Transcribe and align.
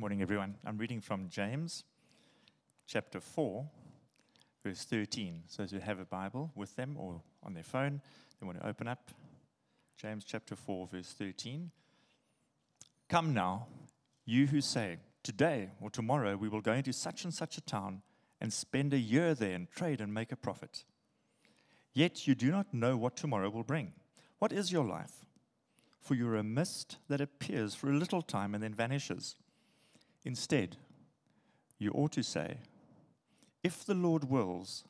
morning, 0.00 0.22
everyone. 0.22 0.54
I'm 0.64 0.78
reading 0.78 1.02
from 1.02 1.28
James 1.28 1.84
chapter 2.86 3.20
4, 3.20 3.68
verse 4.64 4.82
13. 4.84 5.42
So, 5.46 5.62
as 5.62 5.72
you 5.72 5.80
have 5.80 6.00
a 6.00 6.06
Bible 6.06 6.50
with 6.54 6.74
them 6.74 6.96
or 6.98 7.20
on 7.42 7.52
their 7.52 7.62
phone, 7.62 8.00
they 8.40 8.46
want 8.46 8.58
to 8.58 8.66
open 8.66 8.88
up 8.88 9.10
James 9.98 10.24
chapter 10.24 10.56
4, 10.56 10.88
verse 10.90 11.12
13. 11.18 11.70
Come 13.10 13.34
now, 13.34 13.66
you 14.24 14.46
who 14.46 14.62
say, 14.62 14.96
Today 15.22 15.68
or 15.82 15.90
tomorrow 15.90 16.34
we 16.34 16.48
will 16.48 16.62
go 16.62 16.72
into 16.72 16.94
such 16.94 17.24
and 17.24 17.34
such 17.34 17.58
a 17.58 17.60
town 17.60 18.00
and 18.40 18.50
spend 18.50 18.94
a 18.94 18.98
year 18.98 19.34
there 19.34 19.54
and 19.54 19.70
trade 19.70 20.00
and 20.00 20.14
make 20.14 20.32
a 20.32 20.36
profit. 20.36 20.84
Yet 21.92 22.26
you 22.26 22.34
do 22.34 22.50
not 22.50 22.72
know 22.72 22.96
what 22.96 23.16
tomorrow 23.16 23.50
will 23.50 23.64
bring. 23.64 23.92
What 24.38 24.50
is 24.50 24.72
your 24.72 24.86
life? 24.86 25.26
For 26.00 26.14
you're 26.14 26.36
a 26.36 26.42
mist 26.42 26.96
that 27.08 27.20
appears 27.20 27.74
for 27.74 27.90
a 27.90 27.98
little 27.98 28.22
time 28.22 28.54
and 28.54 28.64
then 28.64 28.72
vanishes. 28.72 29.36
Instead, 30.24 30.76
you 31.78 31.90
ought 31.92 32.12
to 32.12 32.22
say, 32.22 32.58
If 33.62 33.84
the 33.84 33.94
Lord 33.94 34.24
wills, 34.24 34.84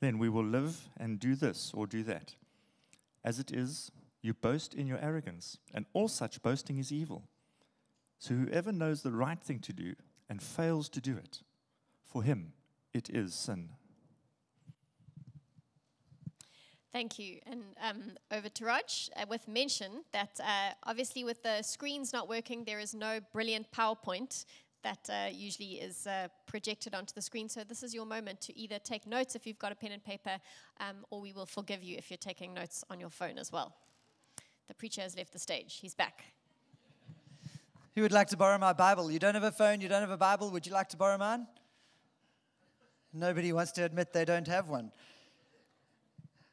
then 0.00 0.18
we 0.18 0.28
will 0.28 0.44
live 0.44 0.88
and 0.96 1.18
do 1.18 1.34
this 1.34 1.72
or 1.74 1.86
do 1.86 2.02
that. 2.04 2.34
As 3.24 3.38
it 3.38 3.50
is, 3.52 3.90
you 4.22 4.34
boast 4.34 4.74
in 4.74 4.86
your 4.86 4.98
arrogance, 4.98 5.58
and 5.72 5.86
all 5.92 6.08
such 6.08 6.42
boasting 6.42 6.78
is 6.78 6.92
evil. 6.92 7.24
So 8.18 8.34
whoever 8.34 8.72
knows 8.72 9.02
the 9.02 9.12
right 9.12 9.40
thing 9.40 9.60
to 9.60 9.72
do 9.72 9.94
and 10.28 10.42
fails 10.42 10.88
to 10.90 11.00
do 11.00 11.16
it, 11.16 11.42
for 12.04 12.22
him 12.22 12.52
it 12.92 13.10
is 13.10 13.34
sin. 13.34 13.70
Thank 16.92 17.18
you. 17.18 17.40
And 17.46 17.62
um, 17.82 18.02
over 18.30 18.48
to 18.48 18.64
Raj 18.64 19.10
uh, 19.16 19.26
with 19.28 19.46
mention 19.48 20.04
that 20.12 20.40
uh, 20.40 20.70
obviously, 20.84 21.24
with 21.24 21.42
the 21.42 21.62
screens 21.62 22.12
not 22.12 22.28
working, 22.28 22.64
there 22.64 22.78
is 22.78 22.94
no 22.94 23.20
brilliant 23.32 23.70
PowerPoint 23.70 24.46
that 24.82 25.10
uh, 25.10 25.28
usually 25.30 25.74
is 25.74 26.06
uh, 26.06 26.28
projected 26.46 26.94
onto 26.94 27.12
the 27.12 27.20
screen. 27.20 27.48
So, 27.48 27.64
this 27.64 27.82
is 27.82 27.92
your 27.92 28.06
moment 28.06 28.40
to 28.42 28.58
either 28.58 28.78
take 28.78 29.06
notes 29.06 29.34
if 29.34 29.46
you've 29.46 29.58
got 29.58 29.72
a 29.72 29.74
pen 29.74 29.92
and 29.92 30.02
paper, 30.02 30.38
um, 30.80 31.04
or 31.10 31.20
we 31.20 31.32
will 31.32 31.46
forgive 31.46 31.82
you 31.82 31.96
if 31.98 32.10
you're 32.10 32.18
taking 32.18 32.54
notes 32.54 32.84
on 32.88 33.00
your 33.00 33.10
phone 33.10 33.36
as 33.36 33.52
well. 33.52 33.74
The 34.68 34.74
preacher 34.74 35.02
has 35.02 35.16
left 35.16 35.32
the 35.32 35.38
stage. 35.38 35.78
He's 35.80 35.94
back. 35.94 36.24
Who 37.94 38.02
would 38.02 38.12
like 38.12 38.28
to 38.28 38.36
borrow 38.36 38.58
my 38.58 38.72
Bible? 38.72 39.10
You 39.10 39.18
don't 39.18 39.34
have 39.34 39.42
a 39.42 39.52
phone, 39.52 39.80
you 39.80 39.88
don't 39.88 40.02
have 40.02 40.10
a 40.10 40.16
Bible. 40.16 40.50
Would 40.50 40.66
you 40.66 40.72
like 40.72 40.88
to 40.90 40.96
borrow 40.96 41.18
mine? 41.18 41.46
Nobody 43.12 43.52
wants 43.52 43.72
to 43.72 43.84
admit 43.84 44.12
they 44.12 44.26
don't 44.26 44.46
have 44.46 44.68
one. 44.68 44.92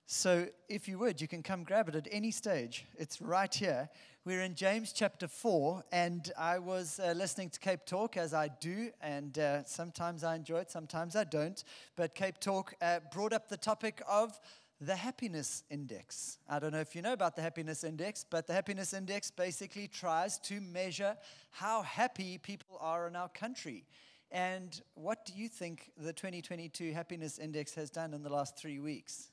So, 0.06 0.48
if 0.68 0.90
you 0.90 1.00
would, 1.00 1.22
you 1.22 1.30
can 1.30 1.42
come 1.42 1.64
grab 1.64 1.88
it 1.88 1.96
at 1.96 2.10
any 2.12 2.30
stage. 2.30 2.86
It's 2.98 3.22
right 3.22 3.54
here. 3.54 3.90
We're 4.26 4.42
in 4.42 4.54
James 4.54 4.92
chapter 4.92 5.30
4, 5.30 5.84
and 5.94 6.30
I 6.38 6.60
was 6.60 7.00
uh, 7.00 7.14
listening 7.16 7.50
to 7.52 7.60
Cape 7.60 7.86
Talk 7.86 8.18
as 8.18 8.34
I 8.34 8.50
do, 8.60 8.92
and 9.02 9.38
uh, 9.40 9.64
sometimes 9.64 10.26
I 10.26 10.36
enjoy 10.36 10.60
it, 10.60 10.72
sometimes 10.72 11.16
I 11.16 11.24
don't. 11.24 11.64
But 11.96 12.16
Cape 12.16 12.40
Talk 12.40 12.74
uh, 12.82 13.00
brought 13.14 13.32
up 13.32 13.48
the 13.48 13.56
topic 13.58 14.02
of 14.08 14.38
the 14.82 14.96
happiness 14.96 15.64
index. 15.70 16.38
I 16.50 16.60
don't 16.60 16.74
know 16.74 16.82
if 16.82 16.96
you 16.96 17.02
know 17.02 17.14
about 17.14 17.38
the 17.38 17.42
happiness 17.42 17.86
index, 17.86 18.26
but 18.30 18.46
the 18.46 18.54
happiness 18.54 18.94
index 18.94 19.32
basically 19.32 19.88
tries 19.88 20.38
to 20.40 20.60
measure 20.60 21.16
how 21.52 21.82
happy 21.82 22.38
people 22.38 22.78
are 22.82 23.08
in 23.08 23.16
our 23.16 23.30
country. 23.30 23.86
And 24.32 24.82
what 24.96 25.26
do 25.26 25.34
you 25.34 25.48
think 25.48 25.92
the 25.98 26.12
2022 26.12 26.92
happiness 26.92 27.40
index 27.40 27.74
has 27.76 27.90
done 27.90 28.14
in 28.14 28.22
the 28.22 28.34
last 28.34 28.58
three 28.58 28.80
weeks? 28.80 29.30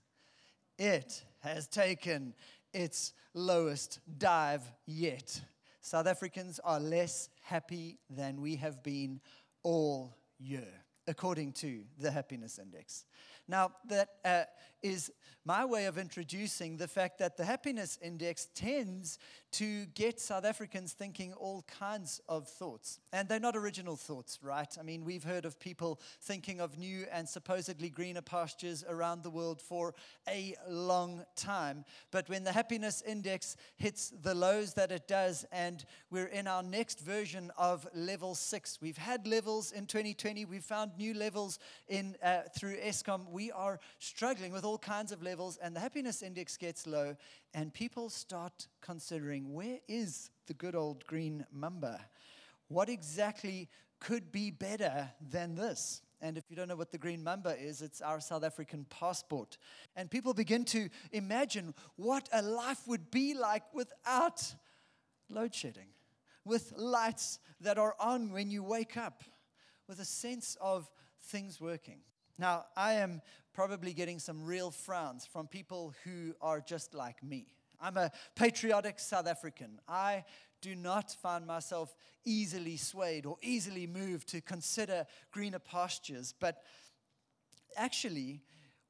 It 0.81 1.23
has 1.41 1.69
taken 1.69 2.35
its 2.73 3.13
lowest 3.35 4.01
dive 4.19 4.63
yet. 4.87 5.41
South 5.83 6.07
Africans 6.07 6.59
are 6.65 6.81
less 6.81 7.29
happy 7.43 7.99
than 8.09 8.41
we 8.41 8.57
have 8.57 8.83
been 8.83 9.21
all 9.63 10.17
year, 10.39 10.67
according 11.07 11.53
to 11.53 11.83
the 11.99 12.11
Happiness 12.11 12.59
Index. 12.59 13.05
Now, 13.47 13.73
that 13.89 14.09
uh, 14.25 14.45
is 14.83 15.11
my 15.45 15.65
way 15.65 15.87
of 15.87 15.97
introducing 15.97 16.77
the 16.77 16.87
fact 16.87 17.19
that 17.19 17.37
the 17.37 17.45
happiness 17.45 17.99
index 18.03 18.49
tends 18.55 19.19
to 19.53 19.87
get 19.87 20.21
South 20.21 20.45
Africans 20.45 20.93
thinking 20.93 21.33
all 21.33 21.63
kinds 21.63 22.21
of 22.29 22.47
thoughts. 22.47 23.01
And 23.13 23.29
they're 23.29 23.41
not 23.41 23.57
original 23.57 23.97
thoughts, 23.97 24.39
right? 24.43 24.69
I 24.79 24.83
mean, 24.83 25.05
we've 25.05 25.25
heard 25.25 25.45
of 25.45 25.59
people 25.59 25.99
thinking 26.21 26.61
of 26.61 26.79
new 26.79 27.07
and 27.11 27.29
supposedly 27.29 27.89
greener 27.89 28.21
pastures 28.21 28.85
around 28.89 29.23
the 29.23 29.31
world 29.31 29.61
for 29.61 29.95
a 30.29 30.55
long 30.69 31.25
time. 31.37 31.85
But 32.11 32.29
when 32.29 32.45
the 32.45 32.53
happiness 32.53 33.03
index 33.05 33.57
hits 33.77 34.13
the 34.23 34.35
lows 34.35 34.75
that 34.75 34.93
it 34.93 35.09
does, 35.09 35.45
and 35.51 35.85
we're 36.11 36.27
in 36.27 36.47
our 36.47 36.63
next 36.63 37.01
version 37.01 37.51
of 37.57 37.89
level 37.95 38.35
six, 38.35 38.79
we've 38.81 38.99
had 38.99 39.27
levels 39.27 39.73
in 39.73 39.87
2020, 39.87 40.45
we've 40.45 40.63
found 40.63 40.93
new 40.97 41.15
levels 41.15 41.59
in 41.89 42.15
uh, 42.23 42.43
through 42.57 42.77
Eskom. 42.77 43.29
We 43.31 43.51
are 43.51 43.81
struggling 43.99 44.53
with 44.53 44.65
all 44.65 44.70
kinds 44.79 45.13
of 45.13 45.23
levels, 45.23 45.59
and 45.63 45.75
the 45.75 45.81
happiness 45.81 46.23
index 46.23 46.57
gets 46.57 46.87
low, 46.87 47.17
and 47.55 47.73
people 47.73 48.11
start 48.11 48.69
considering 48.81 49.53
where 49.53 49.79
is 49.89 50.31
the 50.47 50.55
good 50.55 50.75
old 50.75 51.07
green 51.07 51.47
mamba? 51.53 52.01
What 52.69 52.89
exactly 52.89 53.69
could 53.99 54.33
be 54.33 54.51
better 54.51 55.11
than 55.21 55.55
this? 55.55 56.03
And 56.23 56.37
if 56.37 56.45
you 56.51 56.57
don't 56.57 56.69
know 56.69 56.77
what 56.77 56.93
the 56.93 56.99
green 56.99 57.25
mamba 57.25 57.57
is, 57.59 57.81
it's 57.81 58.03
our 58.03 58.21
South 58.21 58.45
African 58.45 58.85
passport. 58.91 59.57
And 59.97 60.11
people 60.11 60.35
begin 60.35 60.65
to 60.67 60.89
imagine 61.13 61.75
what 61.97 62.29
a 62.33 62.43
life 62.43 62.87
would 62.87 63.11
be 63.11 63.35
like 63.35 63.63
without 63.73 64.55
load 65.31 65.55
shedding, 65.55 65.89
with 66.45 66.73
lights 66.77 67.39
that 67.61 67.79
are 67.79 67.95
on 67.99 68.33
when 68.33 68.51
you 68.51 68.63
wake 68.63 68.97
up, 68.97 69.25
with 69.89 69.99
a 70.01 70.05
sense 70.05 70.57
of 70.61 70.91
things 71.23 71.61
working. 71.61 72.01
Now, 72.41 72.65
I 72.75 72.95
am 72.95 73.21
probably 73.53 73.93
getting 73.93 74.19
some 74.19 74.43
real 74.43 74.71
frowns 74.71 75.27
from 75.27 75.47
people 75.47 75.93
who 76.05 76.33
are 76.41 76.63
just 76.63 76.95
like 76.95 77.23
me. 77.23 77.45
I'm 77.79 77.99
a 77.99 78.11
patriotic 78.35 78.99
South 78.99 79.29
African. 79.29 79.79
I 79.87 80.25
do 80.63 80.75
not 80.75 81.11
find 81.11 81.47
myself 81.47 81.95
easily 82.25 82.79
swayed 82.79 83.27
or 83.27 83.37
easily 83.43 83.87
moved 83.87 84.29
to 84.29 84.41
consider 84.41 85.05
greener 85.31 85.59
pastures. 85.59 86.33
But 86.41 86.63
actually, 87.77 88.41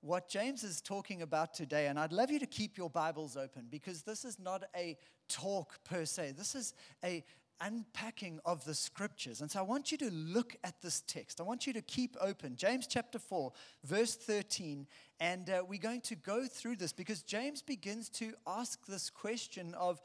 what 0.00 0.28
James 0.28 0.62
is 0.62 0.81
talking 0.81 1.21
about 1.21 1.53
today, 1.53 1.89
and 1.89 1.99
I'd 1.99 2.12
love 2.12 2.31
you 2.31 2.39
to 2.39 2.47
keep 2.47 2.78
your 2.78 2.89
Bibles 2.89 3.37
open 3.37 3.66
because 3.69 4.03
this 4.03 4.25
is 4.25 4.39
not 4.39 4.62
a 4.77 4.97
talk 5.28 5.83
per 5.83 6.05
se. 6.05 6.34
This 6.39 6.55
is 6.55 6.72
a 7.05 7.25
unpacking 7.60 8.41
of 8.44 8.65
the 8.65 8.75
scriptures. 8.75 9.41
And 9.41 9.50
so 9.50 9.60
I 9.60 9.62
want 9.62 9.93
you 9.93 9.98
to 9.98 10.10
look 10.10 10.56
at 10.65 10.81
this 10.82 11.03
text. 11.06 11.41
I 11.41 11.44
want 11.44 11.66
you 11.66 11.72
to 11.72 11.82
keep 11.82 12.16
open. 12.21 12.56
James 12.56 12.87
chapter 12.87 13.19
4, 13.19 13.53
verse 13.84 14.15
13. 14.16 14.87
And 15.21 15.50
uh, 15.50 15.62
we're 15.66 15.78
going 15.78 16.00
to 16.03 16.16
go 16.16 16.47
through 16.47 16.76
this 16.76 16.93
because 16.93 17.22
James 17.22 17.62
begins 17.62 18.09
to 18.10 18.32
ask 18.47 18.87
this 18.87 19.10
question 19.10 19.75
of 19.75 20.00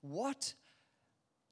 what 0.00 0.54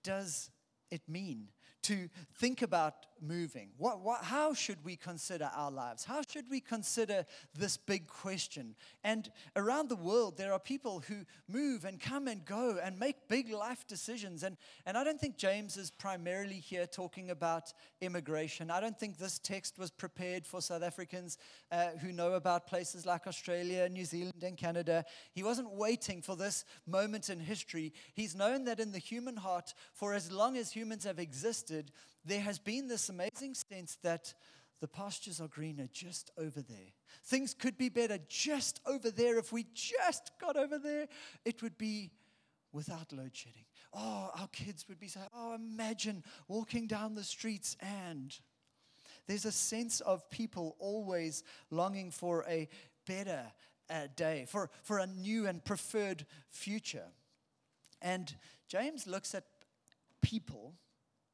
does 0.05 0.51
it 0.91 1.03
mean 1.09 1.49
to 1.83 2.09
think 2.35 2.63
about 2.63 2.95
moving? 3.21 3.71
What, 3.79 4.01
what, 4.01 4.25
how 4.25 4.55
should 4.55 4.85
we 4.85 4.97
consider 4.97 5.51
our 5.55 5.71
lives? 5.71 6.05
How 6.05 6.23
should 6.29 6.51
we 6.51 6.61
consider 6.61 7.27
this 7.55 7.77
big 7.77 8.07
question? 8.07 8.75
And 9.05 9.31
around 9.55 9.89
the 9.89 9.97
world, 9.97 10.37
there 10.37 10.53
are 10.53 10.59
people 10.59 11.03
who 11.09 11.25
move 11.49 11.85
and 11.85 12.01
come 12.01 12.29
and 12.29 12.45
go 12.45 12.79
and 12.83 12.99
make 12.99 13.29
big 13.29 13.51
life 13.51 13.87
decisions. 13.87 14.43
And, 14.43 14.57
and 14.85 14.97
I 14.97 15.05
don't 15.05 15.21
think 15.21 15.37
James 15.37 15.77
is 15.77 15.91
primarily 15.91 16.61
here 16.61 16.87
talking 16.87 17.31
about 17.31 17.73
immigration. 18.01 18.71
I 18.71 18.81
don't 18.81 18.99
think 18.99 19.19
this 19.19 19.39
text 19.39 19.79
was 19.79 19.91
prepared 19.91 20.47
for 20.47 20.61
South 20.61 20.83
Africans 20.83 21.39
uh, 21.71 21.89
who 22.01 22.13
know 22.13 22.33
about 22.33 22.67
places 22.67 23.07
like 23.07 23.27
Australia, 23.27 23.89
New 23.89 24.05
Zealand, 24.05 24.43
and 24.43 24.57
Canada. 24.57 25.05
He 25.33 25.43
wasn't 25.43 25.73
waiting 25.73 26.23
for 26.23 26.37
this 26.37 26.65
moment 26.87 27.31
in 27.31 27.41
history. 27.41 27.93
He's 28.15 28.35
known 28.35 28.65
that 28.65 28.81
in 28.81 28.93
the 28.93 28.99
human 28.99 29.37
heart, 29.37 29.75
for 29.93 30.15
as 30.15 30.31
long 30.31 30.57
as 30.57 30.73
humans 30.73 31.05
have 31.05 31.19
existed, 31.19 31.93
there 32.27 32.41
has 32.41 32.59
been 32.59 32.89
this 32.89 33.09
amazing 33.09 33.55
sense 33.55 33.99
that 34.03 34.35
the 34.81 34.89
pastures 34.89 35.41
are 35.41 35.49
greener 35.49 35.89
just 35.93 36.31
over 36.37 36.61
there. 36.61 36.93
Things 37.25 37.55
could 37.55 37.79
be 37.79 37.89
better 37.89 38.19
just 38.29 38.81
over 38.87 39.11
there. 39.11 39.39
If 39.39 39.53
we 39.53 39.67
just 39.75 40.33
got 40.41 40.57
over 40.57 40.79
there, 40.79 41.07
it 41.45 41.63
would 41.63 41.79
be 41.79 42.11
without 42.73 43.13
load 43.13 43.35
shedding. 43.35 43.65
Oh, 43.95 44.31
our 44.39 44.49
kids 44.49 44.87
would 44.89 45.01
be 45.01 45.09
saying, 45.09 45.27
Oh, 45.35 45.55
imagine 45.55 46.23
walking 46.49 46.87
down 46.87 47.15
the 47.15 47.25
streets 47.25 47.77
and. 47.81 48.37
There's 49.27 49.45
a 49.45 49.53
sense 49.53 50.01
of 50.01 50.29
people 50.31 50.77
always 50.79 51.43
longing 51.71 52.11
for 52.11 52.45
a 52.49 52.69
better 53.07 53.43
uh, 53.91 54.07
day, 54.15 54.47
for, 54.49 54.71
for 54.83 54.99
a 54.99 55.07
new 55.07 55.47
and 55.47 55.65
preferred 55.65 56.27
future. 56.49 57.07
And 58.03 58.35
James 58.69 59.07
looks 59.07 59.35
at 59.35 59.45
people 60.23 60.75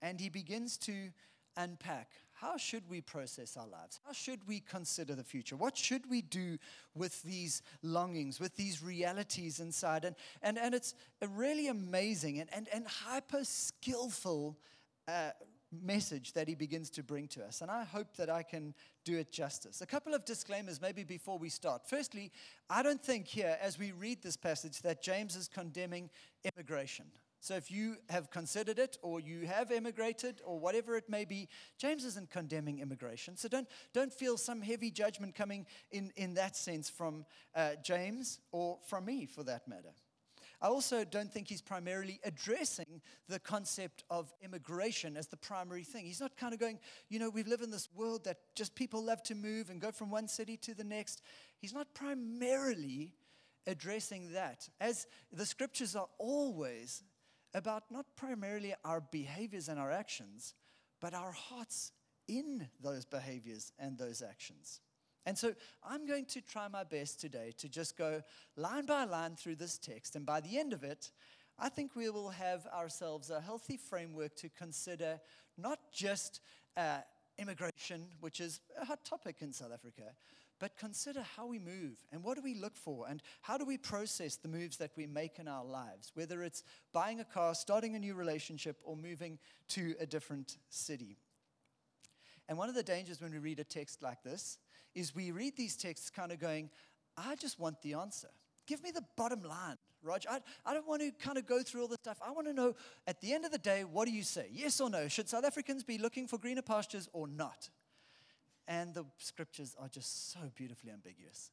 and 0.03 0.21
he 0.21 0.29
begins 0.29 0.77
to 0.79 1.11
unpack 1.57 2.11
how 2.43 2.57
should 2.57 2.89
we 2.91 3.01
process 3.01 3.57
our 3.57 3.69
lives? 3.69 4.01
How 4.05 4.13
should 4.13 4.49
we 4.49 4.59
consider 4.59 5.15
the 5.15 5.23
future? 5.23 5.55
What 5.55 5.77
should 5.77 6.11
we 6.11 6.23
do 6.23 6.59
with 6.93 7.23
these 7.23 7.63
longings, 7.83 8.41
with 8.41 8.57
these 8.57 8.83
realities 8.83 9.61
inside? 9.61 10.05
And, 10.05 10.17
and, 10.43 10.59
and 10.59 10.75
it's 10.75 10.97
a 11.21 11.29
really 11.29 11.69
amazing 11.69 12.41
and, 12.41 12.51
and, 12.53 12.69
and 12.73 12.85
hyper 12.85 13.45
skillful 13.45 14.59
uh, 15.07 15.31
message 15.71 16.33
that 16.33 16.49
he 16.49 16.57
begins 16.57 16.91
to 16.91 17.05
bring 17.05 17.29
to 17.29 17.45
us. 17.45 17.61
And 17.61 17.71
I 17.71 17.85
hope 17.85 18.17
that 18.17 18.29
I 18.29 18.43
can 18.43 18.75
do 19.05 19.19
it 19.19 19.31
justice. 19.31 19.81
A 19.81 19.87
couple 19.87 20.13
of 20.13 20.25
disclaimers, 20.25 20.81
maybe 20.81 21.05
before 21.05 21.39
we 21.39 21.49
start. 21.49 21.83
Firstly, 21.87 22.33
I 22.69 22.83
don't 22.83 23.01
think 23.01 23.29
here, 23.29 23.57
as 23.63 23.79
we 23.79 23.93
read 23.93 24.21
this 24.21 24.37
passage, 24.37 24.83
that 24.83 25.01
James 25.01 25.37
is 25.37 25.47
condemning 25.47 26.11
immigration. 26.57 27.07
So 27.43 27.57
if 27.57 27.73
you 27.73 27.97
have 28.09 28.31
considered 28.31 28.79
it 28.79 28.99
or 29.03 29.19
you 29.19 29.49
have 29.49 29.73
immigrated 29.73 30.41
or 30.45 30.61
whatever 30.61 30.97
it 30.97 31.11
may 31.11 31.25
be, 31.25 31.49
James 31.77 32.05
isn't 32.05 32.31
condemning 32.31 32.79
immigration. 32.79 33.37
So 33.37 33.49
don't, 33.49 33.67
don't 33.93 34.13
feel 34.13 34.39
some 34.39 34.63
heavy 34.63 34.93
judgment 34.93 35.35
coming 35.35 35.67
in, 35.91 36.13
in 36.15 36.35
that 36.35 36.57
sense 36.57 36.89
from 36.89 37.27
uh, 37.57 37.71
James 37.83 38.39
or 38.53 38.79
from 38.87 39.07
me 39.07 39.27
for 39.27 39.43
that 39.43 39.67
matter. 39.67 39.89
I 40.61 40.69
also 40.69 41.03
don't 41.03 41.33
think 41.33 41.49
he's 41.49 41.61
primarily 41.61 42.21
addressing 42.23 43.03
the 43.27 43.41
concept 43.41 44.05
of 44.09 44.33
immigration 44.41 45.17
as 45.17 45.27
the 45.27 45.37
primary 45.37 45.83
thing. 45.83 46.05
He's 46.07 46.21
not 46.21 46.37
kind 46.37 46.55
of 46.55 46.61
going, 46.61 46.79
you 47.09 47.19
know, 47.19 47.29
we 47.29 47.43
live 47.43 47.63
in 47.63 47.73
this 47.73 47.89
world 47.93 48.23
that 48.23 48.37
just 48.55 48.77
people 48.77 49.03
love 49.03 49.21
to 49.25 49.35
move 49.35 49.69
and 49.69 49.81
go 49.81 49.91
from 49.91 50.13
one 50.13 50.29
city 50.29 50.57
to 50.59 50.75
the 50.77 50.85
next. 50.85 51.23
He's 51.59 51.75
not 51.75 51.93
primarily 51.93 53.17
addressing 53.67 54.33
that, 54.35 54.69
as 54.81 55.09
the 55.33 55.47
scriptures 55.47 55.97
are 55.97 56.09
always 56.19 57.03
about 57.55 57.85
not 57.91 58.07
primarily 58.17 58.75
our 58.85 59.01
behaviors 59.01 59.69
and 59.69 59.79
our 59.79 59.91
actions, 59.91 60.55
but 61.01 61.15
our 61.15 61.33
hearts 61.33 61.93
in 62.29 62.69
those 62.81 63.05
behaviors 63.05 63.73
and 63.79 63.99
those 63.99 64.23
actions. 64.23 64.81
And 65.25 65.39
so 65.39 65.55
I'm 65.85 66.07
going 66.07 66.25
to 66.27 66.41
try 66.41 66.69
my 66.69 66.85
best 66.85 67.21
today 67.21 67.53
to 67.59 67.69
just 67.69 67.97
go 67.97 68.23
line 68.57 68.87
by 68.87 69.05
line 69.05 69.37
through 69.37 69.57
this 69.57 69.79
text. 69.79 70.17
And 70.17 70.27
by 70.27 70.41
the 70.41 70.59
end 70.59 70.73
of 70.73 70.83
it, 70.83 71.11
I 71.59 71.69
think 71.69 71.95
we 71.95 72.11
will 72.11 72.31
have 72.31 72.67
ourselves 72.67 73.31
a 73.31 73.41
healthy 73.41 73.77
framework 73.77 74.35
to 74.37 74.49
consider 74.49 75.21
not 75.57 75.79
just 75.93 76.41
uh, 76.77 76.99
immigration, 77.39 78.07
which 78.21 78.41
is 78.41 78.61
a 78.81 78.85
hot 78.85 79.05
topic 79.05 79.37
in 79.41 79.53
South 79.53 79.73
Africa, 79.73 80.15
but 80.63 80.77
consider 80.77 81.25
how 81.37 81.45
we 81.45 81.59
move 81.59 81.97
and 82.13 82.23
what 82.23 82.37
do 82.37 82.41
we 82.41 82.55
look 82.55 82.77
for 82.77 83.07
and 83.09 83.21
how 83.41 83.59
do 83.59 83.65
we 83.65 83.77
process 83.77 84.37
the 84.37 84.49
moves 84.49 84.77
that 84.77 84.93
we 84.97 85.09
make 85.09 85.41
in 85.41 85.49
our 85.49 85.65
lives, 85.65 86.13
whether 86.15 86.45
it's 86.45 86.63
buying 86.93 87.19
a 87.19 87.25
car, 87.25 87.53
starting 87.53 87.97
a 87.97 87.99
new 87.99 88.15
relationship, 88.15 88.77
or 88.85 88.97
moving 88.97 89.41
to 89.67 89.97
a 89.99 90.07
different 90.07 90.59
city. 90.69 91.17
And 92.49 92.57
one 92.57 92.69
of 92.69 92.77
the 92.77 92.83
dangers 92.85 93.21
when 93.21 93.33
we 93.33 93.39
read 93.39 93.59
a 93.59 93.65
text 93.65 94.05
like 94.05 94.23
this 94.23 94.59
is 94.95 95.13
we 95.13 95.33
read 95.33 95.57
these 95.57 95.77
texts 95.77 96.11
kind 96.11 96.31
of 96.31 96.39
going, 96.39 96.71
I 97.17 97.35
just 97.35 97.59
want 97.59 97.83
the 97.83 97.95
answer. 97.95 98.29
Give 98.69 98.85
me 98.85 98.93
the 98.93 99.03
bottom 99.17 99.43
line, 99.43 99.79
Roger. 100.01 100.29
I, 100.31 100.39
I 100.65 100.75
don't 100.75 100.87
want 100.87 101.03
to 101.03 101.11
kind 101.11 101.39
of 101.39 101.45
go 101.45 101.65
through 101.65 101.83
all 101.83 101.89
this 101.89 101.99
stuff. 102.05 102.21
I 102.25 102.31
want 102.31 102.47
to 102.47 102.53
know 102.53 102.77
at 103.09 103.21
the 103.21 103.33
end 103.33 103.45
of 103.45 103.51
the 103.51 103.59
day, 103.59 103.83
what 103.83 104.07
do 104.07 104.13
you 104.13 104.23
say? 104.23 104.47
Yes 104.53 104.81
or 104.81 104.89
no? 104.89 105.09
Should 105.09 105.29
South 105.29 105.45
Africans 105.45 105.83
be 105.83 105.99
looking 105.99 106.29
for 106.29 106.39
greener 106.39 106.63
pastures 106.63 107.09
or 107.13 107.27
not? 107.27 107.69
And 108.69 108.95
the 108.95 109.05
scriptures 109.19 109.75
are 109.79 109.89
just 109.89 110.33
so 110.33 110.39
beautifully 110.55 110.93
ambiguous. 110.93 111.51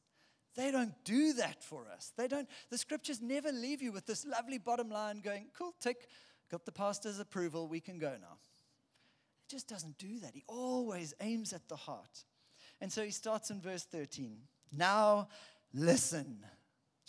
They 0.56 0.70
don't 0.70 0.94
do 1.04 1.32
that 1.34 1.62
for 1.62 1.86
us. 1.94 2.12
They 2.16 2.28
don't, 2.28 2.48
the 2.70 2.78
scriptures 2.78 3.20
never 3.20 3.52
leave 3.52 3.82
you 3.82 3.92
with 3.92 4.06
this 4.06 4.26
lovely 4.26 4.58
bottom 4.58 4.90
line 4.90 5.20
going, 5.20 5.46
cool, 5.56 5.74
tick, 5.80 6.08
got 6.50 6.64
the 6.64 6.72
pastor's 6.72 7.20
approval, 7.20 7.68
we 7.68 7.80
can 7.80 7.98
go 7.98 8.10
now. 8.20 8.38
It 9.46 9.50
just 9.50 9.68
doesn't 9.68 9.98
do 9.98 10.18
that. 10.20 10.34
He 10.34 10.44
always 10.48 11.14
aims 11.20 11.52
at 11.52 11.68
the 11.68 11.76
heart. 11.76 12.24
And 12.80 12.90
so 12.90 13.04
he 13.04 13.10
starts 13.10 13.50
in 13.50 13.60
verse 13.60 13.84
13. 13.84 14.38
Now 14.72 15.28
listen. 15.72 16.44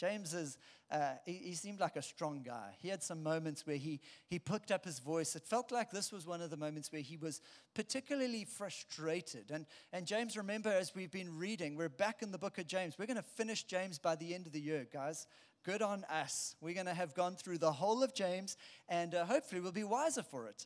James 0.01 0.33
is, 0.33 0.57
uh, 0.89 1.11
he, 1.27 1.33
he, 1.33 1.53
seemed 1.53 1.79
like 1.79 1.95
a 1.95 2.01
strong 2.01 2.41
guy. 2.43 2.75
He 2.79 2.87
had 2.87 3.03
some 3.03 3.21
moments 3.21 3.67
where 3.67 3.75
he, 3.75 4.01
he 4.25 4.39
picked 4.39 4.71
up 4.71 4.83
his 4.83 4.97
voice. 4.97 5.35
It 5.35 5.43
felt 5.43 5.71
like 5.71 5.91
this 5.91 6.11
was 6.11 6.25
one 6.25 6.41
of 6.41 6.49
the 6.49 6.57
moments 6.57 6.91
where 6.91 7.03
he 7.03 7.17
was 7.17 7.39
particularly 7.75 8.45
frustrated. 8.45 9.51
And, 9.51 9.67
and 9.93 10.07
James, 10.07 10.35
remember, 10.35 10.69
as 10.69 10.95
we've 10.95 11.11
been 11.11 11.37
reading, 11.37 11.75
we're 11.75 11.87
back 11.87 12.23
in 12.23 12.31
the 12.31 12.39
book 12.39 12.57
of 12.57 12.65
James. 12.65 12.95
We're 12.97 13.05
going 13.05 13.17
to 13.17 13.21
finish 13.21 13.61
James 13.65 13.99
by 13.99 14.15
the 14.15 14.33
end 14.33 14.47
of 14.47 14.53
the 14.53 14.59
year, 14.59 14.87
guys. 14.91 15.27
Good 15.63 15.83
on 15.83 16.03
us. 16.05 16.55
We're 16.61 16.73
going 16.73 16.87
to 16.87 16.95
have 16.95 17.13
gone 17.13 17.35
through 17.35 17.59
the 17.59 17.71
whole 17.71 18.01
of 18.01 18.15
James, 18.15 18.57
and 18.89 19.13
uh, 19.13 19.25
hopefully 19.25 19.61
we'll 19.61 19.71
be 19.71 19.83
wiser 19.83 20.23
for 20.23 20.47
it. 20.47 20.65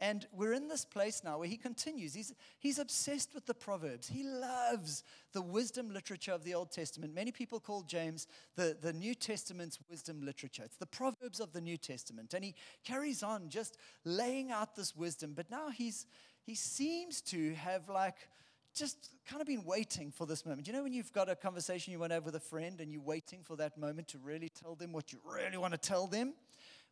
And 0.00 0.26
we're 0.32 0.54
in 0.54 0.68
this 0.68 0.86
place 0.86 1.22
now 1.22 1.38
where 1.38 1.48
he 1.48 1.58
continues. 1.58 2.14
He's, 2.14 2.32
he's 2.58 2.78
obsessed 2.78 3.34
with 3.34 3.44
the 3.44 3.52
Proverbs. 3.52 4.08
He 4.08 4.22
loves 4.22 5.04
the 5.34 5.42
wisdom 5.42 5.92
literature 5.92 6.32
of 6.32 6.42
the 6.42 6.54
Old 6.54 6.72
Testament. 6.72 7.14
Many 7.14 7.32
people 7.32 7.60
call 7.60 7.82
James 7.82 8.26
the, 8.56 8.76
the 8.80 8.94
New 8.94 9.14
Testament's 9.14 9.78
wisdom 9.90 10.24
literature. 10.24 10.62
It's 10.64 10.78
the 10.78 10.86
Proverbs 10.86 11.38
of 11.38 11.52
the 11.52 11.60
New 11.60 11.76
Testament. 11.76 12.32
And 12.32 12.42
he 12.42 12.54
carries 12.82 13.22
on 13.22 13.50
just 13.50 13.76
laying 14.04 14.50
out 14.50 14.74
this 14.74 14.96
wisdom. 14.96 15.34
But 15.36 15.50
now 15.50 15.68
he's, 15.68 16.06
he 16.46 16.54
seems 16.54 17.20
to 17.22 17.52
have 17.54 17.90
like 17.90 18.16
just 18.74 19.10
kind 19.28 19.42
of 19.42 19.46
been 19.46 19.64
waiting 19.64 20.10
for 20.10 20.26
this 20.26 20.46
moment. 20.46 20.66
You 20.66 20.72
know, 20.72 20.82
when 20.82 20.92
you've 20.92 21.12
got 21.12 21.28
a 21.28 21.36
conversation 21.36 21.92
you 21.92 21.98
want 21.98 22.10
to 22.10 22.14
have 22.14 22.24
with 22.24 22.36
a 22.36 22.40
friend 22.40 22.80
and 22.80 22.90
you're 22.90 23.02
waiting 23.02 23.40
for 23.42 23.56
that 23.56 23.76
moment 23.76 24.08
to 24.08 24.18
really 24.18 24.48
tell 24.48 24.74
them 24.74 24.92
what 24.92 25.12
you 25.12 25.20
really 25.24 25.58
want 25.58 25.74
to 25.74 25.78
tell 25.78 26.06
them? 26.06 26.34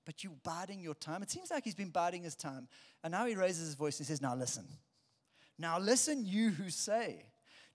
But 0.09 0.25
you're 0.25 0.33
biding 0.43 0.81
your 0.81 0.95
time. 0.95 1.23
It 1.23 1.31
seems 1.31 1.51
like 1.51 1.65
he's 1.65 1.75
been 1.75 1.91
biding 1.91 2.23
his 2.23 2.35
time. 2.35 2.67
And 3.05 3.13
now 3.13 3.27
he 3.27 3.35
raises 3.35 3.67
his 3.67 3.75
voice 3.75 3.99
and 3.99 4.07
says, 4.07 4.23
Now 4.23 4.35
listen. 4.35 4.65
Now 5.59 5.79
listen, 5.79 6.25
you 6.25 6.49
who 6.49 6.71
say, 6.71 7.27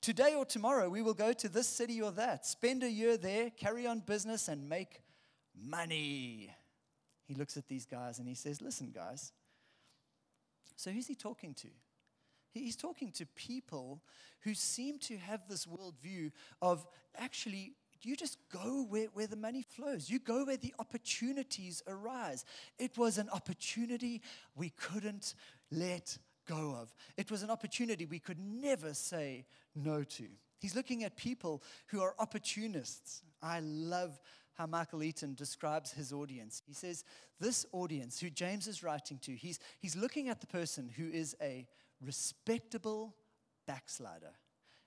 Today 0.01 0.33
or 0.33 0.43
tomorrow 0.43 0.89
we 0.89 1.03
will 1.03 1.13
go 1.13 1.31
to 1.31 1.47
this 1.47 1.67
city 1.67 2.01
or 2.01 2.09
that, 2.13 2.47
spend 2.47 2.81
a 2.81 2.89
year 2.89 3.17
there, 3.17 3.51
carry 3.51 3.85
on 3.85 3.99
business, 3.99 4.47
and 4.47 4.67
make 4.67 5.03
money. 5.55 6.49
He 7.27 7.35
looks 7.35 7.55
at 7.55 7.67
these 7.67 7.85
guys 7.85 8.17
and 8.17 8.27
he 8.27 8.33
says, 8.33 8.63
Listen, 8.63 8.89
guys. 8.91 9.31
So 10.75 10.89
who's 10.89 11.05
he 11.05 11.13
talking 11.13 11.53
to? 11.53 11.67
He's 12.51 12.75
talking 12.75 13.11
to 13.11 13.27
people 13.27 14.01
who 14.41 14.55
seem 14.55 14.97
to 15.01 15.17
have 15.17 15.47
this 15.47 15.67
worldview 15.67 16.31
of 16.63 16.83
actually 17.15 17.73
you 18.05 18.15
just 18.15 18.37
go 18.51 18.85
where, 18.89 19.07
where 19.13 19.27
the 19.27 19.35
money 19.35 19.61
flows. 19.61 20.09
You 20.09 20.19
go 20.19 20.45
where 20.45 20.57
the 20.57 20.73
opportunities 20.79 21.81
arise. 21.87 22.45
It 22.77 22.97
was 22.97 23.17
an 23.17 23.29
opportunity 23.29 24.21
we 24.55 24.69
couldn't 24.69 25.35
let 25.71 26.17
go 26.47 26.75
of. 26.79 26.93
It 27.17 27.31
was 27.31 27.43
an 27.43 27.49
opportunity 27.49 28.05
we 28.05 28.19
could 28.19 28.39
never 28.39 28.93
say 28.93 29.45
no 29.75 30.03
to. 30.03 30.25
He's 30.59 30.75
looking 30.75 31.03
at 31.03 31.17
people 31.17 31.63
who 31.87 32.01
are 32.01 32.15
opportunists. 32.19 33.21
I 33.41 33.59
love 33.61 34.19
how 34.53 34.65
Michael 34.65 35.03
Eaton 35.03 35.33
describes 35.33 35.91
his 35.91 36.13
audience. 36.13 36.61
He 36.65 36.73
says, 36.73 37.03
This 37.39 37.65
audience, 37.71 38.19
who 38.19 38.29
James 38.29 38.67
is 38.67 38.83
writing 38.83 39.19
to, 39.23 39.33
he's, 39.33 39.59
he's 39.79 39.95
looking 39.95 40.29
at 40.29 40.41
the 40.41 40.47
person 40.47 40.89
who 40.95 41.09
is 41.09 41.35
a 41.41 41.67
respectable 42.01 43.15
backslider 43.65 44.33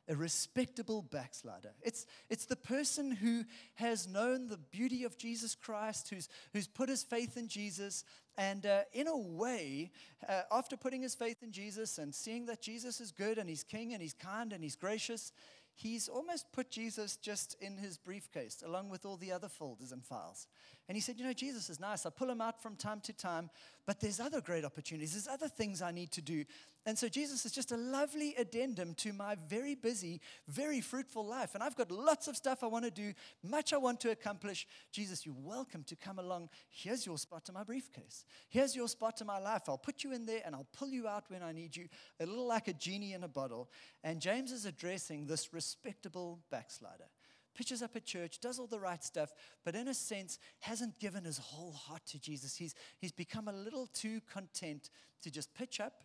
a 0.09 0.15
respectable 0.15 1.03
backslider. 1.03 1.73
It's, 1.83 2.07
it's 2.31 2.47
the 2.47 2.57
person 2.57 3.11
who 3.11 3.45
has 3.75 4.07
known 4.07 4.49
the 4.49 4.59
beauty 4.59 5.05
of 5.05 5.19
Jesus 5.19 5.55
Christ, 5.55 6.11
who's, 6.11 6.29
who's 6.53 6.69
put 6.69 6.89
his 6.89 7.03
faith 7.03 7.37
in 7.37 7.49
Jesus, 7.49 8.05
and 8.39 8.67
uh, 8.67 8.81
in 8.93 9.09
a 9.09 9.17
way, 9.17 9.91
uh, 10.29 10.43
after 10.53 10.77
putting 10.77 11.03
his 11.03 11.15
faith 11.15 11.43
in 11.43 11.53
Jesus 11.53 11.99
and 11.99 12.15
seeing 12.15 12.47
that 12.47 12.61
Jesus 12.61 13.01
is 13.01 13.11
good 13.11 13.39
and 13.39 13.49
he's 13.49 13.63
king 13.63 13.95
and 13.95 14.03
he's 14.03 14.13
kind 14.13 14.53
and 14.53 14.63
he's 14.63 14.77
gracious, 14.77 15.33
he's 15.75 16.09
almost 16.09 16.53
put 16.53 16.71
Jesus 16.71 17.17
just 17.17 17.57
in 17.61 17.77
his 17.77 17.97
briefcase 17.97 18.63
along 18.65 18.91
with 18.91 19.07
all 19.07 19.17
the 19.17 19.33
other 19.33 19.49
folders 19.49 19.93
and 19.93 20.05
files. 20.05 20.47
And 20.88 20.97
he 20.97 21.00
said, 21.02 21.19
You 21.19 21.25
know, 21.25 21.33
Jesus 21.33 21.69
is 21.69 21.81
nice. 21.81 22.07
I 22.07 22.11
pull 22.11 22.31
him 22.31 22.40
out 22.40 22.62
from 22.62 22.76
time 22.76 23.00
to 23.00 23.12
time, 23.12 23.50
but 23.87 24.00
there's 24.00 24.21
other 24.21 24.40
great 24.40 24.64
opportunities. 24.64 25.12
There's 25.12 25.28
other 25.28 25.49
things 25.49 25.83
I 25.83 25.90
need 25.90 26.12
to 26.12 26.23
do. 26.23 26.45
And 26.85 26.97
so 26.97 27.09
Jesus 27.09 27.45
is 27.45 27.50
just 27.50 27.73
a 27.73 27.76
lovely 27.76 28.37
addendum 28.38 28.95
to 28.95 29.12
my 29.12 29.37
very 29.49 29.75
busy, 29.75 30.21
very 30.47 30.81
fruitful 30.81 31.26
life. 31.26 31.55
And 31.55 31.62
I've 31.62 31.75
got 31.75 31.90
lots 31.90 32.28
of 32.28 32.37
stuff 32.37 32.62
I 32.62 32.69
want 32.69 32.85
to 32.85 32.93
do, 32.93 33.12
much 33.43 33.73
I 33.73 33.76
want 33.76 33.99
to 34.00 34.12
accomplish. 34.12 34.69
Jesus, 34.93 35.26
you're 35.26 35.35
welcome 35.37 35.83
to 35.85 35.97
come 35.97 36.21
along. 36.21 36.49
Here's 36.71 37.05
your 37.05 37.19
spot 37.19 37.49
in 37.49 37.55
my 37.55 37.64
briefcase. 37.64 38.25
Here's 38.49 38.76
your 38.76 38.87
spot 38.87 39.21
in 39.21 39.26
my 39.26 39.40
life. 39.40 39.62
I'll 39.66 39.78
put 39.78 40.05
you 40.05 40.12
in 40.12 40.26
there 40.26 40.43
and 40.47 40.55
I'll 40.55 40.69
pull 40.78 40.88
you 40.88 41.09
out 41.09 41.25
when 41.28 41.43
I 41.43 41.50
need 41.50 41.75
you, 41.75 41.88
a 42.21 42.26
little 42.26 42.47
like 42.47 42.69
a 42.69 42.73
genie 42.73 43.14
in 43.14 43.25
a 43.25 43.28
bottle. 43.28 43.69
And 44.05 44.21
James 44.21 44.52
is 44.52 44.64
addressing 44.64 45.26
this 45.26 45.52
respectable 45.52 46.38
backslider 46.52 47.09
pitches 47.57 47.83
up 47.83 47.97
a 47.97 48.01
church, 48.01 48.41
does 48.41 48.59
all 48.59 48.67
the 48.67 48.79
right 48.79 49.03
stuff, 49.03 49.33
but 49.65 49.75
in 49.75 49.89
a 49.89 49.95
sense 49.95 50.39
hasn't 50.61 50.99
given 50.99 51.25
his 51.25 51.39
whole 51.39 51.73
heart 51.73 52.05
to 52.07 52.21
Jesus. 52.21 52.57
He's, 52.57 52.75
he's 52.99 53.13
become 53.13 53.49
a 53.49 53.53
little 53.53 53.87
too 53.87 54.21
content 54.33 54.91
to 55.23 55.31
just 55.31 55.55
pitch 55.55 55.81
up 55.81 56.03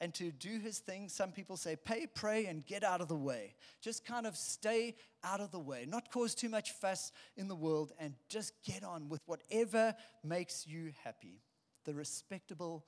and 0.00 0.12
to 0.14 0.32
do 0.32 0.58
his 0.58 0.78
thing. 0.78 1.08
Some 1.08 1.30
people 1.30 1.56
say, 1.56 1.76
pay, 1.76 2.06
pray, 2.06 2.46
and 2.46 2.66
get 2.66 2.82
out 2.82 3.00
of 3.00 3.08
the 3.08 3.16
way. 3.16 3.54
Just 3.80 4.04
kind 4.04 4.26
of 4.26 4.36
stay 4.36 4.96
out 5.22 5.40
of 5.40 5.52
the 5.52 5.60
way, 5.60 5.86
not 5.88 6.10
cause 6.10 6.34
too 6.34 6.48
much 6.48 6.72
fuss 6.72 7.12
in 7.36 7.48
the 7.48 7.54
world, 7.54 7.92
and 7.98 8.14
just 8.28 8.52
get 8.64 8.82
on 8.82 9.08
with 9.08 9.20
whatever 9.26 9.94
makes 10.24 10.66
you 10.66 10.92
happy. 11.04 11.42
The 11.84 11.94
respectable 11.94 12.84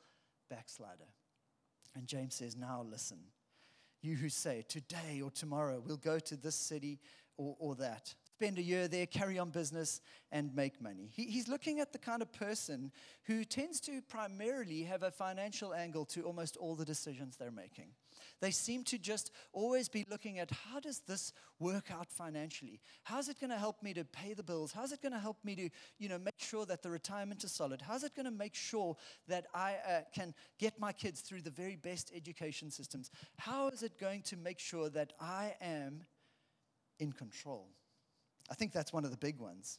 backslider. 0.50 1.08
And 1.94 2.06
James 2.06 2.34
says, 2.34 2.56
now 2.56 2.84
listen. 2.88 3.18
You 4.02 4.16
who 4.16 4.28
say, 4.28 4.64
today 4.68 5.20
or 5.22 5.30
tomorrow 5.30 5.82
we'll 5.84 5.96
go 5.96 6.18
to 6.18 6.36
this 6.36 6.54
city 6.54 7.00
or, 7.36 7.56
or 7.58 7.74
that, 7.76 8.14
spend 8.34 8.58
a 8.58 8.62
year 8.62 8.88
there, 8.88 9.06
carry 9.06 9.38
on 9.38 9.50
business, 9.50 10.00
and 10.32 10.54
make 10.54 10.80
money. 10.80 11.10
He, 11.12 11.24
he's 11.24 11.48
looking 11.48 11.80
at 11.80 11.92
the 11.92 11.98
kind 11.98 12.22
of 12.22 12.32
person 12.32 12.90
who 13.24 13.44
tends 13.44 13.80
to 13.82 14.02
primarily 14.02 14.82
have 14.82 15.02
a 15.02 15.10
financial 15.10 15.74
angle 15.74 16.04
to 16.06 16.22
almost 16.22 16.56
all 16.56 16.74
the 16.74 16.84
decisions 16.84 17.36
they're 17.36 17.50
making. 17.50 17.88
They 18.40 18.50
seem 18.50 18.84
to 18.84 18.98
just 18.98 19.30
always 19.52 19.88
be 19.88 20.06
looking 20.10 20.38
at 20.38 20.50
how 20.50 20.80
does 20.80 21.00
this 21.00 21.32
work 21.58 21.90
out 21.90 22.10
financially? 22.10 22.80
How's 23.04 23.28
it 23.28 23.40
going 23.40 23.50
to 23.50 23.58
help 23.58 23.82
me 23.82 23.94
to 23.94 24.04
pay 24.04 24.34
the 24.34 24.42
bills? 24.42 24.72
How's 24.72 24.92
it 24.92 25.00
going 25.00 25.12
to 25.12 25.18
help 25.18 25.38
me 25.44 25.54
to, 25.56 25.70
you 25.98 26.08
know, 26.08 26.18
make 26.18 26.38
sure 26.38 26.66
that 26.66 26.82
the 26.82 26.90
retirement 26.90 27.44
is 27.44 27.52
solid? 27.52 27.80
How's 27.80 28.04
it 28.04 28.14
going 28.14 28.26
to 28.26 28.32
make 28.32 28.54
sure 28.54 28.96
that 29.28 29.46
I 29.54 29.76
uh, 29.88 30.00
can 30.14 30.34
get 30.58 30.78
my 30.78 30.92
kids 30.92 31.20
through 31.20 31.42
the 31.42 31.50
very 31.50 31.76
best 31.76 32.12
education 32.14 32.70
systems? 32.70 33.10
How 33.38 33.68
is 33.68 33.82
it 33.82 33.98
going 33.98 34.22
to 34.22 34.36
make 34.36 34.58
sure 34.58 34.88
that 34.90 35.12
I 35.20 35.54
am 35.60 36.02
in 36.98 37.12
control? 37.12 37.68
I 38.50 38.54
think 38.54 38.72
that's 38.72 38.92
one 38.92 39.04
of 39.04 39.10
the 39.10 39.16
big 39.16 39.38
ones. 39.38 39.78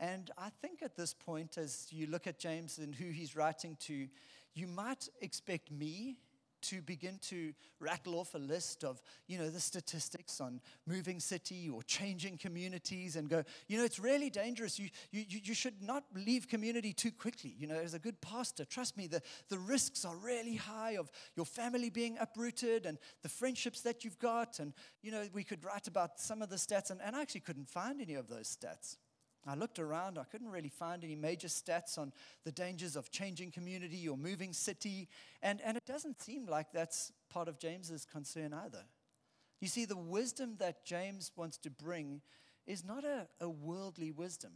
And 0.00 0.30
I 0.38 0.50
think 0.62 0.82
at 0.82 0.96
this 0.96 1.12
point, 1.12 1.58
as 1.58 1.88
you 1.90 2.06
look 2.06 2.26
at 2.26 2.38
James 2.38 2.78
and 2.78 2.94
who 2.94 3.10
he's 3.10 3.34
writing 3.34 3.76
to, 3.80 4.08
you 4.54 4.66
might 4.66 5.08
expect 5.20 5.70
me 5.70 6.18
to 6.62 6.82
begin 6.82 7.18
to 7.22 7.52
rattle 7.80 8.18
off 8.18 8.34
a 8.34 8.38
list 8.38 8.84
of, 8.84 9.00
you 9.26 9.38
know, 9.38 9.50
the 9.50 9.60
statistics 9.60 10.40
on 10.40 10.60
moving 10.86 11.20
city 11.20 11.68
or 11.68 11.82
changing 11.82 12.36
communities 12.38 13.16
and 13.16 13.28
go, 13.28 13.44
you 13.68 13.78
know, 13.78 13.84
it's 13.84 13.98
really 13.98 14.30
dangerous. 14.30 14.78
You, 14.78 14.88
you, 15.10 15.24
you 15.42 15.54
should 15.54 15.82
not 15.82 16.04
leave 16.14 16.48
community 16.48 16.92
too 16.92 17.10
quickly. 17.10 17.54
You 17.58 17.66
know, 17.66 17.76
as 17.76 17.94
a 17.94 17.98
good 17.98 18.20
pastor, 18.20 18.64
trust 18.64 18.96
me, 18.96 19.06
the, 19.06 19.22
the 19.48 19.58
risks 19.58 20.04
are 20.04 20.16
really 20.16 20.56
high 20.56 20.96
of 20.96 21.10
your 21.36 21.46
family 21.46 21.90
being 21.90 22.16
uprooted 22.20 22.86
and 22.86 22.98
the 23.22 23.28
friendships 23.28 23.80
that 23.82 24.04
you've 24.04 24.18
got. 24.18 24.58
And, 24.58 24.72
you 25.02 25.10
know, 25.10 25.24
we 25.32 25.44
could 25.44 25.64
write 25.64 25.88
about 25.88 26.20
some 26.20 26.42
of 26.42 26.48
the 26.48 26.56
stats, 26.56 26.90
and, 26.90 27.00
and 27.02 27.16
I 27.16 27.22
actually 27.22 27.40
couldn't 27.40 27.68
find 27.68 28.00
any 28.00 28.14
of 28.14 28.28
those 28.28 28.56
stats. 28.56 28.96
I 29.46 29.54
looked 29.54 29.78
around, 29.78 30.18
I 30.18 30.24
couldn't 30.24 30.50
really 30.50 30.68
find 30.68 31.04
any 31.04 31.16
major 31.16 31.48
stats 31.48 31.96
on 31.96 32.12
the 32.44 32.52
dangers 32.52 32.96
of 32.96 33.10
changing 33.10 33.50
community 33.50 34.08
or 34.08 34.16
moving 34.16 34.52
city, 34.52 35.08
and, 35.42 35.60
and 35.62 35.76
it 35.76 35.86
doesn't 35.86 36.20
seem 36.20 36.46
like 36.46 36.72
that's 36.72 37.12
part 37.30 37.48
of 37.48 37.58
James's 37.58 38.04
concern 38.04 38.52
either. 38.52 38.84
You 39.60 39.68
see, 39.68 39.84
the 39.84 39.96
wisdom 39.96 40.56
that 40.58 40.84
James 40.84 41.32
wants 41.36 41.56
to 41.58 41.70
bring 41.70 42.20
is 42.66 42.84
not 42.84 43.04
a, 43.04 43.26
a 43.40 43.48
worldly 43.48 44.10
wisdom. 44.10 44.52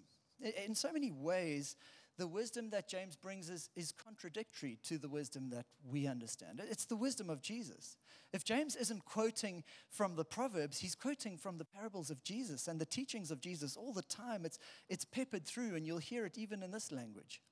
In 0.64 0.74
so 0.74 0.92
many 0.92 1.10
ways, 1.10 1.76
the 2.22 2.28
wisdom 2.28 2.70
that 2.70 2.88
James 2.88 3.16
brings 3.16 3.50
is, 3.50 3.68
is 3.74 3.90
contradictory 3.90 4.78
to 4.84 4.96
the 4.96 5.08
wisdom 5.08 5.50
that 5.50 5.66
we 5.84 6.06
understand. 6.06 6.62
It's 6.70 6.84
the 6.84 6.94
wisdom 6.94 7.28
of 7.28 7.42
Jesus. 7.42 7.96
If 8.32 8.44
James 8.44 8.76
isn't 8.76 9.04
quoting 9.04 9.64
from 9.90 10.14
the 10.14 10.24
Proverbs, 10.24 10.78
he's 10.78 10.94
quoting 10.94 11.36
from 11.36 11.58
the 11.58 11.64
parables 11.64 12.10
of 12.10 12.22
Jesus 12.22 12.68
and 12.68 12.80
the 12.80 12.86
teachings 12.86 13.32
of 13.32 13.40
Jesus 13.40 13.76
all 13.76 13.92
the 13.92 14.02
time. 14.02 14.44
It's, 14.44 14.60
it's 14.88 15.04
peppered 15.04 15.44
through, 15.44 15.74
and 15.74 15.84
you'll 15.84 15.98
hear 15.98 16.24
it 16.24 16.38
even 16.38 16.62
in 16.62 16.70
this 16.70 16.92
language. 16.92 17.42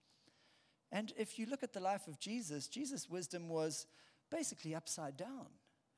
And 0.93 1.13
if 1.17 1.37
you 1.37 1.47
look 1.47 1.65
at 1.65 1.73
the 1.73 1.81
life 1.81 2.07
of 2.07 2.21
Jesus, 2.21 2.69
Jesus' 2.69 3.11
wisdom 3.11 3.49
was 3.49 3.89
basically 4.31 4.77
upside 4.77 5.17
down. 5.17 5.49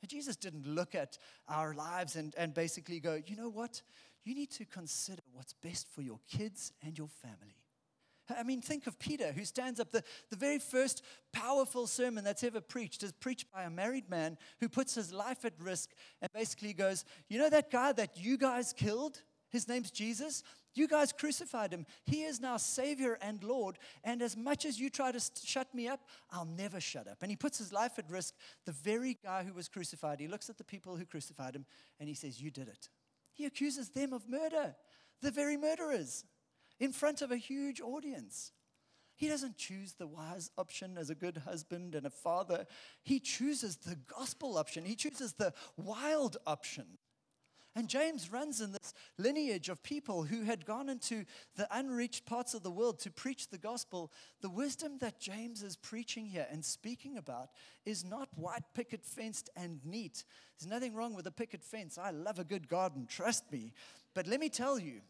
Jesus 0.06 0.34
didn't 0.34 0.66
look 0.66 0.94
at 0.94 1.18
our 1.46 1.74
lives 1.74 2.16
and, 2.16 2.34
and 2.38 2.54
basically 2.54 3.00
go, 3.00 3.20
you 3.26 3.36
know 3.36 3.50
what? 3.50 3.82
You 4.24 4.34
need 4.34 4.50
to 4.52 4.64
consider 4.64 5.20
what's 5.34 5.52
best 5.52 5.88
for 5.94 6.00
your 6.00 6.20
kids 6.26 6.72
and 6.82 6.96
your 6.96 7.08
family. 7.08 7.61
I 8.38 8.42
mean, 8.42 8.60
think 8.60 8.86
of 8.86 8.98
Peter, 8.98 9.32
who 9.32 9.44
stands 9.44 9.80
up. 9.80 9.90
The, 9.90 10.02
the 10.30 10.36
very 10.36 10.58
first 10.58 11.02
powerful 11.32 11.86
sermon 11.86 12.24
that's 12.24 12.44
ever 12.44 12.60
preached 12.60 13.02
is 13.02 13.12
preached 13.12 13.50
by 13.52 13.64
a 13.64 13.70
married 13.70 14.08
man 14.10 14.38
who 14.60 14.68
puts 14.68 14.94
his 14.94 15.12
life 15.12 15.44
at 15.44 15.52
risk 15.58 15.90
and 16.20 16.30
basically 16.32 16.72
goes, 16.72 17.04
You 17.28 17.38
know 17.38 17.50
that 17.50 17.70
guy 17.70 17.92
that 17.92 18.16
you 18.16 18.36
guys 18.36 18.72
killed? 18.72 19.22
His 19.50 19.68
name's 19.68 19.90
Jesus. 19.90 20.42
You 20.74 20.88
guys 20.88 21.12
crucified 21.12 21.72
him. 21.72 21.84
He 22.04 22.22
is 22.22 22.40
now 22.40 22.56
Savior 22.56 23.18
and 23.20 23.44
Lord. 23.44 23.78
And 24.02 24.22
as 24.22 24.36
much 24.36 24.64
as 24.64 24.80
you 24.80 24.88
try 24.88 25.12
to 25.12 25.20
st- 25.20 25.46
shut 25.46 25.74
me 25.74 25.86
up, 25.86 26.00
I'll 26.30 26.46
never 26.46 26.80
shut 26.80 27.06
up. 27.06 27.18
And 27.20 27.30
he 27.30 27.36
puts 27.36 27.58
his 27.58 27.72
life 27.72 27.98
at 27.98 28.10
risk. 28.10 28.34
The 28.64 28.72
very 28.72 29.18
guy 29.22 29.44
who 29.44 29.52
was 29.52 29.68
crucified, 29.68 30.18
he 30.18 30.28
looks 30.28 30.48
at 30.48 30.56
the 30.56 30.64
people 30.64 30.96
who 30.96 31.04
crucified 31.04 31.54
him 31.54 31.66
and 32.00 32.08
he 32.08 32.14
says, 32.14 32.40
You 32.40 32.50
did 32.50 32.68
it. 32.68 32.88
He 33.34 33.44
accuses 33.44 33.90
them 33.90 34.12
of 34.12 34.28
murder, 34.28 34.74
the 35.20 35.30
very 35.30 35.56
murderers 35.56 36.24
in 36.82 36.92
front 36.92 37.22
of 37.22 37.30
a 37.30 37.36
huge 37.36 37.80
audience. 37.80 38.50
He 39.14 39.28
doesn't 39.28 39.56
choose 39.56 39.92
the 39.92 40.08
wise 40.08 40.50
option 40.58 40.98
as 40.98 41.10
a 41.10 41.14
good 41.14 41.36
husband 41.44 41.94
and 41.94 42.04
a 42.04 42.10
father. 42.10 42.66
He 43.04 43.20
chooses 43.20 43.76
the 43.76 43.94
gospel 43.94 44.58
option. 44.58 44.84
He 44.84 44.96
chooses 44.96 45.34
the 45.34 45.54
wild 45.76 46.38
option. 46.44 46.98
And 47.76 47.88
James 47.88 48.32
runs 48.32 48.60
in 48.60 48.72
this 48.72 48.94
lineage 49.16 49.68
of 49.68 49.84
people 49.84 50.24
who 50.24 50.42
had 50.42 50.66
gone 50.66 50.88
into 50.88 51.24
the 51.54 51.68
unreached 51.70 52.26
parts 52.26 52.52
of 52.52 52.64
the 52.64 52.70
world 52.70 52.98
to 52.98 53.12
preach 53.12 53.48
the 53.48 53.58
gospel. 53.58 54.10
The 54.40 54.50
wisdom 54.50 54.98
that 54.98 55.20
James 55.20 55.62
is 55.62 55.76
preaching 55.76 56.26
here 56.26 56.48
and 56.50 56.64
speaking 56.64 57.16
about 57.16 57.50
is 57.86 58.04
not 58.04 58.28
white 58.34 58.64
picket 58.74 59.06
fenced 59.06 59.50
and 59.54 59.78
neat. 59.84 60.24
There's 60.58 60.68
nothing 60.68 60.96
wrong 60.96 61.14
with 61.14 61.28
a 61.28 61.32
picket 61.32 61.62
fence. 61.62 61.96
I 61.96 62.10
love 62.10 62.40
a 62.40 62.44
good 62.44 62.66
garden, 62.66 63.06
trust 63.06 63.52
me. 63.52 63.72
But 64.14 64.26
let 64.26 64.40
me 64.40 64.48
tell 64.48 64.80
you, 64.80 65.00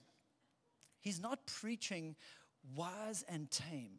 He's 1.03 1.21
not 1.21 1.45
preaching 1.47 2.17
wise 2.75 3.25
and 3.29 3.51
tame. 3.51 3.99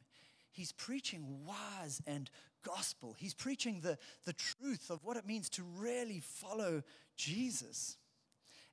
He's 0.51 0.71
preaching 0.71 1.45
wise 1.45 2.01
and 2.07 2.29
gospel. 2.63 3.15
He's 3.17 3.33
preaching 3.33 3.81
the, 3.81 3.97
the 4.25 4.33
truth 4.33 4.89
of 4.89 5.03
what 5.03 5.17
it 5.17 5.27
means 5.27 5.49
to 5.49 5.63
really 5.77 6.19
follow 6.19 6.81
Jesus. 7.17 7.97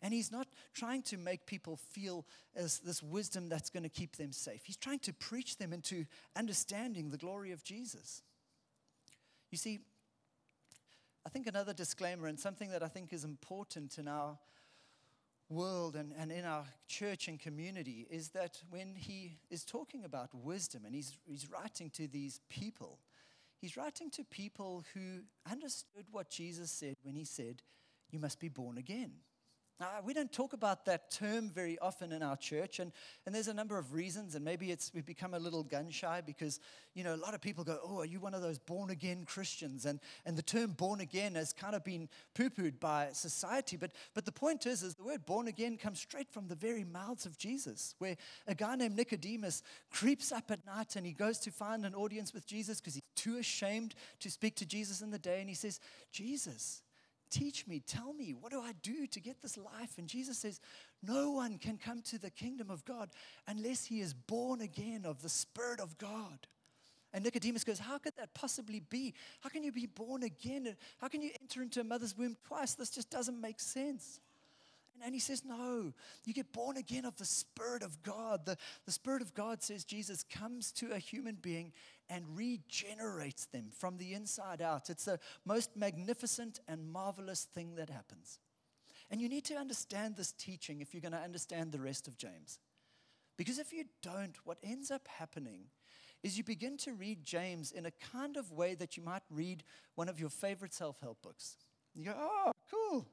And 0.01 0.15
he's 0.15 0.33
not 0.33 0.47
trying 0.73 1.03
to 1.05 1.19
make 1.19 1.45
people 1.45 1.77
feel 1.77 2.25
as 2.55 2.79
this 2.79 3.03
wisdom 3.03 3.49
that's 3.49 3.69
going 3.69 3.83
to 3.83 3.89
keep 3.89 4.17
them 4.17 4.33
safe. 4.33 4.63
He's 4.65 4.77
trying 4.77 5.01
to 5.01 5.13
preach 5.13 5.59
them 5.59 5.73
into 5.73 6.07
understanding 6.37 7.11
the 7.11 7.19
glory 7.19 7.51
of 7.51 7.65
Jesus. 7.65 8.23
You 9.51 9.59
see, 9.59 9.81
I 11.27 11.29
think 11.29 11.47
another 11.47 11.75
disclaimer 11.75 12.29
and 12.29 12.39
something 12.39 12.71
that 12.71 12.83
I 12.83 12.89
think 12.89 13.13
is 13.13 13.25
important 13.25 13.99
in 13.99 14.09
our 14.09 14.39
world 15.51 15.97
and, 15.97 16.13
and 16.17 16.31
in 16.31 16.45
our 16.45 16.65
church 16.89 17.29
and 17.29 17.39
community 17.39 18.07
is 18.09 18.29
that 18.31 18.63
when 18.71 18.95
he 18.95 19.39
is 19.51 19.65
talking 19.65 20.05
about 20.05 20.31
wisdom 20.33 20.85
and 20.87 20.95
he's, 20.95 21.19
he's 21.27 21.49
writing 21.51 21.91
to 21.91 22.07
these 22.07 22.41
people, 22.49 23.01
he's 23.61 23.77
writing 23.77 24.11
to 24.11 24.25
people 24.25 24.85
who 24.95 25.23
understood 25.51 26.07
what 26.11 26.31
Jesus 26.31 26.71
said 26.71 26.97
when 27.03 27.17
he 27.17 27.25
said, 27.25 27.63
You 28.11 28.21
must 28.21 28.39
be 28.39 28.49
born 28.49 28.79
again. 28.79 29.13
Uh, 29.81 29.87
we 30.05 30.13
don't 30.13 30.31
talk 30.31 30.53
about 30.53 30.85
that 30.85 31.11
term 31.11 31.49
very 31.49 31.79
often 31.79 32.13
in 32.13 32.23
our 32.23 32.37
church, 32.37 32.81
and, 32.81 32.93
and 33.25 33.35
there's 33.35 33.49
a 33.49 33.55
number 33.55 33.79
of 33.79 33.95
reasons, 33.95 34.35
and 34.35 34.45
maybe 34.45 34.71
it's 34.71 34.93
we've 34.93 35.07
become 35.07 35.33
a 35.33 35.39
little 35.39 35.63
gun 35.63 35.89
shy 35.89 36.21
because 36.21 36.61
you 36.93 37.03
know 37.03 37.15
a 37.15 37.17
lot 37.17 37.33
of 37.33 37.41
people 37.41 37.65
go, 37.65 37.79
"Oh, 37.83 38.01
are 38.01 38.05
you 38.05 38.21
one 38.21 38.35
of 38.35 38.43
those 38.43 38.59
born 38.59 38.91
again 38.91 39.25
Christians?" 39.25 39.87
And 39.87 39.99
and 40.27 40.37
the 40.37 40.43
term 40.43 40.73
born 40.73 41.01
again 41.01 41.35
has 41.35 41.55
kind 41.55 41.75
of 41.75 41.83
been 41.83 42.11
poo-pooed 42.35 42.79
by 42.79 43.09
society. 43.13 43.79
But 43.79 43.93
but 44.13 44.27
the 44.27 44.33
point 44.33 44.67
is, 44.67 44.83
is 44.83 44.97
the 44.97 45.05
word 45.05 45.25
born 45.25 45.49
again 45.49 45.79
comes 45.79 45.99
straight 45.99 46.31
from 46.31 46.49
the 46.49 46.55
very 46.55 46.85
mouths 46.85 47.25
of 47.25 47.39
Jesus, 47.39 47.95
where 47.99 48.19
a 48.47 48.55
guy 48.55 48.77
named 48.77 48.97
Nicodemus 48.97 49.63
creeps 49.91 50.31
up 50.31 50.51
at 50.51 50.67
night 50.67 50.97
and 50.97 51.07
he 51.07 51.13
goes 51.13 51.39
to 51.39 51.51
find 51.51 51.87
an 51.87 51.95
audience 51.95 52.35
with 52.35 52.47
Jesus 52.47 52.83
because 52.83 52.95
he's 52.95 53.03
too 53.17 53.39
ashamed 53.39 53.95
to 54.19 54.31
speak 54.31 54.57
to 54.57 54.67
Jesus 54.67 55.01
in 55.01 55.11
the 55.11 55.19
day, 55.19 55.41
and 55.41 55.49
he 55.49 55.55
says, 55.55 55.81
"Jesus." 56.13 56.83
Teach 57.31 57.67
me, 57.67 57.81
tell 57.87 58.13
me, 58.13 58.35
what 58.39 58.51
do 58.51 58.61
I 58.61 58.73
do 58.83 59.07
to 59.07 59.21
get 59.21 59.41
this 59.41 59.57
life? 59.57 59.99
And 59.99 60.09
Jesus 60.09 60.39
says, 60.39 60.61
No 61.03 61.31
one 61.31 61.59
can 61.59 61.79
come 61.79 62.03
to 62.03 62.19
the 62.19 62.31
kingdom 62.31 62.71
of 62.71 62.85
God 62.85 63.11
unless 63.47 63.85
he 63.85 64.01
is 64.01 64.13
born 64.13 64.61
again 64.61 65.03
of 65.05 65.23
the 65.23 65.29
Spirit 65.29 65.81
of 65.81 65.97
God. 65.99 66.47
And 67.13 67.25
Nicodemus 67.25 67.65
goes, 67.65 67.79
How 67.79 67.99
could 67.99 68.17
that 68.17 68.35
possibly 68.35 68.81
be? 68.81 69.15
How 69.41 69.49
can 69.49 69.63
you 69.63 69.73
be 69.73 69.87
born 69.87 70.23
again? 70.23 70.77
How 70.99 71.09
can 71.09 71.23
you 71.23 71.31
enter 71.41 71.63
into 71.63 71.81
a 71.81 71.85
mother's 71.85 72.17
womb 72.17 72.37
twice? 72.47 72.75
This 72.75 72.91
just 72.91 73.11
doesn't 73.11 73.41
make 73.41 73.61
sense. 73.61 74.21
And 75.05 75.15
he 75.15 75.21
says, 75.21 75.45
No, 75.45 75.93
you 76.25 76.35
get 76.35 76.53
born 76.53 76.77
again 76.77 77.05
of 77.05 77.17
the 77.17 77.25
Spirit 77.25 77.83
of 77.83 78.03
God. 78.03 78.45
The, 78.45 78.57
the 78.87 78.93
Spirit 78.93 79.23
of 79.23 79.35
God 79.35 79.63
says 79.63 79.85
Jesus 79.85 80.25
comes 80.25 80.73
to 80.73 80.93
a 80.93 80.99
human 80.99 81.37
being 81.41 81.73
and 82.11 82.25
regenerates 82.37 83.47
them 83.47 83.69
from 83.71 83.97
the 83.97 84.13
inside 84.13 84.61
out. 84.61 84.91
It's 84.91 85.05
the 85.05 85.21
most 85.47 85.77
magnificent 85.77 86.61
and 86.69 86.91
marvelous 86.91 87.45
thing 87.45 87.77
that 87.77 87.89
happens. 87.89 88.41
And 89.11 89.21
you 89.21 89.29
need 89.29 89.45
to 89.47 89.55
understand 89.55 90.17
this 90.17 90.33
teaching 90.33 90.81
if 90.81 90.93
you're 90.93 91.01
going 91.01 91.13
to 91.13 91.19
understand 91.19 91.73
the 91.73 91.81
rest 91.81 92.09
of 92.09 92.19
James. 92.19 92.59
Because 93.37 93.59
if 93.59 93.73
you 93.73 93.85
don't, 94.03 94.37
what 94.45 94.59
ends 94.63 94.91
up 94.91 95.09
happening 95.09 95.63
is 96.23 96.37
you 96.37 96.45
begin 96.45 96.77
to 96.79 96.93
read 96.93 97.25
James 97.25 97.73
in 97.73 97.87
a 97.87 97.91
kind 98.13 98.37
of 98.37 98.53
way 98.53 98.75
that 98.75 98.97
you 98.97 99.03
might 99.03 99.23
read 99.31 99.65
one 99.95 100.09
of 100.09 100.21
your 100.21 100.29
favorite 100.29 100.75
self 100.75 101.01
help 101.01 101.23
books. 101.23 101.57
You 101.95 102.07
go, 102.07 102.15
oh, 102.17 102.53
cool. 102.71 103.07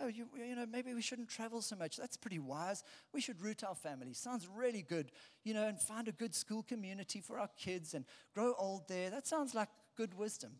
Oh, 0.00 0.08
you, 0.08 0.26
you 0.36 0.56
know, 0.56 0.66
maybe 0.66 0.92
we 0.92 1.02
shouldn't 1.02 1.28
travel 1.28 1.62
so 1.62 1.76
much. 1.76 1.96
That's 1.96 2.16
pretty 2.16 2.40
wise. 2.40 2.82
We 3.12 3.20
should 3.20 3.40
root 3.40 3.62
our 3.62 3.76
family. 3.76 4.12
Sounds 4.12 4.48
really 4.56 4.82
good. 4.82 5.12
You 5.44 5.54
know, 5.54 5.68
and 5.68 5.80
find 5.80 6.08
a 6.08 6.12
good 6.12 6.34
school 6.34 6.64
community 6.64 7.20
for 7.20 7.38
our 7.38 7.50
kids 7.56 7.94
and 7.94 8.04
grow 8.34 8.54
old 8.58 8.88
there. 8.88 9.10
That 9.10 9.26
sounds 9.26 9.54
like 9.54 9.68
good 9.96 10.14
wisdom. 10.18 10.52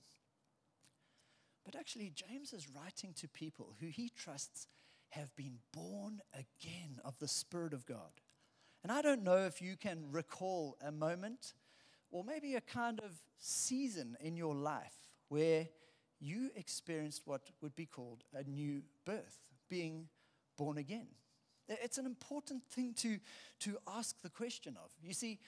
But 1.64 1.74
actually, 1.76 2.12
James 2.14 2.52
is 2.52 2.68
writing 2.68 3.12
to 3.14 3.28
people 3.28 3.74
who 3.80 3.86
he 3.86 4.10
trusts 4.10 4.68
have 5.10 5.34
been 5.36 5.58
born 5.72 6.20
again 6.32 7.00
of 7.04 7.18
the 7.18 7.28
Spirit 7.28 7.72
of 7.72 7.86
God. 7.86 8.20
And 8.82 8.92
I 8.92 9.00
don't 9.00 9.22
know 9.22 9.38
if 9.46 9.62
you 9.62 9.76
can 9.76 10.04
recall 10.10 10.76
a 10.84 10.92
moment 10.92 11.54
or 12.10 12.22
maybe 12.22 12.54
a 12.54 12.60
kind 12.60 13.00
of 13.00 13.20
season 13.38 14.16
in 14.20 14.36
your 14.36 14.54
life 14.54 14.94
where 15.28 15.68
you 16.24 16.50
experienced 16.56 17.22
what 17.26 17.42
would 17.60 17.76
be 17.76 17.84
called 17.84 18.24
a 18.34 18.42
new 18.44 18.82
birth, 19.04 19.38
being 19.68 20.08
born 20.56 20.78
again. 20.78 21.06
It's 21.68 21.98
an 21.98 22.06
important 22.06 22.62
thing 22.70 22.94
to, 22.98 23.18
to 23.60 23.76
ask 23.86 24.20
the 24.22 24.30
question 24.30 24.76
of. 24.82 24.90
You 25.02 25.12
see, 25.12 25.38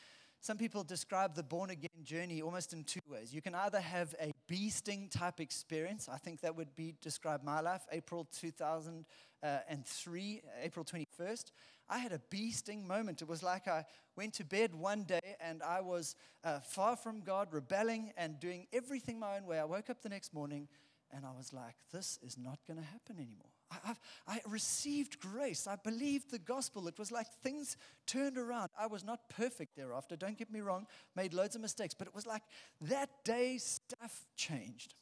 some 0.41 0.59
people 0.59 0.85
describe 0.85 1.35
the 1.35 1.43
born 1.43 1.71
again 1.71 2.05
journey 2.05 2.43
almost 2.43 2.73
in 2.73 2.85
two 2.85 3.01
ways. 3.09 3.35
You 3.35 3.43
can 3.43 3.55
either 3.55 3.81
have 3.81 4.15
a 4.21 4.33
bee 4.47 4.71
sting 4.71 5.09
type 5.09 5.41
experience. 5.41 6.09
I 6.13 6.19
think 6.19 6.43
that 6.43 6.57
would 6.57 6.77
be 6.77 6.95
describe 7.01 7.43
my 7.43 7.61
life. 7.61 7.83
April 7.91 8.29
2003, 8.39 10.43
April 10.63 10.85
21st, 10.85 11.51
I 11.89 11.99
had 11.99 12.13
a 12.13 12.21
bee 12.31 12.51
sting 12.51 12.87
moment. 12.87 13.23
It 13.23 13.29
was 13.29 13.43
like 13.43 13.69
I 13.69 13.85
went 14.17 14.35
to 14.35 14.45
bed 14.45 14.75
one 14.75 15.05
day 15.05 15.37
and 15.41 15.63
I 15.63 15.81
was 15.81 16.17
uh, 16.45 16.61
far 16.61 16.97
from 16.97 17.21
God, 17.21 17.49
rebelling 17.53 18.13
and 18.17 18.41
doing 18.41 18.67
everything 18.73 19.19
my 19.19 19.37
own 19.37 19.47
way. 19.47 19.59
I 19.59 19.65
woke 19.65 19.91
up 19.91 20.03
the 20.03 20.09
next 20.09 20.35
morning 20.35 20.69
and 21.13 21.25
I 21.25 21.31
was 21.37 21.53
like, 21.53 21.77
this 21.93 22.19
is 22.23 22.37
not 22.37 22.59
going 22.67 22.79
to 22.79 22.87
happen 22.87 23.17
anymore. 23.17 23.56
I, 23.71 23.95
I, 24.29 24.41
received 24.49 25.19
grace. 25.19 25.67
I 25.67 25.77
believed 25.77 26.31
the 26.31 26.39
gospel. 26.39 26.87
It 26.87 26.99
was 26.99 27.11
like 27.11 27.27
things 27.43 27.77
turned 28.07 28.39
around. 28.39 28.71
I 28.79 28.87
was 28.87 29.05
not 29.05 29.29
perfect 29.29 29.77
thereafter, 29.77 30.17
don't 30.17 30.39
get 30.39 30.53
me 30.53 30.61
wrong, 30.61 30.87
made 31.15 31.35
loads 31.35 31.57
of 31.57 31.63
mistakes, 31.63 31.95
but 31.95 32.07
it 32.07 32.15
was 32.15 32.27
like 32.27 32.43
that 32.83 33.11
day 33.25 33.59
stuff 33.59 34.27
changed. 34.37 34.95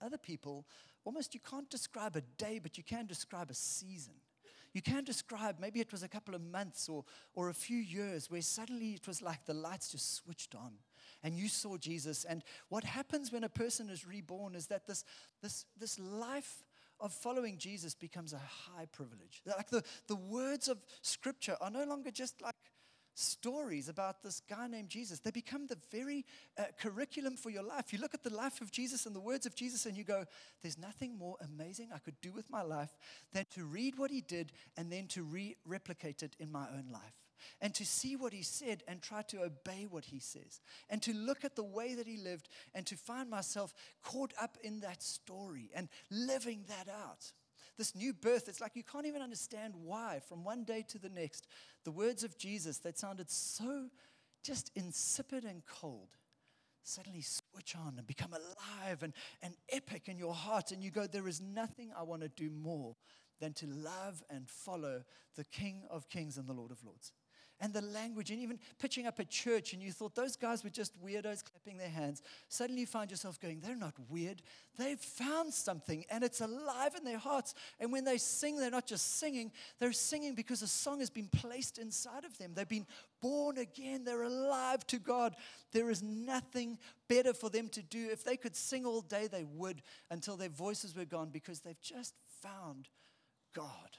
Other 0.00 0.18
people, 0.18 0.66
almost 1.04 1.34
you 1.34 1.40
can't 1.40 1.68
describe 1.68 2.16
a 2.16 2.22
day, 2.38 2.58
but 2.58 2.78
you 2.78 2.84
can 2.84 3.06
describe 3.06 3.50
a 3.50 3.54
season. 3.54 4.14
You 4.72 4.82
can 4.82 5.04
describe, 5.04 5.56
maybe 5.58 5.80
it 5.80 5.92
was 5.92 6.02
a 6.02 6.08
couple 6.08 6.34
of 6.34 6.42
months 6.42 6.88
or, 6.88 7.04
or 7.34 7.48
a 7.48 7.54
few 7.54 7.78
years 7.78 8.30
where 8.30 8.42
suddenly 8.42 8.92
it 8.92 9.06
was 9.06 9.22
like 9.22 9.44
the 9.44 9.54
lights 9.54 9.92
just 9.92 10.14
switched 10.14 10.54
on 10.54 10.74
and 11.22 11.34
you 11.34 11.48
saw 11.48 11.76
Jesus. 11.76 12.24
And 12.24 12.42
what 12.68 12.84
happens 12.84 13.32
when 13.32 13.44
a 13.44 13.48
person 13.48 13.88
is 13.90 14.06
reborn 14.06 14.54
is 14.54 14.66
that 14.66 14.86
this, 14.86 15.04
this, 15.42 15.64
this 15.78 15.98
life 15.98 16.62
of 17.00 17.12
following 17.12 17.58
Jesus 17.58 17.94
becomes 17.94 18.32
a 18.32 18.38
high 18.38 18.86
privilege. 18.86 19.42
Like 19.46 19.70
the, 19.70 19.82
the 20.06 20.16
words 20.16 20.68
of 20.68 20.78
Scripture 21.02 21.56
are 21.60 21.70
no 21.70 21.84
longer 21.84 22.10
just 22.10 22.40
like 22.42 22.54
stories 23.14 23.88
about 23.88 24.22
this 24.22 24.40
guy 24.48 24.68
named 24.68 24.88
Jesus. 24.88 25.18
They 25.18 25.30
become 25.30 25.66
the 25.66 25.78
very 25.90 26.24
uh, 26.56 26.64
curriculum 26.78 27.36
for 27.36 27.50
your 27.50 27.64
life. 27.64 27.92
You 27.92 27.98
look 27.98 28.14
at 28.14 28.22
the 28.22 28.34
life 28.34 28.60
of 28.60 28.70
Jesus 28.70 29.06
and 29.06 29.14
the 29.14 29.20
words 29.20 29.46
of 29.46 29.54
Jesus, 29.54 29.86
and 29.86 29.96
you 29.96 30.04
go, 30.04 30.24
There's 30.62 30.78
nothing 30.78 31.18
more 31.18 31.36
amazing 31.40 31.88
I 31.92 31.98
could 31.98 32.20
do 32.20 32.32
with 32.32 32.48
my 32.50 32.62
life 32.62 32.96
than 33.32 33.46
to 33.54 33.64
read 33.64 33.98
what 33.98 34.10
he 34.10 34.20
did 34.20 34.52
and 34.76 34.90
then 34.92 35.08
to 35.08 35.22
re 35.22 35.56
replicate 35.66 36.22
it 36.22 36.36
in 36.38 36.52
my 36.52 36.66
own 36.68 36.88
life 36.92 37.27
and 37.60 37.74
to 37.74 37.84
see 37.84 38.16
what 38.16 38.32
he 38.32 38.42
said 38.42 38.82
and 38.88 39.02
try 39.02 39.22
to 39.22 39.42
obey 39.42 39.86
what 39.88 40.06
he 40.06 40.18
says, 40.18 40.60
and 40.88 41.02
to 41.02 41.12
look 41.12 41.44
at 41.44 41.56
the 41.56 41.64
way 41.64 41.94
that 41.94 42.06
he 42.06 42.16
lived 42.16 42.48
and 42.74 42.86
to 42.86 42.96
find 42.96 43.28
myself 43.30 43.74
caught 44.02 44.32
up 44.40 44.56
in 44.62 44.80
that 44.80 45.02
story 45.02 45.70
and 45.74 45.88
living 46.10 46.64
that 46.68 46.88
out. 46.88 47.32
This 47.76 47.94
new 47.94 48.12
birth, 48.12 48.48
it's 48.48 48.60
like 48.60 48.74
you 48.74 48.82
can't 48.82 49.06
even 49.06 49.22
understand 49.22 49.74
why, 49.76 50.20
from 50.28 50.42
one 50.42 50.64
day 50.64 50.84
to 50.88 50.98
the 50.98 51.08
next, 51.08 51.46
the 51.84 51.92
words 51.92 52.24
of 52.24 52.36
Jesus 52.36 52.78
that 52.78 52.98
sounded 52.98 53.30
so 53.30 53.88
just 54.42 54.70
insipid 54.74 55.44
and 55.44 55.62
cold 55.64 56.16
suddenly 56.82 57.22
switch 57.22 57.76
on 57.76 57.94
and 57.98 58.06
become 58.06 58.32
alive 58.32 59.02
and, 59.02 59.12
and 59.42 59.54
epic 59.70 60.08
in 60.08 60.18
your 60.18 60.34
heart. 60.34 60.72
And 60.72 60.82
you 60.82 60.90
go, 60.90 61.06
There 61.06 61.28
is 61.28 61.40
nothing 61.40 61.90
I 61.96 62.02
want 62.02 62.22
to 62.22 62.28
do 62.28 62.50
more 62.50 62.96
than 63.40 63.52
to 63.54 63.66
love 63.66 64.22
and 64.30 64.48
follow 64.48 65.04
the 65.36 65.44
King 65.44 65.82
of 65.90 66.08
Kings 66.08 66.38
and 66.38 66.48
the 66.48 66.52
Lord 66.52 66.72
of 66.72 66.82
Lords 66.84 67.12
and 67.60 67.72
the 67.72 67.82
language, 67.82 68.30
and 68.30 68.40
even 68.40 68.58
pitching 68.78 69.06
up 69.06 69.18
a 69.18 69.24
church, 69.24 69.72
and 69.72 69.82
you 69.82 69.90
thought 69.90 70.14
those 70.14 70.36
guys 70.36 70.62
were 70.62 70.70
just 70.70 70.92
weirdos 71.04 71.42
clapping 71.44 71.76
their 71.78 71.88
hands. 71.88 72.22
Suddenly 72.48 72.82
you 72.82 72.86
find 72.86 73.10
yourself 73.10 73.40
going, 73.40 73.60
they're 73.60 73.76
not 73.76 73.94
weird. 74.08 74.42
They've 74.76 74.98
found 74.98 75.52
something, 75.52 76.04
and 76.10 76.22
it's 76.22 76.40
alive 76.40 76.94
in 76.96 77.04
their 77.04 77.18
hearts. 77.18 77.54
And 77.80 77.90
when 77.92 78.04
they 78.04 78.18
sing, 78.18 78.56
they're 78.56 78.70
not 78.70 78.86
just 78.86 79.18
singing, 79.18 79.50
they're 79.78 79.92
singing 79.92 80.34
because 80.34 80.62
a 80.62 80.68
song 80.68 81.00
has 81.00 81.10
been 81.10 81.28
placed 81.28 81.78
inside 81.78 82.24
of 82.24 82.38
them. 82.38 82.52
They've 82.54 82.68
been 82.68 82.86
born 83.20 83.58
again, 83.58 84.04
they're 84.04 84.22
alive 84.22 84.86
to 84.88 84.98
God. 84.98 85.34
There 85.72 85.90
is 85.90 86.02
nothing 86.02 86.78
better 87.08 87.34
for 87.34 87.50
them 87.50 87.68
to 87.70 87.82
do. 87.82 88.08
If 88.10 88.24
they 88.24 88.36
could 88.36 88.54
sing 88.54 88.86
all 88.86 89.00
day, 89.00 89.26
they 89.26 89.44
would 89.44 89.82
until 90.10 90.36
their 90.36 90.48
voices 90.48 90.94
were 90.94 91.04
gone 91.04 91.30
because 91.30 91.60
they've 91.60 91.80
just 91.80 92.14
found 92.40 92.88
God. 93.54 93.96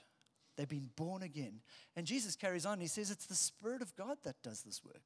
They've 0.59 0.67
been 0.67 0.89
born 0.97 1.21
again. 1.21 1.61
And 1.95 2.05
Jesus 2.05 2.35
carries 2.35 2.65
on. 2.65 2.81
He 2.81 2.87
says 2.87 3.11
it's 3.11 3.27
the 3.27 3.33
Spirit 3.33 3.81
of 3.81 3.95
God 3.95 4.17
that 4.25 4.43
does 4.43 4.61
this 4.61 4.83
work. 4.83 5.03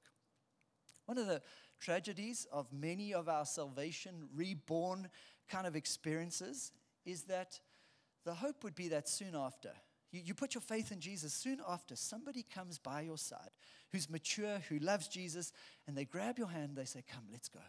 One 1.06 1.20
of 1.20 1.28
the 1.28 1.44
tragedies 1.80 2.48
of 2.52 2.74
many 2.74 3.14
of 3.14 3.30
our 3.30 3.46
salvation, 3.46 4.30
reborn 4.36 5.10
kind 5.48 5.68
of 5.68 5.76
experiences 5.76 6.72
is 7.06 7.26
that 7.26 7.60
the 8.26 8.34
hope 8.34 8.64
would 8.64 8.74
be 8.74 8.88
that 8.88 9.08
soon 9.08 9.36
after, 9.36 9.70
you, 10.12 10.22
you 10.26 10.34
put 10.34 10.56
your 10.56 10.62
faith 10.64 10.92
in 10.92 11.00
Jesus, 11.00 11.36
soon 11.36 11.60
after, 11.70 11.96
somebody 11.96 12.44
comes 12.52 12.80
by 12.80 13.02
your 13.02 13.20
side 13.20 13.52
who's 13.92 14.10
mature, 14.10 14.58
who 14.70 14.80
loves 14.80 15.08
Jesus, 15.08 15.54
and 15.86 15.96
they 15.96 16.06
grab 16.06 16.40
your 16.40 16.48
hand, 16.48 16.76
they 16.76 16.86
say, 16.86 17.04
Come, 17.08 17.26
let's 17.32 17.48
go. 17.48 17.60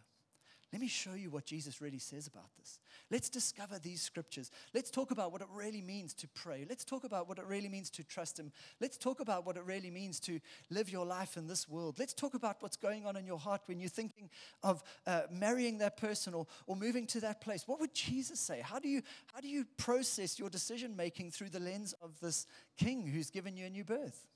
Let 0.72 0.80
me 0.80 0.88
show 0.88 1.12
you 1.12 1.28
what 1.28 1.44
Jesus 1.44 1.82
really 1.82 1.98
says 1.98 2.28
about 2.28 2.48
this. 2.58 2.78
Let's 3.10 3.28
discover 3.28 3.78
these 3.78 4.00
scriptures. 4.00 4.50
Let's 4.72 4.90
talk 4.90 5.10
about 5.10 5.30
what 5.30 5.42
it 5.42 5.48
really 5.52 5.82
means 5.82 6.14
to 6.14 6.28
pray. 6.28 6.64
Let's 6.68 6.84
talk 6.84 7.04
about 7.04 7.28
what 7.28 7.38
it 7.38 7.44
really 7.44 7.68
means 7.68 7.90
to 7.90 8.04
trust 8.04 8.38
Him. 8.38 8.50
Let's 8.80 8.96
talk 8.96 9.20
about 9.20 9.44
what 9.44 9.56
it 9.56 9.64
really 9.64 9.90
means 9.90 10.18
to 10.20 10.40
live 10.70 10.88
your 10.88 11.04
life 11.04 11.36
in 11.36 11.46
this 11.46 11.68
world. 11.68 11.98
Let's 11.98 12.14
talk 12.14 12.34
about 12.34 12.56
what's 12.60 12.76
going 12.76 13.04
on 13.04 13.16
in 13.16 13.26
your 13.26 13.38
heart 13.38 13.62
when 13.66 13.78
you're 13.78 13.90
thinking 13.90 14.30
of 14.62 14.82
uh, 15.06 15.22
marrying 15.30 15.78
that 15.78 15.98
person 15.98 16.32
or, 16.32 16.46
or 16.66 16.76
moving 16.76 17.06
to 17.08 17.20
that 17.20 17.42
place. 17.42 17.68
What 17.68 17.78
would 17.78 17.94
Jesus 17.94 18.40
say? 18.40 18.62
How 18.62 18.78
do 18.78 18.88
you, 18.88 19.02
how 19.34 19.40
do 19.40 19.48
you 19.48 19.66
process 19.76 20.38
your 20.38 20.48
decision 20.48 20.96
making 20.96 21.30
through 21.30 21.50
the 21.50 21.60
lens 21.60 21.94
of 22.00 22.18
this 22.20 22.46
king 22.78 23.06
who's 23.06 23.30
given 23.30 23.56
you 23.56 23.66
a 23.66 23.70
new 23.70 23.84
birth? 23.84 24.26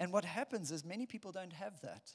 And 0.00 0.12
what 0.12 0.24
happens 0.24 0.72
is 0.72 0.84
many 0.84 1.06
people 1.06 1.30
don't 1.32 1.52
have 1.52 1.80
that. 1.82 2.12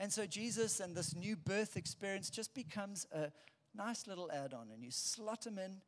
And 0.00 0.12
so 0.12 0.26
Jesus 0.26 0.80
and 0.80 0.96
this 0.96 1.14
new 1.14 1.36
birth 1.36 1.76
experience 1.76 2.30
just 2.30 2.54
becomes 2.54 3.06
a 3.12 3.30
nice 3.74 4.06
little 4.06 4.30
add 4.32 4.54
on, 4.54 4.68
and 4.72 4.82
you 4.82 4.90
slot 4.90 5.46
him 5.46 5.58
in, 5.58 5.80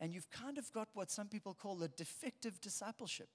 and 0.00 0.12
you've 0.12 0.30
kind 0.30 0.58
of 0.58 0.70
got 0.72 0.88
what 0.94 1.10
some 1.10 1.28
people 1.28 1.54
call 1.54 1.74
the 1.74 1.88
defective 1.88 2.60
discipleship. 2.60 3.28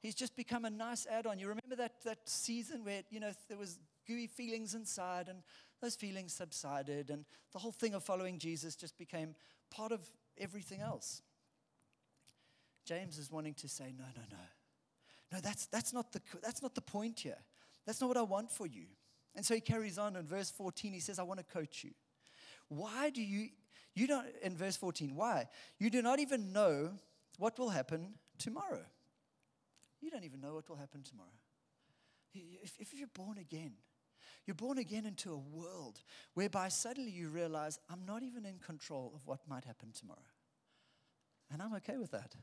He's 0.00 0.14
just 0.14 0.34
become 0.36 0.64
a 0.64 0.70
nice 0.70 1.06
add 1.06 1.26
on. 1.26 1.38
You 1.38 1.48
remember 1.48 1.76
that, 1.76 2.02
that 2.04 2.28
season 2.28 2.84
where, 2.84 3.02
you 3.10 3.20
know, 3.20 3.30
there 3.48 3.56
was 3.56 3.78
gooey 4.06 4.26
feelings 4.26 4.74
inside, 4.74 5.28
and 5.28 5.42
those 5.80 5.94
feelings 5.94 6.32
subsided, 6.32 7.10
and 7.10 7.24
the 7.52 7.58
whole 7.58 7.72
thing 7.72 7.94
of 7.94 8.02
following 8.02 8.38
Jesus 8.38 8.74
just 8.74 8.98
became 8.98 9.34
part 9.70 9.92
of 9.92 10.00
everything 10.38 10.80
else. 10.80 11.22
James 12.84 13.18
is 13.18 13.30
wanting 13.30 13.54
to 13.54 13.68
say, 13.68 13.92
no, 13.96 14.04
no, 14.16 14.22
no. 14.30 14.44
No, 15.32 15.40
that's, 15.40 15.66
that's, 15.66 15.92
not 15.92 16.12
the, 16.12 16.20
that's 16.42 16.62
not 16.62 16.74
the 16.74 16.82
point 16.82 17.20
here. 17.20 17.38
That's 17.86 18.00
not 18.00 18.08
what 18.08 18.16
I 18.16 18.22
want 18.22 18.50
for 18.50 18.66
you. 18.66 18.86
And 19.34 19.44
so 19.44 19.54
he 19.54 19.60
carries 19.60 19.98
on 19.98 20.16
in 20.16 20.26
verse 20.26 20.50
14. 20.50 20.92
He 20.92 21.00
says, 21.00 21.18
I 21.18 21.22
want 21.22 21.38
to 21.38 21.44
coach 21.44 21.84
you. 21.84 21.92
Why 22.76 23.10
do 23.10 23.22
you, 23.22 23.50
you 23.94 24.06
don't, 24.06 24.26
in 24.42 24.56
verse 24.56 24.76
14, 24.76 25.14
why? 25.14 25.48
You 25.78 25.90
do 25.90 26.00
not 26.00 26.20
even 26.20 26.52
know 26.52 26.92
what 27.38 27.58
will 27.58 27.68
happen 27.68 28.14
tomorrow. 28.38 28.80
You 30.00 30.10
don't 30.10 30.24
even 30.24 30.40
know 30.40 30.54
what 30.54 30.68
will 30.70 30.76
happen 30.76 31.02
tomorrow. 31.02 31.28
If, 32.32 32.72
if 32.78 32.94
you're 32.94 33.08
born 33.12 33.36
again, 33.36 33.72
you're 34.46 34.54
born 34.54 34.78
again 34.78 35.04
into 35.04 35.32
a 35.32 35.36
world 35.36 36.00
whereby 36.32 36.68
suddenly 36.68 37.10
you 37.10 37.28
realize, 37.28 37.78
I'm 37.90 38.06
not 38.06 38.22
even 38.22 38.46
in 38.46 38.58
control 38.58 39.12
of 39.14 39.26
what 39.26 39.40
might 39.46 39.66
happen 39.66 39.90
tomorrow. 39.92 40.18
And 41.52 41.60
I'm 41.60 41.74
okay 41.74 41.98
with 41.98 42.10
that. 42.12 42.34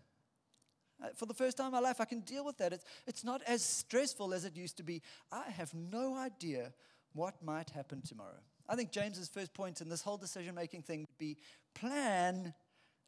Uh, 1.03 1.07
for 1.15 1.25
the 1.25 1.33
first 1.33 1.57
time 1.57 1.67
in 1.67 1.71
my 1.71 1.79
life, 1.79 1.99
I 1.99 2.05
can 2.05 2.19
deal 2.19 2.45
with 2.45 2.57
that. 2.59 2.71
It's, 2.71 2.85
it's 3.07 3.23
not 3.23 3.41
as 3.47 3.63
stressful 3.65 4.31
as 4.33 4.45
it 4.45 4.55
used 4.55 4.77
to 4.77 4.83
be. 4.83 5.01
I 5.31 5.49
have 5.49 5.73
no 5.73 6.15
idea 6.15 6.71
what 7.13 7.41
might 7.43 7.71
happen 7.71 8.03
tomorrow. 8.07 8.43
I 8.69 8.75
think 8.75 8.91
James's 8.91 9.27
first 9.27 9.53
point 9.53 9.81
in 9.81 9.89
this 9.89 10.03
whole 10.03 10.17
decision 10.17 10.53
making 10.53 10.83
thing 10.83 11.01
would 11.01 11.17
be 11.17 11.37
plan 11.73 12.53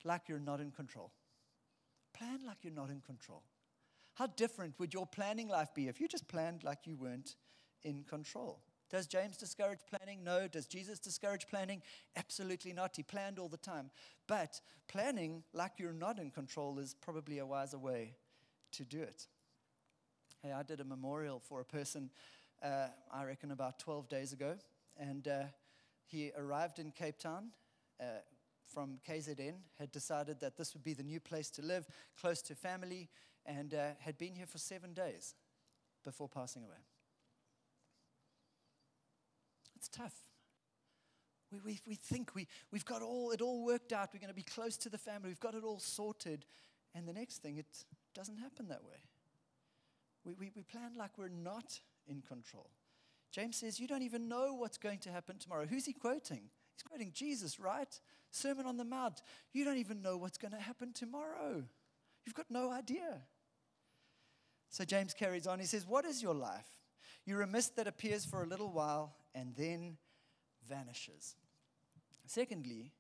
like 0.04 0.28
you're 0.28 0.39
not 0.39 0.60
in 0.60 0.71
control. 0.71 1.12
Plan 2.13 2.39
like 2.47 2.58
you're 2.63 2.74
not 2.74 2.89
in 2.89 3.02
control. 3.02 3.43
How 4.15 4.26
different 4.26 4.74
would 4.80 4.93
your 4.93 5.06
planning 5.06 5.47
life 5.47 5.69
be 5.76 5.88
if 5.88 6.02
you 6.02 6.08
just 6.08 6.28
planned 6.28 6.63
like 6.63 6.80
you 6.86 6.95
weren't 6.95 7.36
in 7.84 8.04
control? 8.04 8.60
Does 8.89 9.08
James 9.08 9.38
discourage 9.38 9.80
planning? 9.89 10.24
No. 10.24 10.47
Does 10.47 10.65
Jesus 10.65 11.00
discourage 11.00 11.47
planning? 11.47 11.82
Absolutely 12.17 12.74
not. 12.74 12.95
He 12.97 13.04
planned 13.04 13.39
all 13.39 13.47
the 13.47 13.56
time. 13.56 13.89
But 14.28 14.60
planning 14.89 15.43
like 15.54 15.74
you're 15.78 15.93
not 15.93 16.19
in 16.19 16.30
control 16.32 16.78
is 16.80 16.95
probably 17.00 17.38
a 17.38 17.45
wiser 17.45 17.78
way 17.78 18.15
to 18.74 18.84
do 18.84 19.02
it. 19.02 19.28
Hey, 20.43 20.52
I 20.52 20.63
did 20.63 20.82
a 20.82 20.84
memorial 20.84 21.39
for 21.39 21.62
a 21.62 21.65
person, 21.65 22.10
uh, 22.63 22.88
I 23.13 23.24
reckon 23.26 23.52
about 23.52 23.80
12 23.80 24.10
days 24.10 24.34
ago, 24.34 24.56
and 24.97 25.27
uh, 25.27 25.43
he 26.06 26.32
arrived 26.38 26.80
in 26.80 26.91
Cape 26.91 27.17
Town. 27.17 27.51
Uh, 27.99 28.06
from 28.73 28.99
KZN 29.08 29.56
had 29.80 29.91
decided 29.91 30.39
that 30.39 30.58
this 30.58 30.73
would 30.73 30.84
be 30.84 30.93
the 30.93 31.04
new 31.04 31.19
place 31.19 31.49
to 31.51 31.62
live, 31.62 31.86
close 32.19 32.41
to 32.43 32.56
family, 32.56 33.10
and 33.45 33.73
uh, 33.73 33.89
had 33.99 34.17
been 34.17 34.34
here 34.34 34.45
for 34.45 34.58
seven 34.58 34.93
days 34.93 35.36
before 36.04 36.30
passing 36.30 36.63
away. 36.63 36.77
It's 39.75 39.89
tough. 39.89 40.15
We, 41.51 41.60
we, 41.60 41.80
we 41.86 41.95
think 41.95 42.34
we, 42.34 42.47
we've 42.71 42.86
got 42.86 43.01
all, 43.01 43.32
it 43.32 43.41
all 43.41 43.65
worked 43.65 43.91
out. 43.91 44.10
We're 44.13 44.19
going 44.19 44.30
to 44.30 44.34
be 44.34 44.43
close 44.43 44.77
to 44.77 44.89
the 44.89 44.97
family. 44.97 45.30
We've 45.30 45.39
got 45.39 45.56
it 45.56 45.63
all 45.63 45.80
sorted. 45.80 46.45
And 46.95 47.08
the 47.08 47.13
next 47.13 47.41
thing, 47.41 47.58
it 47.58 47.86
doesn't 48.13 48.38
happen 48.38 48.67
that 48.69 48.84
way. 48.84 49.04
We, 50.23 50.34
we, 50.34 50.51
we 50.56 50.63
plan 50.63 50.91
like 50.97 51.17
we're 51.17 51.30
not 51.30 51.80
in 52.08 52.21
control. 52.21 52.69
James 53.31 53.57
says, 53.57 53.79
You 53.79 53.87
don't 53.87 54.03
even 54.03 54.27
know 54.27 54.53
what's 54.53 54.77
going 54.77 54.99
to 54.99 55.09
happen 55.09 55.37
tomorrow. 55.37 55.65
Who's 55.65 55.85
he 55.85 55.93
quoting? 55.93 56.49
He's 56.75 56.83
quoting 56.83 57.11
Jesus, 57.13 57.59
right? 57.59 57.99
Sermon 58.29 58.65
on 58.65 58.77
the 58.77 58.85
Mount. 58.85 59.21
You 59.53 59.65
don't 59.65 59.77
even 59.77 60.01
know 60.01 60.17
what's 60.17 60.37
going 60.37 60.51
to 60.51 60.59
happen 60.59 60.93
tomorrow. 60.93 61.63
You've 62.25 62.35
got 62.35 62.49
no 62.49 62.71
idea. 62.71 63.21
So 64.69 64.85
James 64.85 65.13
carries 65.13 65.47
on. 65.47 65.59
He 65.59 65.65
says, 65.65 65.85
What 65.87 66.05
is 66.05 66.21
your 66.21 66.33
life? 66.33 66.67
You're 67.25 67.41
a 67.41 67.47
mist 67.47 67.75
that 67.75 67.87
appears 67.87 68.25
for 68.25 68.43
a 68.43 68.47
little 68.47 68.71
while 68.71 69.15
and 69.35 69.53
then 69.55 69.97
vanishes. 70.67 71.35
Secondly, 72.25 72.91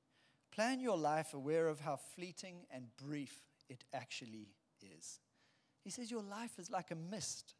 plan 0.51 0.79
your 0.79 0.97
life 0.97 1.33
aware 1.33 1.67
of 1.67 1.79
how 1.79 1.97
fleeting 2.15 2.65
and 2.71 2.85
brief 2.97 3.35
it 3.69 3.83
actually 3.93 4.49
is. 4.81 5.19
He 5.83 5.89
says, 5.89 6.11
Your 6.11 6.23
life 6.23 6.59
is 6.59 6.69
like 6.69 6.91
a 6.91 6.95
mist. 6.95 7.55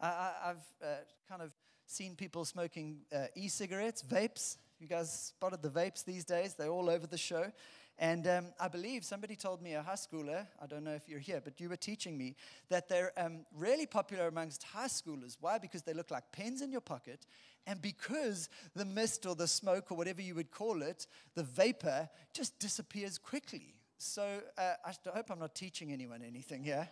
I, 0.00 0.32
have 0.46 0.62
uh, 0.82 0.86
kind 1.28 1.42
of 1.42 1.52
seen 1.90 2.14
people 2.14 2.44
smoking 2.44 2.98
uh, 3.12 3.26
e 3.34 3.48
cigarettes, 3.48 4.02
vapes. 4.08 4.56
You 4.78 4.86
guys 4.86 5.32
spotted 5.34 5.60
the 5.60 5.68
vapes 5.68 6.04
these 6.04 6.24
days, 6.24 6.54
they're 6.54 6.68
all 6.68 6.88
over 6.88 7.06
the 7.06 7.18
show. 7.18 7.50
And 7.98 8.26
um, 8.28 8.46
I 8.58 8.68
believe 8.68 9.04
somebody 9.04 9.36
told 9.36 9.60
me, 9.60 9.74
a 9.74 9.82
high 9.82 9.92
schooler, 9.94 10.46
I 10.62 10.66
don't 10.66 10.84
know 10.84 10.94
if 10.94 11.06
you're 11.06 11.18
here, 11.18 11.42
but 11.44 11.60
you 11.60 11.68
were 11.68 11.76
teaching 11.76 12.16
me 12.16 12.34
that 12.70 12.88
they're 12.88 13.12
um, 13.18 13.44
really 13.58 13.84
popular 13.84 14.28
amongst 14.28 14.62
high 14.62 14.86
schoolers. 14.86 15.36
Why? 15.38 15.58
Because 15.58 15.82
they 15.82 15.92
look 15.92 16.10
like 16.10 16.32
pens 16.32 16.62
in 16.62 16.72
your 16.72 16.80
pocket, 16.80 17.26
and 17.66 17.82
because 17.82 18.48
the 18.74 18.86
mist 18.86 19.26
or 19.26 19.34
the 19.34 19.48
smoke 19.48 19.90
or 19.90 19.98
whatever 19.98 20.22
you 20.22 20.34
would 20.36 20.50
call 20.50 20.82
it, 20.82 21.06
the 21.34 21.42
vapor, 21.42 22.08
just 22.32 22.58
disappears 22.58 23.18
quickly. 23.18 23.74
So 23.98 24.40
uh, 24.56 24.74
I 24.86 24.94
hope 25.12 25.30
I'm 25.30 25.40
not 25.40 25.54
teaching 25.54 25.92
anyone 25.92 26.22
anything 26.26 26.64
here. 26.64 26.88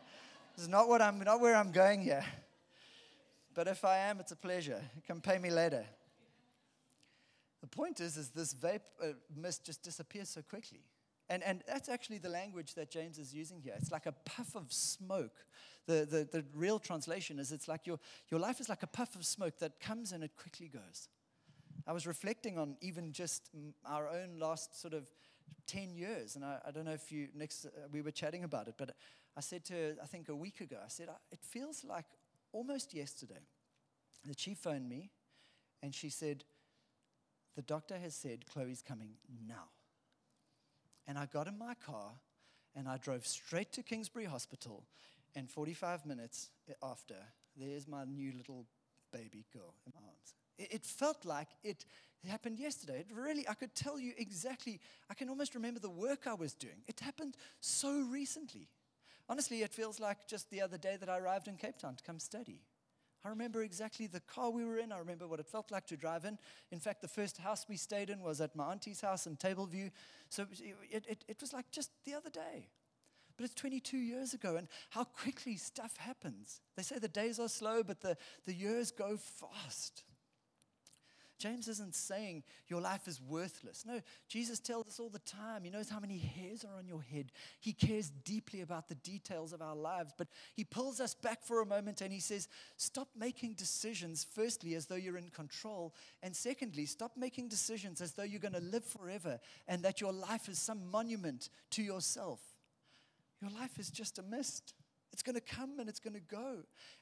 This 0.56 0.64
is 0.64 0.68
not, 0.68 0.88
what 0.88 1.00
I'm, 1.00 1.20
not 1.20 1.40
where 1.40 1.54
I'm 1.54 1.72
going 1.72 2.02
here. 2.02 2.24
But 3.59 3.66
if 3.66 3.85
I 3.85 3.97
am, 3.97 4.21
it's 4.21 4.31
a 4.31 4.37
pleasure. 4.37 4.81
Can 5.05 5.21
pay 5.21 5.37
me 5.37 5.51
later. 5.51 5.85
The 7.61 7.66
point 7.66 7.99
is, 7.99 8.16
is 8.16 8.29
this 8.29 8.55
vape 8.55 8.83
uh, 9.03 9.14
mist 9.35 9.66
just 9.66 9.83
disappears 9.83 10.29
so 10.29 10.42
quickly. 10.42 10.85
And, 11.29 11.42
and 11.42 11.64
that's 11.66 11.88
actually 11.88 12.18
the 12.18 12.29
language 12.29 12.75
that 12.75 12.88
James 12.88 13.18
is 13.18 13.35
using 13.35 13.61
here. 13.61 13.75
It's 13.77 13.90
like 13.90 14.07
a 14.07 14.12
puff 14.12 14.55
of 14.55 14.73
smoke. 14.73 15.44
The, 15.87 16.07
the, 16.09 16.29
the 16.38 16.44
real 16.55 16.79
translation 16.79 17.40
is 17.40 17.51
it's 17.51 17.66
like 17.66 17.85
your, 17.85 17.99
your 18.31 18.38
life 18.38 18.61
is 18.61 18.68
like 18.68 18.85
a 18.85 18.87
puff 18.87 19.16
of 19.16 19.27
smoke 19.27 19.59
that 19.59 19.81
comes 19.81 20.12
and 20.12 20.23
it 20.23 20.37
quickly 20.37 20.68
goes. 20.68 21.09
I 21.85 21.92
was 21.92 22.07
reflecting 22.07 22.59
on 22.59 22.77
even 22.81 23.11
just 23.11 23.51
our 23.85 24.09
own 24.09 24.38
last 24.38 24.81
sort 24.81 24.94
of 24.94 25.11
10 25.66 25.97
years. 25.97 26.37
And 26.37 26.44
I, 26.44 26.61
I 26.64 26.71
don't 26.71 26.85
know 26.85 26.92
if 26.92 27.11
you, 27.11 27.27
next, 27.35 27.66
uh, 27.66 27.71
we 27.90 28.03
were 28.03 28.12
chatting 28.12 28.44
about 28.44 28.68
it, 28.68 28.75
but 28.79 28.94
I 29.37 29.40
said 29.40 29.64
to 29.64 29.73
her, 29.73 29.97
I 30.01 30.07
think 30.07 30.29
a 30.29 30.37
week 30.37 30.61
ago, 30.61 30.77
I 30.81 30.88
said, 30.88 31.09
it 31.33 31.40
feels 31.42 31.83
like 31.83 32.07
almost 32.52 32.94
yesterday 32.94 33.46
that 34.26 34.38
she 34.38 34.54
phoned 34.54 34.88
me 34.88 35.11
and 35.82 35.94
she 35.94 36.11
said, 36.11 36.44
The 37.56 37.62
doctor 37.62 37.98
has 37.98 38.14
said 38.14 38.46
Chloe's 38.46 38.82
coming 38.82 39.14
now. 39.46 39.68
And 41.06 41.16
I 41.16 41.26
got 41.26 41.46
in 41.46 41.58
my 41.58 41.74
car 41.74 42.12
and 42.74 42.88
I 42.88 42.98
drove 42.98 43.26
straight 43.26 43.72
to 43.72 43.82
Kingsbury 43.82 44.26
Hospital. 44.26 44.84
And 45.34 45.48
45 45.50 46.06
minutes 46.06 46.50
after, 46.82 47.14
there's 47.56 47.87
my 47.87 48.04
new 48.04 48.32
little 48.37 48.66
baby 49.12 49.44
girl 49.52 49.74
in 49.87 49.92
my 49.94 50.00
arms. 50.06 50.34
It, 50.58 50.74
it 50.74 50.87
felt 50.87 51.24
like 51.24 51.48
it 51.62 51.84
happened 52.26 52.58
yesterday. 52.58 53.00
It 53.00 53.14
really, 53.14 53.48
I 53.48 53.54
could 53.54 53.74
tell 53.74 53.98
you 53.98 54.12
exactly, 54.16 54.80
I 55.08 55.14
can 55.14 55.28
almost 55.28 55.54
remember 55.54 55.80
the 55.80 55.90
work 55.90 56.26
I 56.26 56.34
was 56.34 56.54
doing. 56.54 56.82
It 56.87 57.00
happened 57.00 57.37
so 57.61 58.00
recently. 58.11 58.68
Honestly, 59.28 59.62
it 59.62 59.74
feels 59.74 60.00
like 60.00 60.26
just 60.26 60.50
the 60.50 60.62
other 60.62 60.78
day 60.78 60.96
that 60.98 61.08
I 61.08 61.18
arrived 61.18 61.48
in 61.48 61.56
Cape 61.56 61.78
Town 61.78 61.96
to 61.96 62.04
come 62.04 62.18
study. 62.18 62.62
I 63.24 63.28
remember 63.28 63.62
exactly 63.62 64.06
the 64.06 64.20
car 64.20 64.50
we 64.50 64.64
were 64.64 64.78
in. 64.78 64.92
I 64.92 64.98
remember 64.98 65.26
what 65.26 65.40
it 65.40 65.46
felt 65.46 65.70
like 65.70 65.86
to 65.88 65.96
drive 65.96 66.24
in. 66.24 66.38
In 66.70 66.78
fact, 66.78 67.02
the 67.02 67.08
first 67.08 67.38
house 67.38 67.66
we 67.68 67.76
stayed 67.76 68.10
in 68.10 68.20
was 68.20 68.40
at 68.40 68.54
my 68.54 68.66
auntie's 68.66 69.00
house 69.00 69.26
in 69.26 69.36
Tableview. 69.36 69.90
So 70.30 70.46
it, 70.90 71.04
it, 71.08 71.24
it 71.28 71.40
was 71.40 71.52
like 71.52 71.70
just 71.70 71.90
the 72.04 72.14
other 72.14 72.30
day. 72.30 72.68
But 73.36 73.44
it's 73.44 73.54
22 73.54 73.98
years 73.98 74.34
ago, 74.34 74.56
and 74.56 74.66
how 74.90 75.04
quickly 75.04 75.56
stuff 75.56 75.96
happens. 75.96 76.60
They 76.76 76.82
say 76.82 76.98
the 76.98 77.06
days 77.06 77.38
are 77.38 77.48
slow, 77.48 77.82
but 77.84 78.00
the, 78.00 78.16
the 78.46 78.52
years 78.54 78.90
go 78.90 79.16
fast. 79.16 80.02
James 81.38 81.68
isn't 81.68 81.94
saying 81.94 82.42
your 82.66 82.81
life 82.81 83.07
is 83.07 83.20
worthless. 83.20 83.85
No, 83.87 84.01
Jesus 84.29 84.59
tells 84.59 84.88
us 84.88 84.98
all 84.98 85.09
the 85.09 85.20
time. 85.20 85.62
He 85.62 85.70
knows 85.70 85.88
how 85.88 86.01
many 86.01 86.18
hairs 86.18 86.64
are 86.64 86.77
on 86.77 86.88
your 86.88 87.03
head. 87.03 87.31
He 87.61 87.72
cares 87.72 88.11
deeply 88.11 88.61
about 88.61 88.88
the 88.88 88.96
details 88.96 89.53
of 89.53 89.62
our 89.62 89.77
lives. 89.77 90.12
But 90.18 90.29
he 90.55 90.64
pulls 90.64 91.01
us 91.01 91.14
back 91.14 91.44
for 91.44 91.61
a 91.61 91.66
moment 91.66 92.01
and 92.01 92.12
he 92.12 92.18
says, 92.18 92.48
Stop 92.77 93.09
making 93.16 93.55
decisions, 93.55 94.27
firstly, 94.35 94.74
as 94.74 94.87
though 94.87 94.96
you're 94.96 95.16
in 95.16 95.31
control. 95.31 95.94
And 96.22 96.35
secondly, 96.35 96.87
stop 96.87 97.12
making 97.16 97.48
decisions 97.48 98.01
as 98.01 98.12
though 98.12 98.24
you're 98.24 98.40
going 98.40 98.55
to 98.55 98.61
live 98.61 98.85
forever 98.85 99.38
and 99.68 99.83
that 99.85 100.01
your 100.01 100.12
life 100.12 100.48
is 100.48 100.59
some 100.59 100.90
monument 100.90 101.51
to 101.70 101.83
yourself. 101.83 102.40
Your 103.40 103.53
life 103.53 103.79
is 103.79 103.90
just 103.90 104.18
a 104.18 104.22
mist. 104.22 104.74
It's 105.12 105.22
going 105.22 105.37
to 105.37 105.40
come 105.40 105.79
and 105.79 105.88
it's 105.88 106.01
going 106.01 106.14
to 106.14 106.20
go. 106.20 106.57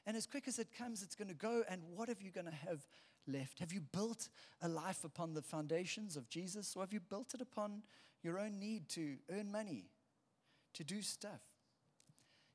And 0.05 0.15
as 0.15 0.25
quick 0.25 0.47
as 0.47 0.59
it 0.59 0.67
comes, 0.77 1.01
it's 1.01 1.15
going 1.15 1.27
to 1.27 1.33
go. 1.33 1.63
And 1.69 1.81
what 1.95 2.09
are 2.09 2.15
you 2.19 2.31
going 2.31 2.45
to 2.45 2.67
have 2.67 2.85
left? 3.27 3.59
Have 3.59 3.73
you 3.73 3.81
built 3.81 4.29
a 4.61 4.69
life 4.69 5.03
upon 5.03 5.33
the 5.33 5.41
foundations 5.41 6.15
of 6.15 6.29
Jesus, 6.29 6.75
or 6.75 6.83
have 6.83 6.93
you 6.93 6.99
built 6.99 7.33
it 7.33 7.41
upon 7.41 7.83
your 8.23 8.39
own 8.39 8.59
need 8.59 8.89
to 8.89 9.17
earn 9.31 9.51
money, 9.51 9.85
to 10.73 10.83
do 10.83 11.01
stuff? 11.01 11.41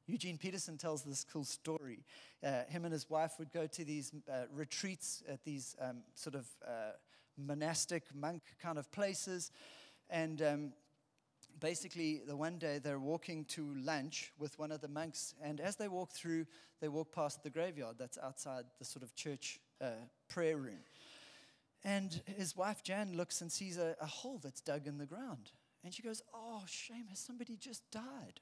Eugene 0.07 0.37
Peterson 0.37 0.77
tells 0.77 1.03
this 1.03 1.25
cool 1.25 1.45
story. 1.45 2.05
Uh, 2.45 2.65
him 2.69 2.85
and 2.85 2.93
his 2.93 3.09
wife 3.09 3.35
would 3.39 3.53
go 3.53 3.67
to 3.69 3.85
these 3.85 4.13
uh, 4.31 4.45
retreats 4.53 5.23
at 5.29 5.45
these 5.45 5.77
um, 5.81 6.03
sort 6.15 6.35
of 6.35 6.47
uh, 6.67 6.93
monastic 7.39 8.05
monk 8.15 8.43
kind 8.61 8.79
of 8.79 8.91
places. 8.91 9.53
And 10.11 10.43
um, 10.43 10.73
basically, 11.61 12.21
the 12.27 12.37
one 12.37 12.59
day 12.59 12.79
they're 12.79 12.99
walking 12.99 13.45
to 13.47 13.75
lunch 13.77 14.33
with 14.39 14.59
one 14.59 14.73
of 14.73 14.81
the 14.81 14.89
monks. 14.89 15.35
And 15.43 15.61
as 15.61 15.77
they 15.77 15.89
walk 15.89 16.11
through, 16.11 16.47
they 16.81 16.89
walk 16.89 17.13
past 17.13 17.43
the 17.43 17.51
graveyard 17.51 17.97
that's 17.99 18.19
outside 18.19 18.65
the 18.79 18.85
sort 18.85 19.05
of 19.05 19.15
church 19.15 19.61
uh, 19.83 19.91
prayer 20.29 20.57
room. 20.57 20.81
And 21.85 22.21
his 22.37 22.57
wife 22.57 22.83
Jan 22.83 23.17
looks 23.17 23.41
and 23.41 23.51
sees 23.51 23.77
a, 23.77 23.97
a 24.01 24.07
hole 24.07 24.39
that's 24.43 24.61
dug 24.61 24.87
in 24.87 24.99
the 24.99 25.07
ground. 25.07 25.51
And 25.85 25.93
she 25.93 26.03
goes, 26.03 26.23
Oh, 26.33 26.63
shame, 26.67 27.07
has 27.09 27.19
somebody 27.19 27.57
just 27.57 27.83
died? 27.91 28.41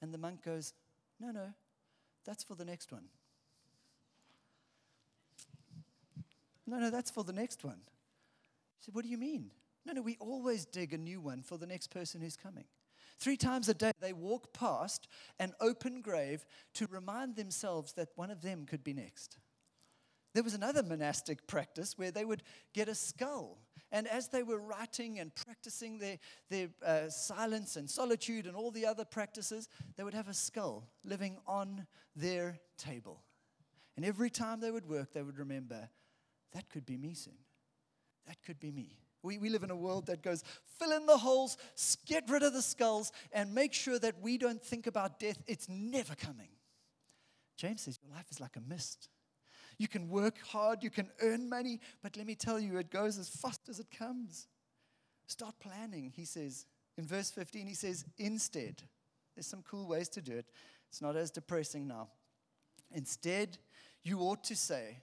And 0.00 0.14
the 0.14 0.18
monk 0.18 0.44
goes, 0.44 0.72
No, 1.20 1.30
no, 1.30 1.52
that's 2.24 2.44
for 2.44 2.54
the 2.54 2.64
next 2.64 2.92
one. 2.92 3.04
No, 6.66 6.78
no, 6.78 6.90
that's 6.90 7.10
for 7.10 7.24
the 7.24 7.32
next 7.32 7.64
one. 7.64 7.80
He 8.78 8.84
said, 8.84 8.94
What 8.94 9.04
do 9.04 9.10
you 9.10 9.18
mean? 9.18 9.50
No, 9.84 9.92
no, 9.92 10.02
we 10.02 10.16
always 10.20 10.64
dig 10.64 10.92
a 10.92 10.98
new 10.98 11.20
one 11.20 11.42
for 11.42 11.58
the 11.58 11.66
next 11.66 11.88
person 11.88 12.20
who's 12.20 12.36
coming. 12.36 12.64
Three 13.18 13.36
times 13.36 13.68
a 13.68 13.74
day, 13.74 13.92
they 14.00 14.12
walk 14.12 14.52
past 14.52 15.08
an 15.38 15.52
open 15.60 16.00
grave 16.00 16.44
to 16.74 16.86
remind 16.86 17.36
themselves 17.36 17.92
that 17.92 18.08
one 18.16 18.30
of 18.30 18.42
them 18.42 18.66
could 18.66 18.82
be 18.82 18.92
next. 18.92 19.38
There 20.34 20.42
was 20.42 20.54
another 20.54 20.82
monastic 20.82 21.46
practice 21.46 21.96
where 21.96 22.10
they 22.10 22.24
would 22.24 22.42
get 22.72 22.88
a 22.88 22.94
skull. 22.94 23.58
And 23.92 24.08
as 24.08 24.28
they 24.28 24.42
were 24.42 24.58
writing 24.58 25.20
and 25.20 25.32
practicing 25.32 25.98
their, 25.98 26.18
their 26.50 26.68
uh, 26.84 27.08
silence 27.08 27.76
and 27.76 27.88
solitude 27.88 28.46
and 28.46 28.56
all 28.56 28.72
the 28.72 28.84
other 28.84 29.04
practices, 29.04 29.68
they 29.96 30.02
would 30.02 30.14
have 30.14 30.26
a 30.26 30.34
skull 30.34 30.88
living 31.04 31.38
on 31.46 31.86
their 32.16 32.58
table. 32.76 33.22
And 33.96 34.04
every 34.04 34.28
time 34.28 34.58
they 34.58 34.72
would 34.72 34.88
work, 34.88 35.12
they 35.12 35.22
would 35.22 35.38
remember 35.38 35.88
that 36.52 36.68
could 36.68 36.84
be 36.84 36.96
me 36.96 37.14
soon. 37.14 37.34
That 38.26 38.42
could 38.44 38.58
be 38.58 38.72
me. 38.72 38.98
We, 39.22 39.38
we 39.38 39.48
live 39.48 39.62
in 39.62 39.70
a 39.70 39.76
world 39.76 40.06
that 40.06 40.22
goes, 40.22 40.42
fill 40.78 40.92
in 40.92 41.06
the 41.06 41.16
holes, 41.16 41.56
get 42.06 42.24
rid 42.28 42.42
of 42.42 42.52
the 42.52 42.62
skulls, 42.62 43.12
and 43.32 43.54
make 43.54 43.72
sure 43.72 43.98
that 43.98 44.20
we 44.20 44.38
don't 44.38 44.62
think 44.62 44.86
about 44.86 45.18
death. 45.18 45.38
It's 45.46 45.68
never 45.68 46.14
coming. 46.14 46.50
James 47.56 47.82
says, 47.82 47.98
Your 48.02 48.14
life 48.14 48.26
is 48.30 48.40
like 48.40 48.56
a 48.56 48.60
mist. 48.60 49.08
You 49.78 49.88
can 49.88 50.08
work 50.08 50.38
hard, 50.46 50.82
you 50.82 50.90
can 50.90 51.10
earn 51.20 51.48
money, 51.48 51.80
but 52.02 52.16
let 52.16 52.26
me 52.26 52.34
tell 52.34 52.60
you, 52.60 52.78
it 52.78 52.90
goes 52.90 53.18
as 53.18 53.28
fast 53.28 53.68
as 53.68 53.80
it 53.80 53.88
comes. 53.96 54.48
Start 55.26 55.54
planning, 55.60 56.12
he 56.14 56.24
says. 56.24 56.66
In 56.96 57.06
verse 57.06 57.30
15, 57.30 57.66
he 57.66 57.74
says, 57.74 58.04
instead, 58.18 58.82
there's 59.34 59.46
some 59.46 59.64
cool 59.68 59.88
ways 59.88 60.08
to 60.10 60.22
do 60.22 60.36
it. 60.36 60.46
It's 60.88 61.02
not 61.02 61.16
as 61.16 61.30
depressing 61.30 61.88
now. 61.88 62.08
Instead, 62.92 63.58
you 64.04 64.20
ought 64.20 64.44
to 64.44 64.54
say, 64.54 64.98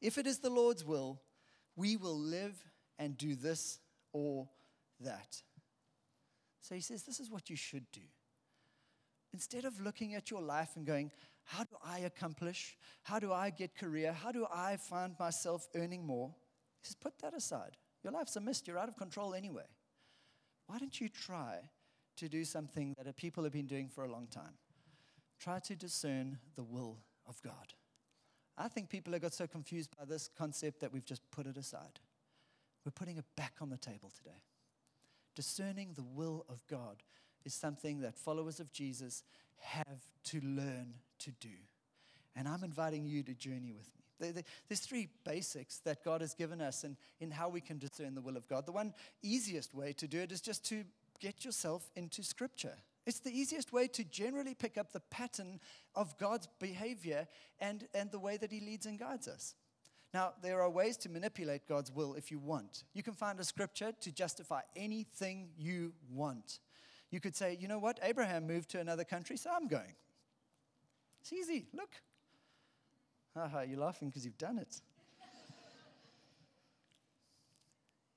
if 0.00 0.16
it 0.18 0.26
is 0.26 0.38
the 0.38 0.50
Lord's 0.50 0.84
will, 0.84 1.20
we 1.74 1.96
will 1.96 2.18
live 2.18 2.56
and 2.98 3.18
do 3.18 3.34
this 3.34 3.80
or 4.12 4.48
that. 5.00 5.42
So 6.62 6.74
he 6.74 6.80
says, 6.80 7.02
This 7.02 7.20
is 7.20 7.30
what 7.30 7.50
you 7.50 7.56
should 7.56 7.90
do. 7.92 8.00
Instead 9.36 9.66
of 9.66 9.78
looking 9.82 10.14
at 10.14 10.30
your 10.30 10.40
life 10.40 10.70
and 10.76 10.86
going, 10.86 11.10
How 11.44 11.64
do 11.64 11.76
I 11.84 11.98
accomplish? 11.98 12.74
How 13.02 13.18
do 13.18 13.34
I 13.34 13.50
get 13.50 13.76
career? 13.76 14.10
How 14.10 14.32
do 14.32 14.46
I 14.50 14.78
find 14.78 15.14
myself 15.20 15.68
earning 15.74 16.06
more? 16.06 16.34
Says, 16.82 16.94
Put 16.94 17.18
that 17.18 17.34
aside. 17.34 17.76
Your 18.02 18.14
life's 18.14 18.36
a 18.36 18.40
mist. 18.40 18.66
You're 18.66 18.78
out 18.78 18.88
of 18.88 18.96
control 18.96 19.34
anyway. 19.34 19.66
Why 20.68 20.78
don't 20.78 20.98
you 20.98 21.10
try 21.10 21.58
to 22.16 22.30
do 22.30 22.46
something 22.46 22.94
that 23.04 23.14
people 23.18 23.44
have 23.44 23.52
been 23.52 23.66
doing 23.66 23.90
for 23.90 24.04
a 24.04 24.10
long 24.10 24.26
time? 24.26 24.54
Try 25.38 25.58
to 25.58 25.76
discern 25.76 26.38
the 26.54 26.64
will 26.64 26.96
of 27.26 27.38
God. 27.42 27.74
I 28.56 28.68
think 28.68 28.88
people 28.88 29.12
have 29.12 29.20
got 29.20 29.34
so 29.34 29.46
confused 29.46 29.90
by 29.98 30.06
this 30.06 30.30
concept 30.38 30.80
that 30.80 30.94
we've 30.94 31.04
just 31.04 31.30
put 31.30 31.44
it 31.44 31.58
aside. 31.58 32.00
We're 32.86 32.92
putting 32.92 33.18
it 33.18 33.26
back 33.36 33.56
on 33.60 33.68
the 33.68 33.76
table 33.76 34.10
today. 34.16 34.40
Discerning 35.34 35.92
the 35.92 36.04
will 36.04 36.46
of 36.48 36.66
God 36.70 37.02
is 37.46 37.54
something 37.54 38.00
that 38.00 38.18
followers 38.18 38.60
of 38.60 38.72
Jesus 38.72 39.22
have 39.58 40.02
to 40.24 40.40
learn 40.40 40.94
to 41.20 41.30
do. 41.40 41.48
And 42.34 42.46
I'm 42.46 42.64
inviting 42.64 43.06
you 43.06 43.22
to 43.22 43.34
journey 43.34 43.72
with 43.72 43.88
me. 43.94 44.42
There's 44.68 44.80
three 44.80 45.08
basics 45.24 45.78
that 45.78 46.04
God 46.04 46.20
has 46.20 46.34
given 46.34 46.60
us 46.60 46.84
in, 46.84 46.96
in 47.20 47.30
how 47.30 47.48
we 47.48 47.60
can 47.60 47.78
discern 47.78 48.14
the 48.14 48.20
will 48.20 48.36
of 48.36 48.48
God. 48.48 48.66
The 48.66 48.72
one 48.72 48.92
easiest 49.22 49.74
way 49.74 49.92
to 49.94 50.08
do 50.08 50.20
it 50.20 50.32
is 50.32 50.40
just 50.40 50.64
to 50.66 50.84
get 51.20 51.44
yourself 51.44 51.90
into 51.96 52.22
Scripture. 52.22 52.74
It's 53.06 53.20
the 53.20 53.30
easiest 53.30 53.72
way 53.72 53.86
to 53.88 54.04
generally 54.04 54.54
pick 54.54 54.76
up 54.76 54.92
the 54.92 55.00
pattern 55.00 55.60
of 55.94 56.18
God's 56.18 56.48
behavior 56.58 57.28
and, 57.60 57.86
and 57.94 58.10
the 58.10 58.18
way 58.18 58.36
that 58.36 58.50
He 58.50 58.60
leads 58.60 58.86
and 58.86 58.98
guides 58.98 59.28
us. 59.28 59.54
Now, 60.12 60.32
there 60.42 60.62
are 60.62 60.70
ways 60.70 60.96
to 60.98 61.10
manipulate 61.10 61.68
God's 61.68 61.92
will 61.92 62.14
if 62.14 62.30
you 62.30 62.38
want. 62.38 62.84
You 62.94 63.02
can 63.02 63.12
find 63.12 63.38
a 63.38 63.44
scripture 63.44 63.92
to 64.00 64.12
justify 64.12 64.62
anything 64.74 65.50
you 65.58 65.92
want. 66.10 66.58
You 67.16 67.20
could 67.20 67.34
say, 67.34 67.56
you 67.58 67.66
know 67.66 67.78
what? 67.78 67.98
Abraham 68.02 68.46
moved 68.46 68.68
to 68.72 68.78
another 68.78 69.02
country, 69.02 69.38
so 69.38 69.48
I'm 69.50 69.68
going. 69.68 69.94
It's 71.22 71.32
easy. 71.32 71.64
Look. 71.72 71.88
Haha, 73.34 73.62
you're 73.62 73.78
laughing 73.78 74.10
because 74.10 74.26
you've 74.26 74.36
done 74.36 74.58
it. 74.58 74.82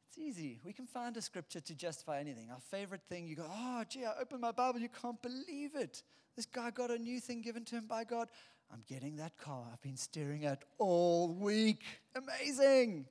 it's 0.10 0.18
easy. 0.18 0.60
We 0.66 0.74
can 0.74 0.86
find 0.86 1.16
a 1.16 1.22
scripture 1.22 1.62
to 1.62 1.74
justify 1.74 2.20
anything. 2.20 2.50
Our 2.52 2.60
favorite 2.60 3.04
thing, 3.08 3.26
you 3.26 3.38
go, 3.38 3.46
oh, 3.50 3.86
gee, 3.88 4.04
I 4.04 4.12
opened 4.20 4.42
my 4.42 4.52
Bible, 4.52 4.82
you 4.82 4.90
can't 4.90 5.22
believe 5.22 5.76
it. 5.76 6.04
This 6.36 6.46
guy 6.46 6.70
got 6.70 6.92
a 6.92 6.98
new 6.98 7.22
thing 7.22 7.42
given 7.42 7.64
to 7.66 7.76
him 7.76 7.88
by 7.88 8.04
God. 8.04 8.28
I'm 8.70 8.84
getting 8.86 9.16
that 9.16 9.38
car 9.38 9.64
I've 9.72 9.82
been 9.82 9.96
staring 9.96 10.44
at 10.44 10.66
all 10.78 11.30
week. 11.30 11.84
Amazing. 12.16 13.06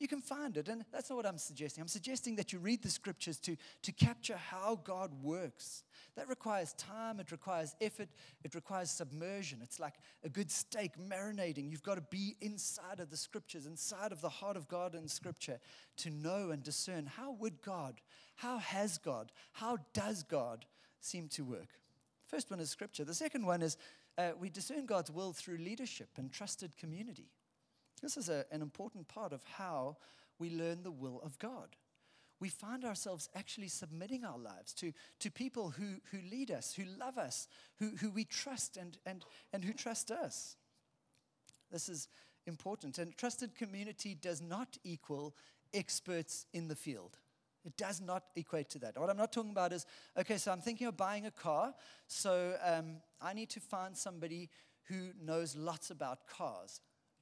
You 0.00 0.08
can 0.08 0.22
find 0.22 0.56
it. 0.56 0.68
And 0.68 0.84
that's 0.90 1.10
not 1.10 1.16
what 1.16 1.26
I'm 1.26 1.38
suggesting. 1.38 1.82
I'm 1.82 1.88
suggesting 1.88 2.34
that 2.36 2.52
you 2.52 2.58
read 2.58 2.82
the 2.82 2.88
scriptures 2.88 3.38
to, 3.40 3.56
to 3.82 3.92
capture 3.92 4.36
how 4.36 4.80
God 4.82 5.12
works. 5.22 5.84
That 6.16 6.26
requires 6.28 6.72
time, 6.72 7.20
it 7.20 7.30
requires 7.30 7.76
effort, 7.80 8.08
it 8.42 8.54
requires 8.54 8.90
submersion. 8.90 9.60
It's 9.62 9.78
like 9.78 9.94
a 10.24 10.30
good 10.30 10.50
steak 10.50 10.92
marinating. 10.98 11.70
You've 11.70 11.82
got 11.82 11.96
to 11.96 12.04
be 12.10 12.34
inside 12.40 12.98
of 12.98 13.10
the 13.10 13.16
scriptures, 13.16 13.66
inside 13.66 14.10
of 14.10 14.22
the 14.22 14.28
heart 14.30 14.56
of 14.56 14.66
God 14.66 14.94
in 14.94 15.06
scripture 15.06 15.60
to 15.98 16.10
know 16.10 16.50
and 16.50 16.62
discern 16.62 17.04
how 17.04 17.32
would 17.32 17.60
God, 17.60 18.00
how 18.36 18.58
has 18.58 18.96
God, 18.96 19.30
how 19.52 19.76
does 19.92 20.22
God 20.22 20.64
seem 21.00 21.28
to 21.28 21.44
work. 21.44 21.68
First 22.26 22.50
one 22.50 22.60
is 22.60 22.70
scripture. 22.70 23.04
The 23.04 23.14
second 23.14 23.44
one 23.44 23.60
is 23.60 23.76
uh, 24.16 24.30
we 24.38 24.48
discern 24.48 24.86
God's 24.86 25.10
will 25.10 25.32
through 25.32 25.58
leadership 25.58 26.08
and 26.16 26.32
trusted 26.32 26.76
community. 26.76 27.28
This 28.02 28.16
is 28.16 28.28
a, 28.28 28.44
an 28.50 28.62
important 28.62 29.08
part 29.08 29.32
of 29.32 29.42
how 29.44 29.96
we 30.38 30.50
learn 30.50 30.82
the 30.82 30.90
will 30.90 31.20
of 31.24 31.38
God. 31.38 31.76
We 32.40 32.48
find 32.48 32.84
ourselves 32.84 33.28
actually 33.34 33.68
submitting 33.68 34.24
our 34.24 34.38
lives 34.38 34.72
to, 34.74 34.92
to 35.18 35.30
people 35.30 35.70
who, 35.70 35.96
who 36.10 36.18
lead 36.30 36.50
us, 36.50 36.72
who 36.74 36.84
love 36.98 37.18
us, 37.18 37.46
who, 37.78 37.90
who 38.00 38.10
we 38.10 38.24
trust, 38.24 38.78
and, 38.78 38.96
and, 39.04 39.24
and 39.52 39.62
who 39.62 39.74
trust 39.74 40.10
us. 40.10 40.56
This 41.70 41.90
is 41.90 42.08
important. 42.46 42.96
And 42.98 43.14
trusted 43.16 43.54
community 43.54 44.14
does 44.14 44.40
not 44.40 44.78
equal 44.84 45.34
experts 45.74 46.46
in 46.54 46.68
the 46.68 46.74
field. 46.74 47.18
It 47.66 47.76
does 47.76 48.00
not 48.00 48.24
equate 48.36 48.70
to 48.70 48.78
that. 48.78 48.98
What 48.98 49.10
I'm 49.10 49.18
not 49.18 49.32
talking 49.32 49.50
about 49.50 49.74
is 49.74 49.84
okay, 50.18 50.38
so 50.38 50.50
I'm 50.50 50.62
thinking 50.62 50.86
of 50.86 50.96
buying 50.96 51.26
a 51.26 51.30
car, 51.30 51.74
so 52.06 52.54
um, 52.64 53.02
I 53.20 53.34
need 53.34 53.50
to 53.50 53.60
find 53.60 53.94
somebody 53.94 54.48
who 54.88 55.10
knows 55.22 55.54
lots 55.54 55.90
about 55.90 56.26
cars 56.26 56.80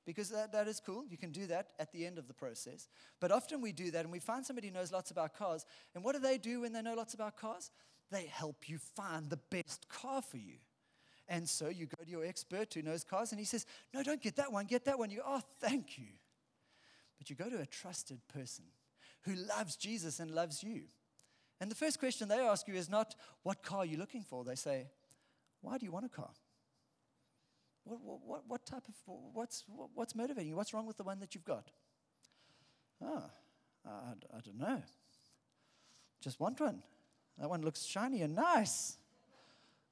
because 0.09 0.31
that, 0.31 0.53
that 0.53 0.67
is 0.69 0.81
cool. 0.81 1.05
You 1.11 1.19
can 1.19 1.33
do 1.33 1.47
that 1.49 1.73
at 1.79 1.93
the 1.93 2.07
end 2.07 2.17
of 2.17 2.29
the 2.29 2.33
process. 2.33 2.89
But 3.21 3.31
often 3.31 3.61
we 3.61 3.73
do 3.73 3.91
that 3.91 4.05
and 4.05 4.11
we 4.11 4.21
find 4.21 4.45
somebody 4.45 4.69
who 4.69 4.73
knows 4.73 4.91
lots 4.91 5.11
about 5.11 5.35
cars. 5.35 5.67
And 5.95 6.03
what 6.03 6.15
do 6.15 6.19
they 6.19 6.39
do 6.39 6.63
when 6.63 6.73
they 6.73 6.81
know 6.81 6.95
lots 6.95 7.13
about 7.13 7.37
cars? 7.37 7.71
They 8.11 8.25
help 8.25 8.71
you 8.71 8.79
find 8.79 9.29
the 9.29 9.37
best 9.51 9.87
car 9.91 10.23
for 10.23 10.39
you. 10.39 10.55
And 11.29 11.47
so 11.47 11.69
you 11.69 11.85
go 11.85 12.03
to 12.03 12.11
your 12.11 12.25
expert 12.25 12.73
who 12.73 12.81
knows 12.81 13.05
cars 13.05 13.33
and 13.33 13.39
he 13.39 13.45
says, 13.45 13.67
No, 13.93 14.03
don't 14.03 14.23
get 14.23 14.37
that 14.37 14.51
one, 14.51 14.65
get 14.65 14.87
that 14.87 14.99
one. 14.99 15.11
You 15.11 15.19
go, 15.19 15.25
Oh, 15.27 15.43
thank 15.61 15.99
you. 15.99 16.09
But 17.19 17.29
you 17.29 17.37
go 17.37 17.51
to 17.51 17.61
a 17.61 17.67
trusted 17.67 18.27
person 18.29 18.65
who 19.25 19.35
loves 19.35 19.77
Jesus 19.77 20.21
and 20.21 20.31
loves 20.31 20.63
you. 20.63 20.85
And 21.61 21.71
the 21.71 21.75
first 21.75 21.99
question 21.99 22.29
they 22.29 22.39
ask 22.39 22.67
you 22.67 22.77
is 22.77 22.89
not, 22.89 23.15
What 23.43 23.63
car 23.63 23.81
are 23.81 23.85
you 23.85 23.99
looking 23.99 24.23
for? 24.23 24.43
They 24.43 24.55
say, 24.55 24.87
Why 25.61 25.77
do 25.77 25.85
you 25.85 25.93
want 25.93 26.07
a 26.07 26.09
car? 26.09 26.31
What, 27.89 28.21
what, 28.25 28.43
what 28.47 28.67
type 28.67 28.85
of, 28.89 28.95
what's, 29.33 29.65
what's 29.95 30.15
motivating 30.15 30.51
you? 30.51 30.57
What's 30.57 30.75
wrong 30.75 30.87
with 30.87 30.97
the 30.97 31.05
one 31.05 31.21
that 31.21 31.35
you've 31.35 31.45
got? 31.45 31.71
Oh, 33.03 33.25
I, 33.87 33.91
I 34.37 34.41
don't 34.45 34.59
know. 34.59 34.83
Just 36.21 36.41
want 36.41 36.61
one. 36.61 36.83
That 37.39 37.49
one 37.49 37.63
looks 37.63 37.85
shiny 37.85 38.23
and 38.23 38.35
nice. 38.35 38.97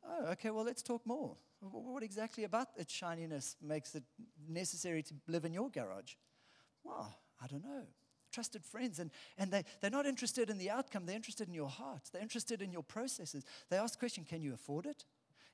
Oh, 0.04 0.26
okay, 0.32 0.50
well, 0.50 0.64
let's 0.64 0.82
talk 0.82 1.06
more. 1.06 1.36
What 1.60 2.02
exactly 2.02 2.44
about 2.44 2.68
its 2.76 2.92
shininess 2.92 3.56
makes 3.62 3.94
it 3.94 4.02
necessary 4.48 5.02
to 5.04 5.14
live 5.26 5.44
in 5.44 5.54
your 5.54 5.70
garage? 5.70 6.14
Well, 6.84 7.16
I 7.42 7.46
don't 7.46 7.64
know. 7.64 7.82
Trusted 8.30 8.64
friends, 8.64 8.98
and, 8.98 9.10
and 9.38 9.50
they, 9.50 9.64
they're 9.80 9.90
not 9.90 10.04
interested 10.04 10.50
in 10.50 10.58
the 10.58 10.70
outcome, 10.70 11.06
they're 11.06 11.16
interested 11.16 11.48
in 11.48 11.54
your 11.54 11.70
heart, 11.70 12.02
they're 12.12 12.20
interested 12.20 12.60
in 12.60 12.70
your 12.70 12.82
processes. 12.82 13.44
They 13.70 13.78
ask 13.78 13.94
the 13.94 13.98
question 13.98 14.24
can 14.28 14.42
you 14.42 14.52
afford 14.52 14.86
it? 14.86 15.04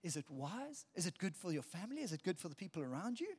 Is 0.02 0.16
it 0.16 0.24
wise? 0.28 0.84
Is 0.94 1.06
it 1.06 1.18
good 1.18 1.36
for 1.36 1.52
your 1.52 1.62
family? 1.62 2.02
Is 2.02 2.12
it 2.12 2.22
good 2.22 2.38
for 2.38 2.48
the 2.48 2.54
people 2.54 2.82
around 2.82 3.20
you? 3.20 3.34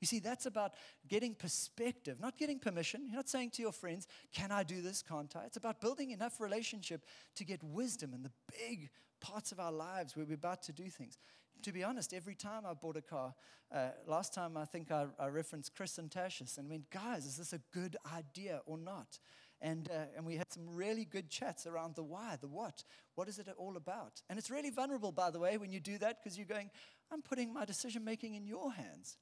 You 0.00 0.06
see, 0.06 0.20
that's 0.20 0.46
about 0.46 0.74
getting 1.08 1.34
perspective, 1.34 2.20
not 2.20 2.38
getting 2.38 2.58
permission. 2.58 3.02
You're 3.06 3.16
not 3.16 3.28
saying 3.28 3.50
to 3.50 3.62
your 3.62 3.72
friends, 3.72 4.06
Can 4.32 4.52
I 4.52 4.62
do 4.62 4.80
this? 4.80 5.02
Can't 5.02 5.34
I? 5.34 5.44
It's 5.44 5.56
about 5.56 5.80
building 5.80 6.10
enough 6.10 6.40
relationship 6.40 7.04
to 7.34 7.44
get 7.44 7.62
wisdom 7.64 8.14
in 8.14 8.22
the 8.22 8.30
big 8.48 8.90
parts 9.20 9.50
of 9.50 9.58
our 9.58 9.72
lives 9.72 10.16
where 10.16 10.24
we're 10.24 10.34
about 10.34 10.62
to 10.64 10.72
do 10.72 10.88
things. 10.88 11.18
To 11.62 11.72
be 11.72 11.82
honest, 11.82 12.14
every 12.14 12.36
time 12.36 12.62
I 12.64 12.74
bought 12.74 12.96
a 12.96 13.02
car, 13.02 13.34
uh, 13.74 13.88
last 14.06 14.32
time 14.32 14.56
I 14.56 14.64
think 14.64 14.92
I, 14.92 15.06
I 15.18 15.26
referenced 15.26 15.74
Chris 15.74 15.98
and 15.98 16.08
Tashis 16.08 16.58
and 16.58 16.70
went, 16.70 16.88
Guys, 16.90 17.26
is 17.26 17.36
this 17.36 17.52
a 17.52 17.60
good 17.72 17.96
idea 18.14 18.60
or 18.66 18.78
not? 18.78 19.18
And, 19.60 19.88
uh, 19.90 20.16
and 20.16 20.24
we 20.24 20.36
had 20.36 20.52
some 20.52 20.62
really 20.74 21.04
good 21.04 21.28
chats 21.30 21.66
around 21.66 21.96
the 21.96 22.02
why, 22.04 22.36
the 22.40 22.46
what. 22.46 22.84
What 23.16 23.28
is 23.28 23.38
it 23.38 23.48
all 23.56 23.76
about? 23.76 24.22
And 24.30 24.38
it's 24.38 24.50
really 24.50 24.70
vulnerable, 24.70 25.10
by 25.10 25.30
the 25.30 25.40
way, 25.40 25.56
when 25.56 25.72
you 25.72 25.80
do 25.80 25.98
that 25.98 26.22
because 26.22 26.38
you're 26.38 26.46
going, 26.46 26.70
I'm 27.10 27.22
putting 27.22 27.52
my 27.52 27.64
decision 27.64 28.04
making 28.04 28.34
in 28.34 28.46
your 28.46 28.72
hands. 28.72 29.16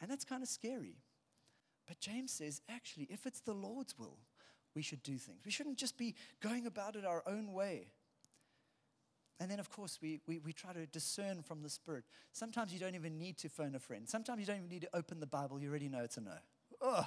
And 0.00 0.10
that's 0.10 0.24
kind 0.24 0.42
of 0.42 0.48
scary. 0.48 0.96
But 1.88 1.98
James 1.98 2.30
says, 2.30 2.62
actually, 2.68 3.08
if 3.10 3.26
it's 3.26 3.40
the 3.40 3.52
Lord's 3.52 3.98
will, 3.98 4.18
we 4.76 4.82
should 4.82 5.02
do 5.02 5.18
things. 5.18 5.40
We 5.44 5.50
shouldn't 5.50 5.76
just 5.76 5.98
be 5.98 6.14
going 6.40 6.66
about 6.66 6.94
it 6.94 7.04
our 7.04 7.24
own 7.26 7.52
way. 7.52 7.88
And 9.40 9.50
then, 9.50 9.58
of 9.58 9.70
course, 9.70 9.98
we, 10.00 10.20
we, 10.26 10.38
we 10.38 10.52
try 10.52 10.72
to 10.74 10.86
discern 10.86 11.42
from 11.42 11.62
the 11.62 11.70
Spirit. 11.70 12.04
Sometimes 12.32 12.72
you 12.72 12.78
don't 12.78 12.94
even 12.94 13.18
need 13.18 13.38
to 13.38 13.48
phone 13.48 13.74
a 13.74 13.78
friend. 13.78 14.06
Sometimes 14.08 14.38
you 14.40 14.46
don't 14.46 14.58
even 14.58 14.68
need 14.68 14.82
to 14.82 14.94
open 14.94 15.18
the 15.18 15.26
Bible. 15.26 15.58
You 15.58 15.70
already 15.70 15.88
know 15.88 16.04
it's 16.04 16.18
a 16.18 16.20
no. 16.20 16.32
Ugh, 16.82 17.06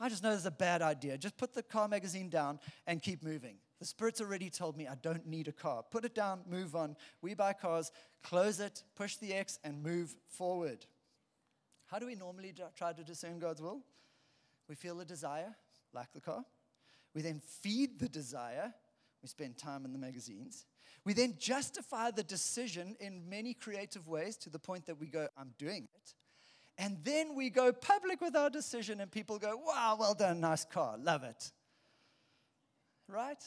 I 0.00 0.08
just 0.08 0.22
know 0.22 0.32
it's 0.32 0.46
a 0.46 0.50
bad 0.50 0.82
idea. 0.82 1.16
Just 1.16 1.36
put 1.36 1.54
the 1.54 1.62
car 1.62 1.86
magazine 1.86 2.28
down 2.28 2.58
and 2.86 3.00
keep 3.00 3.22
moving. 3.22 3.56
The 3.78 3.86
Spirit's 3.86 4.20
already 4.20 4.50
told 4.50 4.76
me 4.76 4.86
I 4.86 4.94
don't 4.96 5.26
need 5.26 5.48
a 5.48 5.52
car. 5.52 5.82
Put 5.90 6.04
it 6.04 6.14
down, 6.14 6.42
move 6.48 6.74
on. 6.74 6.96
We 7.20 7.34
buy 7.34 7.52
cars, 7.52 7.92
close 8.22 8.60
it, 8.60 8.82
push 8.94 9.16
the 9.16 9.32
X, 9.32 9.58
and 9.64 9.82
move 9.82 10.14
forward. 10.28 10.86
How 11.86 11.98
do 11.98 12.06
we 12.06 12.14
normally 12.14 12.54
try 12.76 12.92
to 12.92 13.04
discern 13.04 13.38
God's 13.38 13.60
will? 13.60 13.82
We 14.68 14.74
feel 14.74 14.96
the 14.96 15.04
desire, 15.04 15.54
like 15.92 16.12
the 16.12 16.20
car. 16.20 16.44
We 17.14 17.22
then 17.22 17.40
feed 17.40 17.98
the 17.98 18.08
desire. 18.08 18.72
We 19.22 19.28
spend 19.28 19.58
time 19.58 19.84
in 19.84 19.92
the 19.92 19.98
magazines. 19.98 20.66
We 21.04 21.12
then 21.12 21.34
justify 21.38 22.10
the 22.10 22.22
decision 22.22 22.96
in 23.00 23.28
many 23.28 23.54
creative 23.54 24.08
ways 24.08 24.36
to 24.38 24.50
the 24.50 24.58
point 24.58 24.86
that 24.86 24.98
we 24.98 25.08
go, 25.08 25.28
I'm 25.36 25.54
doing 25.58 25.88
it. 25.94 26.14
And 26.78 26.98
then 27.04 27.34
we 27.34 27.50
go 27.50 27.72
public 27.72 28.20
with 28.20 28.34
our 28.34 28.50
decision, 28.50 29.00
and 29.00 29.10
people 29.10 29.38
go, 29.38 29.56
wow, 29.56 29.96
well 29.98 30.14
done, 30.14 30.40
nice 30.40 30.64
car, 30.64 30.96
love 30.98 31.22
it. 31.22 31.52
Right? 33.08 33.42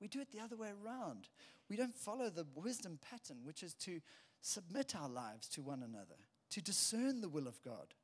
We 0.00 0.08
do 0.08 0.20
it 0.20 0.30
the 0.30 0.40
other 0.40 0.56
way 0.56 0.68
around. 0.84 1.28
We 1.68 1.76
don't 1.76 1.94
follow 1.94 2.30
the 2.30 2.46
wisdom 2.54 2.98
pattern, 3.10 3.38
which 3.44 3.62
is 3.62 3.74
to 3.74 4.00
submit 4.40 4.94
our 4.96 5.08
lives 5.08 5.48
to 5.48 5.62
one 5.62 5.82
another, 5.82 6.14
to 6.50 6.62
discern 6.62 7.20
the 7.20 7.28
will 7.28 7.48
of 7.48 7.60
God, 7.62 7.94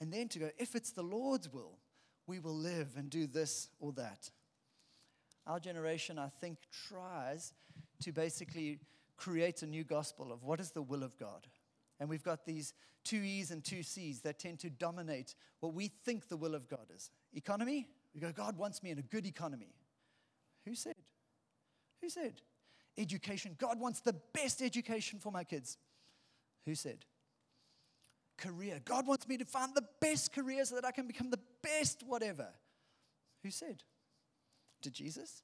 and 0.00 0.12
then 0.12 0.28
to 0.28 0.38
go, 0.38 0.50
if 0.58 0.74
it's 0.74 0.92
the 0.92 1.02
Lord's 1.02 1.52
will, 1.52 1.78
we 2.26 2.38
will 2.38 2.54
live 2.54 2.88
and 2.96 3.10
do 3.10 3.26
this 3.26 3.68
or 3.80 3.92
that. 3.92 4.30
Our 5.46 5.60
generation, 5.60 6.18
I 6.18 6.28
think, 6.40 6.58
tries 6.88 7.52
to 8.02 8.12
basically 8.12 8.78
create 9.16 9.62
a 9.62 9.66
new 9.66 9.84
gospel 9.84 10.32
of 10.32 10.42
what 10.42 10.60
is 10.60 10.70
the 10.70 10.82
will 10.82 11.02
of 11.02 11.18
God. 11.18 11.46
And 11.98 12.08
we've 12.08 12.22
got 12.22 12.44
these 12.44 12.74
two 13.04 13.22
E's 13.22 13.50
and 13.50 13.64
two 13.64 13.82
C's 13.82 14.20
that 14.20 14.38
tend 14.38 14.58
to 14.60 14.70
dominate 14.70 15.34
what 15.60 15.74
we 15.74 15.88
think 16.04 16.28
the 16.28 16.36
will 16.36 16.54
of 16.54 16.68
God 16.68 16.86
is. 16.94 17.10
Economy, 17.34 17.88
we 18.14 18.20
go, 18.20 18.32
God 18.32 18.56
wants 18.56 18.82
me 18.82 18.90
in 18.90 18.98
a 18.98 19.02
good 19.02 19.26
economy. 19.26 19.74
Who 20.64 20.74
said? 20.74 20.96
Who 22.02 22.08
said? 22.08 22.40
Education, 22.98 23.56
God 23.58 23.78
wants 23.78 24.00
the 24.00 24.14
best 24.32 24.62
education 24.62 25.18
for 25.18 25.30
my 25.30 25.44
kids. 25.44 25.76
Who 26.64 26.74
said? 26.74 27.04
Career, 28.38 28.80
God 28.84 29.06
wants 29.06 29.28
me 29.28 29.38
to 29.38 29.44
find 29.44 29.74
the 29.74 29.84
best 30.00 30.32
career 30.32 30.64
so 30.64 30.74
that 30.74 30.84
I 30.84 30.90
can 30.90 31.06
become 31.06 31.30
the 31.30 31.40
best 31.62 32.02
whatever. 32.06 32.48
Who 33.42 33.50
said? 33.50 33.82
Did 34.82 34.94
Jesus? 34.94 35.42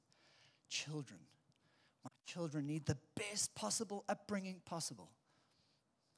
Children. 0.69 1.19
My 2.03 2.11
children 2.25 2.67
need 2.67 2.85
the 2.85 2.97
best 3.15 3.55
possible 3.55 4.03
upbringing 4.09 4.61
possible. 4.65 5.09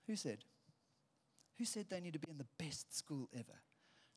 Who 0.07 0.15
said? 0.15 0.39
Who 1.57 1.65
said 1.65 1.85
they 1.89 1.99
need 1.99 2.13
to 2.13 2.19
be 2.19 2.29
in 2.29 2.37
the 2.37 2.63
best 2.63 2.95
school 2.95 3.29
ever? 3.33 3.59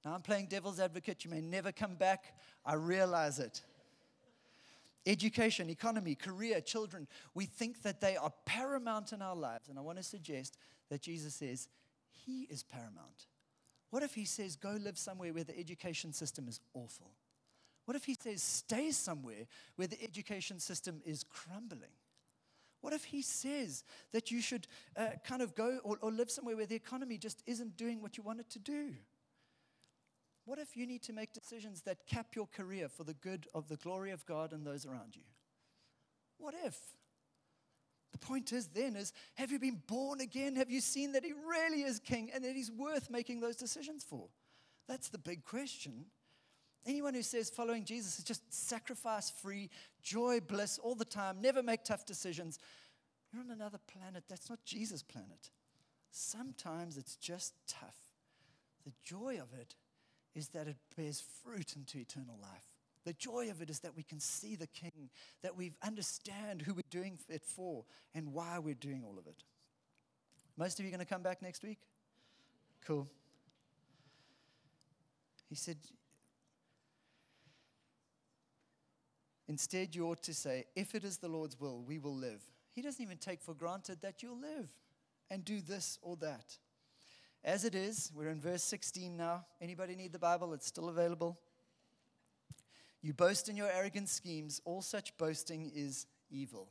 Now, 0.05 0.15
I'm 0.15 0.23
playing 0.23 0.47
devil's 0.47 0.81
advocate. 0.81 1.25
You 1.25 1.31
may 1.31 1.41
never 1.41 1.73
come 1.73 1.95
back. 1.95 2.35
I 2.65 2.75
realize 2.75 3.39
it. 3.39 3.63
Education, 5.07 5.71
economy, 5.71 6.15
career, 6.15 6.61
children, 6.61 7.09
we 7.35 7.47
think 7.47 7.83
that 7.83 8.01
they 8.01 8.17
are 8.17 8.33
paramount 8.45 9.13
in 9.13 9.23
our 9.23 9.37
lives. 9.37 9.69
And 9.69 9.79
I 9.79 9.83
want 9.83 9.99
to 9.99 10.05
suggest 10.05 10.57
that 10.91 11.03
Jesus 11.03 11.35
says 11.35 11.69
He 12.11 12.43
is 12.51 12.63
paramount. 12.63 13.27
What 13.91 14.03
if 14.03 14.15
He 14.15 14.25
says, 14.25 14.57
go 14.57 14.77
live 14.81 14.99
somewhere 14.99 15.33
where 15.33 15.45
the 15.45 15.59
education 15.59 16.13
system 16.13 16.47
is 16.49 16.61
awful? 16.75 17.11
What 17.87 17.97
if 17.97 18.05
He 18.05 18.15
says, 18.15 18.43
stay 18.43 18.91
somewhere 18.91 19.47
where 19.77 19.89
the 19.89 20.03
education 20.03 20.61
system 20.61 21.01
is 21.07 21.25
crumbling? 21.25 21.95
What 22.81 22.93
if 22.93 23.05
he 23.05 23.23
says 23.23 23.85
that 24.13 24.31
you 24.31 24.41
should 24.41 24.67
uh, 24.97 25.09
kind 25.27 25.43
of 25.43 25.55
go 25.55 25.79
or, 25.83 25.99
or 26.01 26.13
live 26.13 26.31
somewhere 26.31 26.57
where 26.57 26.67
the 26.67 26.77
economy 26.77 27.19
just 27.19 27.43
isn't 27.47 27.77
doing 27.77 28.01
what 28.01 28.17
you 28.17 28.23
want 28.23 28.41
it 28.41 28.51
to 28.51 28.59
do? 28.59 28.95
What 30.45 30.59
if 30.59 30.77
you 30.77 30.87
need 30.87 31.03
to 31.03 31.13
make 31.13 31.33
decisions 31.33 31.83
that 31.83 32.07
cap 32.07 32.35
your 32.35 32.47
career 32.47 32.89
for 32.89 33.05
the 33.05 33.15
good 33.15 33.47
of 33.55 33.69
the 33.69 33.77
glory 33.77 34.13
of 34.13 34.25
God 34.25 34.53
and 34.53 34.67
those 34.67 34.87
around 34.87 35.15
you? 35.15 35.23
What 36.39 36.55
if? 36.65 36.79
The 38.13 38.19
point 38.19 38.53
is 38.53 38.69
then 38.69 38.97
is 38.97 39.13
have 39.35 39.53
you 39.53 39.59
been 39.59 39.83
born 39.87 40.21
again? 40.21 40.57
Have 40.57 40.71
you 40.71 40.81
seen 40.81 41.13
that 41.13 41.25
he 41.25 41.33
really 41.33 41.83
is 41.83 41.99
king 41.99 42.31
and 42.35 42.45
that 42.45 42.57
he's 42.57 42.71
worth 42.71 43.11
making 43.11 43.41
those 43.41 43.57
decisions 43.57 44.05
for? 44.05 44.29
That's 44.89 45.09
the 45.11 45.19
big 45.19 45.45
question. 45.45 46.07
Anyone 46.87 47.15
who 47.15 47.23
says 47.23 47.51
following 47.51 47.85
Jesus 47.85 48.19
is 48.19 48.25
just 48.25 48.43
sacrifice 48.53 49.31
free, 49.31 49.71
joy, 50.03 50.41
bliss 50.41 50.79
all 50.79 50.95
the 50.95 51.05
time, 51.05 51.41
never 51.41 51.63
make 51.63 51.85
tough 51.85 52.07
decisions, 52.07 52.59
you're 53.33 53.43
on 53.43 53.51
another 53.51 53.79
planet. 53.87 54.25
That's 54.29 54.49
not 54.49 54.65
Jesus' 54.65 55.03
planet. 55.03 55.51
Sometimes 56.11 56.97
it's 56.97 57.17
just 57.17 57.55
tough. 57.67 57.97
The 58.87 58.93
joy 59.05 59.39
of 59.41 59.59
it 59.59 59.75
is 60.35 60.49
that 60.49 60.67
it 60.67 60.77
bears 60.97 61.23
fruit 61.43 61.75
into 61.77 61.99
eternal 61.99 62.39
life. 62.41 62.65
The 63.05 63.13
joy 63.13 63.51
of 63.51 63.61
it 63.61 63.71
is 63.71 63.81
that 63.81 63.97
we 63.97 64.03
can 64.03 64.21
see 64.21 64.57
the 64.57 64.67
King, 64.67 65.11
that 65.43 65.57
we 65.57 65.73
understand 65.83 66.63
who 66.63 66.75
we're 66.75 66.83
doing 66.91 67.19
it 67.29 67.45
for 67.45 67.85
and 68.15 68.33
why 68.33 68.59
we're 68.59 68.75
doing 68.75 69.03
all 69.05 69.19
of 69.19 69.27
it. 69.27 69.45
Most 70.57 70.79
of 70.79 70.85
you 70.85 70.91
are 70.91 70.97
going 70.97 71.07
to 71.07 71.13
come 71.13 71.23
back 71.23 71.41
next 71.41 71.63
week? 71.63 71.79
Cool. 72.85 73.09
He 75.49 75.55
said, 75.55 75.77
Instead, 79.49 79.95
you 79.95 80.07
ought 80.07 80.23
to 80.23 80.35
say, 80.35 80.67
If 80.77 80.95
it 80.95 81.05
is 81.05 81.19
the 81.19 81.29
Lord's 81.29 81.59
will, 81.59 81.83
we 81.83 81.99
will 81.99 82.15
live. 82.15 82.43
He 82.71 82.83
doesn't 82.83 83.03
even 83.03 83.17
take 83.17 83.43
for 83.43 83.55
granted 83.55 84.03
that 84.03 84.23
you'll 84.23 84.39
live 84.39 84.69
and 85.31 85.45
do 85.45 85.61
this 85.61 85.99
or 86.03 86.17
that. 86.19 86.59
As 87.45 87.65
it 87.65 87.75
is, 87.75 88.13
we're 88.15 88.29
in 88.29 88.41
verse 88.41 88.63
16 88.63 89.17
now. 89.17 89.45
Anybody 89.61 89.97
need 89.97 90.13
the 90.13 90.19
Bible? 90.19 90.53
It's 90.53 90.67
still 90.67 90.89
available. 90.89 91.39
You 93.01 93.15
boast 93.15 93.49
in 93.49 93.57
your 93.57 93.71
arrogant 93.71 94.09
schemes. 94.09 94.61
All 94.65 94.83
such 94.83 95.17
boasting 95.17 95.71
is 95.75 96.07
evil. 96.31 96.69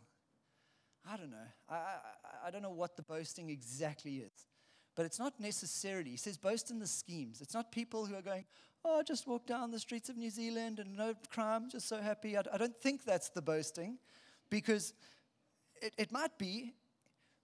I 1.10 1.18
don't 1.18 1.32
know. 1.32 1.38
I, 1.70 1.76
I, 1.76 2.48
I 2.48 2.52
don't 2.52 2.62
know 2.62 2.72
what 2.72 2.98
the 2.98 3.04
boasting 3.04 3.50
exactly 3.50 4.18
is. 4.18 4.48
But 4.96 5.06
it's 5.06 5.20
not 5.20 5.40
necessarily, 5.40 6.12
he 6.12 6.18
says, 6.18 6.38
boast 6.38 6.72
in 6.72 6.80
the 6.80 6.88
schemes. 6.88 7.40
It's 7.40 7.54
not 7.54 7.72
people 7.72 8.06
who 8.06 8.16
are 8.16 8.22
going, 8.22 8.46
oh, 8.86 9.00
I 9.00 9.04
just 9.04 9.28
walked 9.28 9.48
down 9.48 9.72
the 9.72 9.80
streets 9.80 10.10
of 10.10 10.18
New 10.18 10.30
Zealand 10.30 10.80
and 10.80 10.96
no 10.96 11.13
crime, 11.30 11.70
just 11.70 11.88
so 11.88 12.02
happy. 12.02 12.38
I, 12.38 12.42
I 12.52 12.58
don't 12.58 12.76
think 12.76 13.04
that's 13.04 13.30
the 13.30 13.42
boasting 13.42 13.98
because 14.50 14.94
it, 15.82 15.94
it 15.98 16.12
might 16.12 16.38
be, 16.38 16.74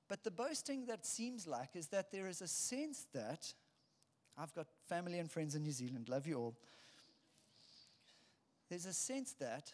but 0.08 0.24
the 0.24 0.32
boasting 0.32 0.86
that 0.88 1.06
seems 1.06 1.48
like 1.48 1.70
is 1.76 1.88
that 1.88 2.12
there 2.12 2.28
is 2.28 2.42
a 2.42 2.48
sense 2.48 3.08
that 3.14 3.54
I've 4.38 4.54
got 4.54 4.68
family 4.88 5.20
and 5.20 5.30
friends 5.30 5.56
in 5.56 5.64
New 5.64 5.72
Zealand, 5.72 6.10
love 6.10 6.28
you 6.28 6.38
all. 6.38 6.56
There's 8.70 8.86
a 8.86 8.94
sense 8.94 9.34
that 9.40 9.72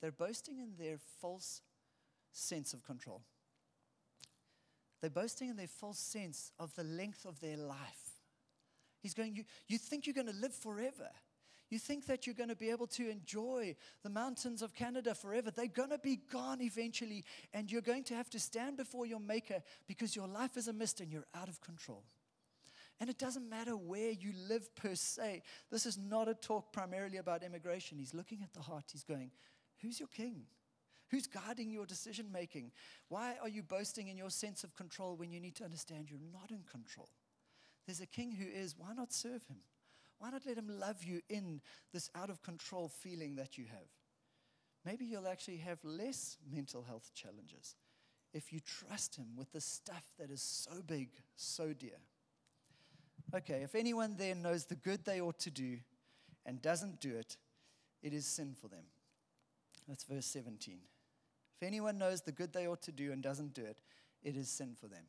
they're 0.00 0.12
boasting 0.12 0.58
in 0.58 0.74
their 0.78 0.98
false 1.20 1.60
sense 2.32 2.72
of 2.72 2.84
control. 2.84 3.22
They're 5.00 5.10
boasting 5.10 5.50
in 5.50 5.56
their 5.56 5.68
false 5.68 5.98
sense 5.98 6.50
of 6.58 6.74
the 6.74 6.84
length 6.84 7.26
of 7.26 7.40
their 7.40 7.56
life. 7.56 8.03
He's 9.04 9.12
going, 9.12 9.36
you, 9.36 9.44
you 9.68 9.76
think 9.76 10.06
you're 10.06 10.14
going 10.14 10.28
to 10.28 10.40
live 10.40 10.54
forever. 10.54 11.10
You 11.68 11.78
think 11.78 12.06
that 12.06 12.26
you're 12.26 12.34
going 12.34 12.48
to 12.48 12.56
be 12.56 12.70
able 12.70 12.86
to 12.86 13.10
enjoy 13.10 13.76
the 14.02 14.08
mountains 14.08 14.62
of 14.62 14.74
Canada 14.74 15.14
forever. 15.14 15.50
They're 15.50 15.66
going 15.66 15.90
to 15.90 15.98
be 15.98 16.16
gone 16.16 16.62
eventually, 16.62 17.22
and 17.52 17.70
you're 17.70 17.82
going 17.82 18.04
to 18.04 18.14
have 18.14 18.30
to 18.30 18.40
stand 18.40 18.78
before 18.78 19.04
your 19.04 19.20
Maker 19.20 19.62
because 19.86 20.16
your 20.16 20.26
life 20.26 20.56
is 20.56 20.68
a 20.68 20.72
mist 20.72 21.02
and 21.02 21.12
you're 21.12 21.26
out 21.34 21.50
of 21.50 21.60
control. 21.60 22.02
And 22.98 23.10
it 23.10 23.18
doesn't 23.18 23.46
matter 23.46 23.76
where 23.76 24.10
you 24.10 24.32
live 24.48 24.74
per 24.74 24.94
se. 24.94 25.42
This 25.70 25.84
is 25.84 25.98
not 25.98 26.26
a 26.26 26.34
talk 26.34 26.72
primarily 26.72 27.18
about 27.18 27.42
immigration. 27.42 27.98
He's 27.98 28.14
looking 28.14 28.42
at 28.42 28.54
the 28.54 28.62
heart. 28.62 28.84
He's 28.90 29.04
going, 29.04 29.30
Who's 29.82 30.00
your 30.00 30.08
king? 30.08 30.44
Who's 31.10 31.26
guiding 31.26 31.70
your 31.70 31.84
decision 31.84 32.32
making? 32.32 32.72
Why 33.10 33.34
are 33.42 33.50
you 33.50 33.62
boasting 33.62 34.08
in 34.08 34.16
your 34.16 34.30
sense 34.30 34.64
of 34.64 34.74
control 34.74 35.14
when 35.16 35.30
you 35.30 35.40
need 35.40 35.56
to 35.56 35.64
understand 35.64 36.08
you're 36.08 36.18
not 36.32 36.50
in 36.50 36.62
control? 36.72 37.10
There's 37.86 38.00
a 38.00 38.06
king 38.06 38.32
who 38.32 38.46
is. 38.46 38.74
Why 38.76 38.94
not 38.94 39.12
serve 39.12 39.44
him? 39.46 39.58
Why 40.18 40.30
not 40.30 40.46
let 40.46 40.56
him 40.56 40.78
love 40.78 41.02
you 41.04 41.20
in 41.28 41.60
this 41.92 42.10
out 42.14 42.30
of 42.30 42.42
control 42.42 42.88
feeling 42.88 43.36
that 43.36 43.58
you 43.58 43.64
have? 43.66 43.88
Maybe 44.84 45.04
you'll 45.04 45.28
actually 45.28 45.58
have 45.58 45.78
less 45.82 46.36
mental 46.50 46.82
health 46.82 47.10
challenges 47.14 47.76
if 48.32 48.52
you 48.52 48.60
trust 48.60 49.16
him 49.16 49.28
with 49.36 49.52
the 49.52 49.60
stuff 49.60 50.04
that 50.18 50.30
is 50.30 50.42
so 50.42 50.82
big, 50.86 51.08
so 51.36 51.72
dear. 51.72 51.98
Okay, 53.34 53.62
if 53.62 53.74
anyone 53.74 54.16
there 54.18 54.34
knows 54.34 54.66
the 54.66 54.74
good 54.74 55.04
they 55.04 55.20
ought 55.20 55.38
to 55.40 55.50
do 55.50 55.78
and 56.44 56.60
doesn't 56.60 57.00
do 57.00 57.14
it, 57.16 57.36
it 58.02 58.12
is 58.12 58.26
sin 58.26 58.54
for 58.60 58.68
them. 58.68 58.84
That's 59.88 60.04
verse 60.04 60.26
17. 60.26 60.78
If 61.60 61.66
anyone 61.66 61.96
knows 61.96 62.22
the 62.22 62.32
good 62.32 62.52
they 62.52 62.66
ought 62.66 62.82
to 62.82 62.92
do 62.92 63.12
and 63.12 63.22
doesn't 63.22 63.54
do 63.54 63.64
it, 63.64 63.80
it 64.22 64.36
is 64.36 64.48
sin 64.50 64.74
for 64.78 64.88
them. 64.88 65.04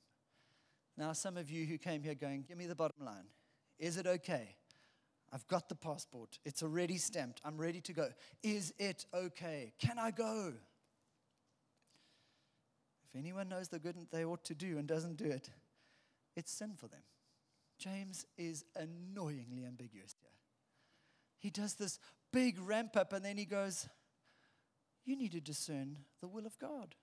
Now, 0.98 1.14
some 1.14 1.38
of 1.38 1.50
you 1.50 1.66
who 1.66 1.78
came 1.78 2.04
here 2.04 2.16
going, 2.16 2.46
Give 2.48 2.58
me 2.58 2.68
the 2.68 2.76
bottom 2.76 3.06
line. 3.06 3.26
Is 3.80 3.98
it 3.98 4.08
okay? 4.08 4.56
I've 5.34 5.48
got 5.48 5.68
the 5.68 5.76
passport. 5.76 6.40
It's 6.46 6.64
already 6.64 6.98
stamped. 6.98 7.42
I'm 7.44 7.58
ready 7.58 7.82
to 7.82 7.94
go. 7.94 8.08
Is 8.42 8.74
it 8.78 9.06
okay? 9.14 9.74
Can 9.80 10.00
I 10.00 10.12
go? 10.12 10.54
If 13.10 13.20
anyone 13.20 13.50
knows 13.50 13.68
the 13.68 13.80
good 13.80 13.96
they 14.12 14.24
ought 14.24 14.46
to 14.46 14.56
do 14.56 14.78
and 14.78 14.88
doesn't 14.88 15.18
do 15.18 15.26
it, 15.26 15.50
it's 16.36 16.52
sin 16.52 16.74
for 16.78 16.88
them. 16.88 17.02
James 17.78 18.26
is 18.38 18.64
annoyingly 18.76 19.66
ambiguous 19.66 20.16
here. 20.22 20.32
He 21.40 21.50
does 21.50 21.74
this 21.74 22.00
big 22.32 22.60
ramp 22.60 22.96
up 22.96 23.14
and 23.14 23.24
then 23.24 23.38
he 23.38 23.46
goes, 23.46 23.90
you 25.06 25.16
need 25.16 25.34
to 25.34 25.42
discern 25.42 25.98
the 26.22 26.28
will 26.28 26.46
of 26.46 26.58
God. 26.60 26.96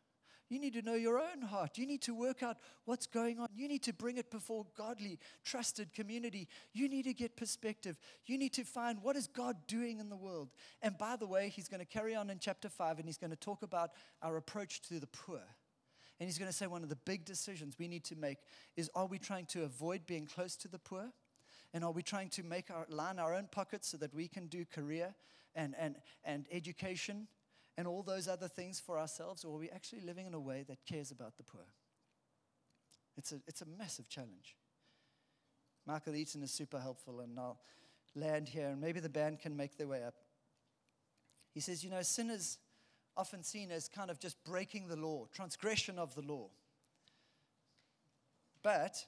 You 0.53 0.59
need 0.59 0.75
to 0.75 0.83
know 0.83 0.93
your 0.93 1.19
own 1.19 1.41
heart. 1.41 1.79
You 1.79 1.87
need 1.87 2.03
to 2.03 2.15
work 2.15 2.43
out 2.43 2.59
what's 2.85 3.07
going 3.07 3.41
on. 3.41 3.49
You 3.57 3.69
need 3.69 3.83
to 3.85 3.93
bring 3.95 4.19
it 4.19 4.31
before 4.31 4.67
godly, 4.77 5.19
trusted 5.47 5.95
community. 5.95 6.47
You 6.75 6.91
need 6.91 7.05
to 7.05 7.15
get 7.15 7.37
perspective. 7.37 7.99
You 8.27 8.37
need 8.37 8.53
to 8.53 8.65
find 8.65 9.03
what 9.03 9.17
is 9.17 9.27
God 9.27 9.57
doing 9.67 9.99
in 9.99 10.11
the 10.11 10.17
world. 10.17 10.51
And 10.83 10.99
by 10.99 11.17
the 11.17 11.27
way, 11.27 11.49
he's 11.49 11.69
going 11.69 11.81
to 11.81 11.87
carry 11.87 12.15
on 12.15 12.29
in 12.29 12.39
chapter 12.39 12.69
5 12.69 12.99
and 12.99 13.09
he's 13.09 13.17
going 13.17 13.31
to 13.31 13.37
talk 13.37 13.63
about 13.63 13.93
our 14.21 14.37
approach 14.37 14.83
to 14.89 15.01
the 15.01 15.07
poor. 15.07 15.41
And 16.21 16.29
he's 16.29 16.37
going 16.37 16.51
to 16.51 16.57
say 16.57 16.67
one 16.67 16.83
of 16.83 16.91
the 16.91 16.97
big 16.97 17.25
decisions 17.25 17.79
we 17.79 17.89
need 17.89 18.05
to 18.05 18.17
make 18.17 18.37
is 18.77 18.91
are 18.95 19.07
we 19.07 19.19
trying 19.19 19.47
to 19.47 19.63
avoid 19.63 20.05
being 20.05 20.27
close 20.27 20.55
to 20.57 20.69
the 20.69 20.79
poor? 20.79 21.09
And 21.73 21.83
are 21.83 21.93
we 21.93 22.03
trying 22.03 22.29
to 22.29 22.43
make 22.43 22.71
our 22.71 22.85
line 22.91 23.19
our 23.19 23.35
own 23.35 23.49
pockets 23.51 23.89
so 23.89 23.97
that 23.97 24.15
we 24.15 24.29
can 24.29 24.49
do 24.49 24.67
career 24.67 25.15
and, 25.55 25.75
and, 25.79 25.97
and 26.27 26.45
education 26.53 27.27
and 27.77 27.87
all 27.87 28.03
those 28.03 28.29
other 28.29 28.49
things 28.49 28.81
for 28.81 28.99
ourselves, 28.99 29.45
or 29.45 29.55
are 29.55 29.59
we 29.59 29.71
actually 29.71 30.03
living 30.03 30.27
in 30.27 30.35
a 30.35 30.41
way 30.41 30.65
that 30.69 30.85
cares 30.87 31.11
about 31.11 31.37
the 31.37 31.43
poor? 31.43 31.67
It's 33.17 33.33
a, 33.33 33.41
it's 33.47 33.63
a 33.63 33.67
massive 33.67 34.09
challenge. 34.09 34.57
Michael 35.87 36.15
Eaton 36.15 36.43
is 36.43 36.53
super 36.53 36.79
helpful, 36.79 37.21
and 37.21 37.39
I'll 37.39 37.61
land 38.15 38.49
here, 38.49 38.69
and 38.69 38.81
maybe 38.81 39.01
the 39.01 39.09
band 39.09 39.41
can 39.41 39.57
make 39.57 39.77
their 39.77 39.89
way 39.89 40.05
up. 40.05 40.15
He 41.53 41.61
says, 41.61 41.83
You 41.83 41.91
know, 41.91 42.03
sinners 42.03 42.59
often 43.17 43.43
seen 43.43 43.71
as 43.71 43.89
kind 43.89 44.11
of 44.11 44.19
just 44.19 44.43
breaking 44.45 44.89
the 44.89 44.97
law, 44.97 45.27
transgression 45.33 45.99
of 45.99 46.15
the 46.15 46.23
law. 46.23 46.49
But 48.63 49.05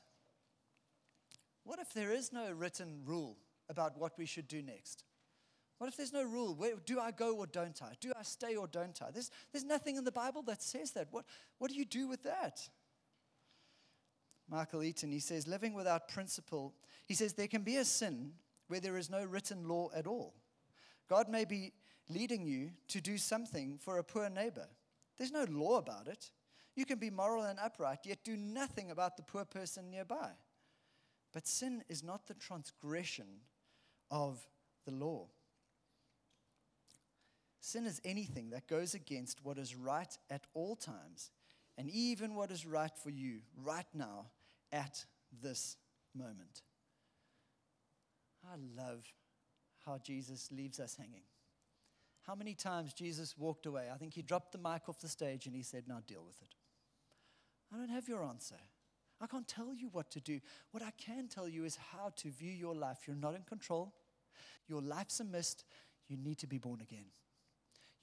what 1.62 1.78
if 1.78 1.92
there 1.94 2.12
is 2.12 2.32
no 2.32 2.50
written 2.52 3.02
rule 3.04 3.38
about 3.68 3.98
what 3.98 4.18
we 4.18 4.26
should 4.26 4.48
do 4.48 4.60
next? 4.62 5.04
What 5.78 5.88
if 5.88 5.96
there's 5.96 6.12
no 6.12 6.22
rule? 6.22 6.54
Where, 6.54 6.74
do 6.84 7.00
I 7.00 7.10
go 7.10 7.36
or 7.36 7.46
don't 7.46 7.80
I? 7.82 7.94
Do 8.00 8.12
I 8.18 8.22
stay 8.22 8.56
or 8.56 8.66
don't 8.66 9.00
I? 9.02 9.10
There's, 9.10 9.30
there's 9.52 9.64
nothing 9.64 9.96
in 9.96 10.04
the 10.04 10.12
Bible 10.12 10.42
that 10.42 10.62
says 10.62 10.92
that. 10.92 11.08
What, 11.10 11.24
what 11.58 11.70
do 11.70 11.76
you 11.76 11.84
do 11.84 12.06
with 12.06 12.22
that? 12.22 12.68
Michael 14.48 14.82
Eaton, 14.82 15.10
he 15.10 15.20
says, 15.20 15.48
living 15.48 15.74
without 15.74 16.08
principle, 16.08 16.74
he 17.06 17.14
says, 17.14 17.32
there 17.32 17.48
can 17.48 17.62
be 17.62 17.76
a 17.76 17.84
sin 17.84 18.32
where 18.68 18.80
there 18.80 18.96
is 18.96 19.10
no 19.10 19.24
written 19.24 19.68
law 19.68 19.88
at 19.94 20.06
all. 20.06 20.34
God 21.08 21.28
may 21.28 21.44
be 21.44 21.72
leading 22.08 22.46
you 22.46 22.70
to 22.88 23.00
do 23.00 23.18
something 23.18 23.78
for 23.78 23.98
a 23.98 24.04
poor 24.04 24.28
neighbor. 24.28 24.68
There's 25.16 25.32
no 25.32 25.46
law 25.48 25.78
about 25.78 26.08
it. 26.08 26.30
You 26.76 26.84
can 26.84 26.98
be 26.98 27.10
moral 27.10 27.44
and 27.44 27.58
upright, 27.58 28.00
yet 28.04 28.24
do 28.24 28.36
nothing 28.36 28.90
about 28.90 29.16
the 29.16 29.22
poor 29.22 29.44
person 29.44 29.90
nearby. 29.90 30.30
But 31.32 31.46
sin 31.46 31.82
is 31.88 32.02
not 32.02 32.26
the 32.26 32.34
transgression 32.34 33.26
of 34.10 34.46
the 34.84 34.92
law. 34.92 35.28
Sin 37.64 37.86
is 37.86 37.98
anything 38.04 38.50
that 38.50 38.68
goes 38.68 38.92
against 38.92 39.42
what 39.42 39.56
is 39.56 39.74
right 39.74 40.18
at 40.28 40.46
all 40.52 40.76
times, 40.76 41.30
and 41.78 41.88
even 41.88 42.34
what 42.34 42.50
is 42.50 42.66
right 42.66 42.94
for 43.02 43.08
you 43.08 43.38
right 43.56 43.86
now 43.94 44.26
at 44.70 45.02
this 45.42 45.78
moment. 46.14 46.60
I 48.44 48.56
love 48.76 49.10
how 49.86 49.96
Jesus 49.96 50.50
leaves 50.52 50.78
us 50.78 50.94
hanging. 50.94 51.22
How 52.26 52.34
many 52.34 52.52
times 52.52 52.92
Jesus 52.92 53.34
walked 53.38 53.64
away? 53.64 53.88
I 53.90 53.96
think 53.96 54.12
he 54.12 54.20
dropped 54.20 54.52
the 54.52 54.58
mic 54.58 54.86
off 54.86 55.00
the 55.00 55.08
stage 55.08 55.46
and 55.46 55.56
he 55.56 55.62
said, 55.62 55.84
Now 55.88 56.02
deal 56.06 56.22
with 56.22 56.42
it. 56.42 56.54
I 57.72 57.78
don't 57.78 57.88
have 57.88 58.10
your 58.10 58.24
answer. 58.24 58.60
I 59.22 59.26
can't 59.26 59.48
tell 59.48 59.72
you 59.72 59.88
what 59.90 60.10
to 60.10 60.20
do. 60.20 60.38
What 60.72 60.82
I 60.82 60.90
can 60.98 61.28
tell 61.28 61.48
you 61.48 61.64
is 61.64 61.78
how 61.94 62.12
to 62.16 62.28
view 62.28 62.52
your 62.52 62.74
life. 62.74 62.98
You're 63.06 63.16
not 63.16 63.34
in 63.34 63.42
control, 63.44 63.94
your 64.68 64.82
life's 64.82 65.20
a 65.20 65.24
mist. 65.24 65.64
You 66.06 66.18
need 66.18 66.36
to 66.40 66.46
be 66.46 66.58
born 66.58 66.82
again. 66.82 67.06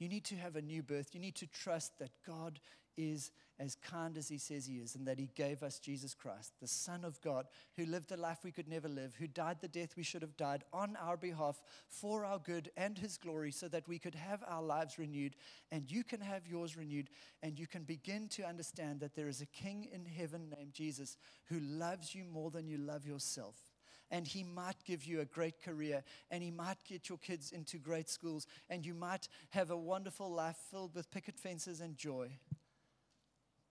You 0.01 0.09
need 0.09 0.25
to 0.25 0.35
have 0.35 0.55
a 0.55 0.63
new 0.63 0.81
birth. 0.81 1.09
You 1.13 1.19
need 1.19 1.35
to 1.35 1.45
trust 1.45 1.99
that 1.99 2.09
God 2.25 2.59
is 2.97 3.29
as 3.59 3.75
kind 3.75 4.17
as 4.17 4.27
He 4.27 4.39
says 4.39 4.65
He 4.65 4.77
is 4.77 4.95
and 4.95 5.07
that 5.07 5.19
He 5.19 5.29
gave 5.35 5.61
us 5.61 5.77
Jesus 5.77 6.15
Christ, 6.15 6.53
the 6.59 6.67
Son 6.67 7.05
of 7.05 7.21
God, 7.21 7.45
who 7.77 7.85
lived 7.85 8.11
a 8.11 8.17
life 8.17 8.39
we 8.43 8.51
could 8.51 8.67
never 8.67 8.89
live, 8.89 9.13
who 9.19 9.27
died 9.27 9.57
the 9.61 9.67
death 9.67 9.95
we 9.95 10.01
should 10.01 10.23
have 10.23 10.35
died 10.37 10.63
on 10.73 10.97
our 10.99 11.17
behalf 11.17 11.61
for 11.87 12.25
our 12.25 12.39
good 12.39 12.71
and 12.75 12.97
His 12.97 13.15
glory 13.15 13.51
so 13.51 13.67
that 13.67 13.87
we 13.87 13.99
could 13.99 14.15
have 14.15 14.43
our 14.47 14.63
lives 14.63 14.97
renewed 14.97 15.35
and 15.71 15.91
you 15.91 16.03
can 16.03 16.19
have 16.19 16.47
yours 16.47 16.75
renewed 16.75 17.11
and 17.43 17.59
you 17.59 17.67
can 17.67 17.83
begin 17.83 18.27
to 18.29 18.43
understand 18.43 19.01
that 19.01 19.13
there 19.13 19.27
is 19.27 19.41
a 19.41 19.45
King 19.45 19.87
in 19.93 20.03
heaven 20.03 20.51
named 20.57 20.73
Jesus 20.73 21.15
who 21.45 21.59
loves 21.59 22.15
you 22.15 22.23
more 22.23 22.49
than 22.49 22.67
you 22.67 22.79
love 22.79 23.05
yourself 23.05 23.70
and 24.11 24.27
He 24.27 24.43
might 24.43 24.83
give 24.85 25.05
you 25.05 25.21
a 25.21 25.25
great 25.25 25.61
career, 25.61 26.03
and 26.29 26.43
He 26.43 26.51
might 26.51 26.83
get 26.87 27.09
your 27.09 27.17
kids 27.17 27.51
into 27.51 27.77
great 27.77 28.09
schools, 28.09 28.45
and 28.69 28.85
you 28.85 28.93
might 28.93 29.27
have 29.51 29.71
a 29.71 29.77
wonderful 29.77 30.29
life 30.29 30.57
filled 30.69 30.93
with 30.93 31.09
picket 31.09 31.39
fences 31.39 31.79
and 31.79 31.97
joy. 31.97 32.29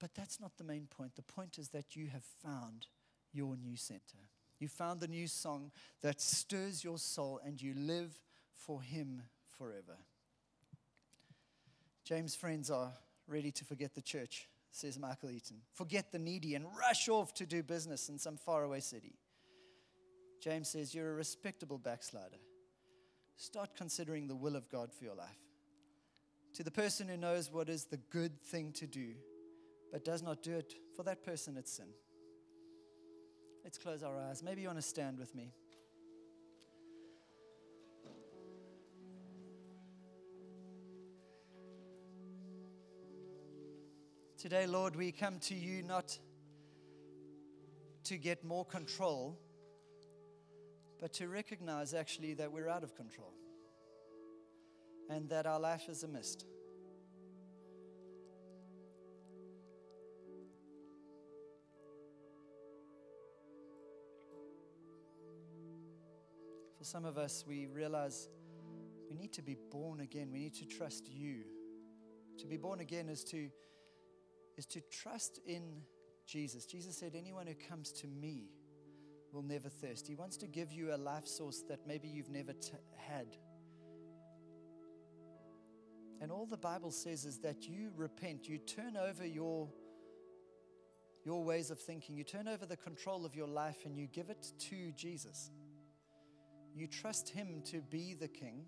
But 0.01 0.15
that's 0.15 0.41
not 0.41 0.57
the 0.57 0.65
main 0.65 0.87
point. 0.87 1.15
The 1.15 1.23
point 1.23 1.59
is 1.59 1.69
that 1.69 1.95
you 1.95 2.09
have 2.09 2.25
found 2.43 2.87
your 3.33 3.55
new 3.57 3.77
center. 3.77 4.19
You 4.59 4.69
found 4.69 5.01
the 5.01 5.09
new 5.09 5.29
song 5.29 5.71
that 6.01 6.21
stirs 6.21 6.83
your 6.83 6.99
soul, 6.99 7.41
and 7.45 7.61
you 7.61 7.75
live 7.75 8.19
for 8.55 8.81
Him 8.83 9.23
forever. 9.59 9.99
James' 12.05 12.35
friends 12.35 12.71
are 12.71 12.93
ready 13.29 13.53
to 13.53 13.65
forget 13.65 13.95
the 13.95 14.03
church, 14.03 14.49
says 14.73 14.99
Michael 14.99 15.31
Eaton. 15.31 15.59
Forget 15.75 16.11
the 16.11 16.19
needy 16.19 16.55
and 16.55 16.65
rush 16.77 17.09
off 17.09 17.35
to 17.35 17.47
do 17.47 17.63
business 17.63 18.09
in 18.09 18.19
some 18.19 18.37
faraway 18.37 18.81
city. 18.81 19.15
James 20.41 20.69
says, 20.71 20.95
You're 20.95 21.11
a 21.11 21.15
respectable 21.15 21.79
backslider. 21.79 22.39
Start 23.37 23.77
considering 23.77 24.27
the 24.27 24.35
will 24.35 24.57
of 24.57 24.71
God 24.71 24.93
for 24.93 25.05
your 25.05 25.15
life. 25.15 25.39
To 26.55 26.65
the 26.65 26.71
person 26.71 27.09
who 27.09 27.17
knows 27.17 27.51
what 27.53 27.69
is 27.69 27.85
the 27.85 27.97
good 27.97 28.43
thing 28.43 28.73
to 28.73 28.87
do, 28.87 29.15
but 29.93 30.05
does 30.05 30.23
not 30.23 30.43
do 30.43 30.57
it, 30.57 30.75
for 30.97 31.03
that 31.05 31.23
person 31.23 31.57
it's 31.57 31.73
sin. 31.73 31.89
Let's 33.65 33.79
close 33.79 34.03
our 34.03 34.19
eyes. 34.19 34.43
Maybe 34.43 34.63
you 34.63 34.69
want 34.69 34.79
to 34.79 34.83
stand 34.83 35.19
with 35.19 35.35
me. 35.35 35.53
Today, 44.39 44.67
Lord, 44.67 44.97
we 44.97 45.13
come 45.13 45.39
to 45.41 45.55
you 45.55 45.83
not 45.83 46.19
to 48.05 48.17
get 48.17 48.43
more 48.43 48.65
control 48.65 49.39
but 51.01 51.15
to 51.15 51.29
recognize 51.29 51.95
actually 51.95 52.35
that 52.35 52.53
we're 52.53 52.69
out 52.69 52.85
of 52.85 52.95
control 52.95 53.33
and 55.09 55.29
that 55.31 55.47
our 55.47 55.59
life 55.59 55.89
is 55.89 56.03
a 56.03 56.09
mist. 56.09 56.45
For 66.77 66.85
some 66.85 67.05
of 67.05 67.19
us, 67.19 67.45
we 67.47 67.67
realize 67.67 68.29
we 69.11 69.17
need 69.17 69.33
to 69.35 69.43
be 69.43 69.57
born 69.71 70.01
again. 70.01 70.31
We 70.33 70.39
need 70.39 70.55
to 70.55 70.67
trust 70.67 71.09
you. 71.09 71.43
To 72.39 72.47
be 72.47 72.57
born 72.57 72.81
again 72.81 73.09
is 73.09 73.25
to, 73.25 73.49
is 74.57 74.67
to 74.67 74.81
trust 74.91 75.41
in 75.47 75.83
Jesus. 76.27 76.65
Jesus 76.65 76.97
said, 76.97 77.15
Anyone 77.15 77.47
who 77.47 77.55
comes 77.69 77.91
to 77.93 78.07
me, 78.07 78.49
will 79.33 79.43
never 79.43 79.69
thirst. 79.69 80.07
He 80.07 80.15
wants 80.15 80.37
to 80.39 80.47
give 80.47 80.73
you 80.73 80.95
a 80.95 80.97
life 80.97 81.27
source 81.27 81.63
that 81.69 81.87
maybe 81.87 82.09
you've 82.09 82.31
never 82.31 82.53
t- 82.53 82.73
had. 82.97 83.27
And 86.21 86.31
all 86.31 86.47
the 86.47 86.57
Bible 86.57 86.91
says 86.91 87.25
is 87.25 87.39
that 87.39 87.67
you 87.67 87.93
repent, 87.97 88.49
you 88.49 88.59
turn 88.59 88.97
over 88.97 89.27
your, 89.27 89.69
your 91.25 91.43
ways 91.43 91.71
of 91.71 91.81
thinking, 91.81 92.17
you 92.17 92.25
turn 92.25 92.47
over 92.47 92.67
the 92.67 92.77
control 92.77 93.25
of 93.25 93.35
your 93.35 93.49
life 93.49 93.79
and 93.87 93.97
you 93.97 94.07
give 94.07 94.29
it 94.29 94.47
to 94.71 94.93
Jesus. 94.93 95.51
You 96.75 96.87
trust 96.87 97.31
Him 97.31 97.63
to 97.67 97.81
be 97.81 98.15
the 98.15 98.29
King. 98.29 98.67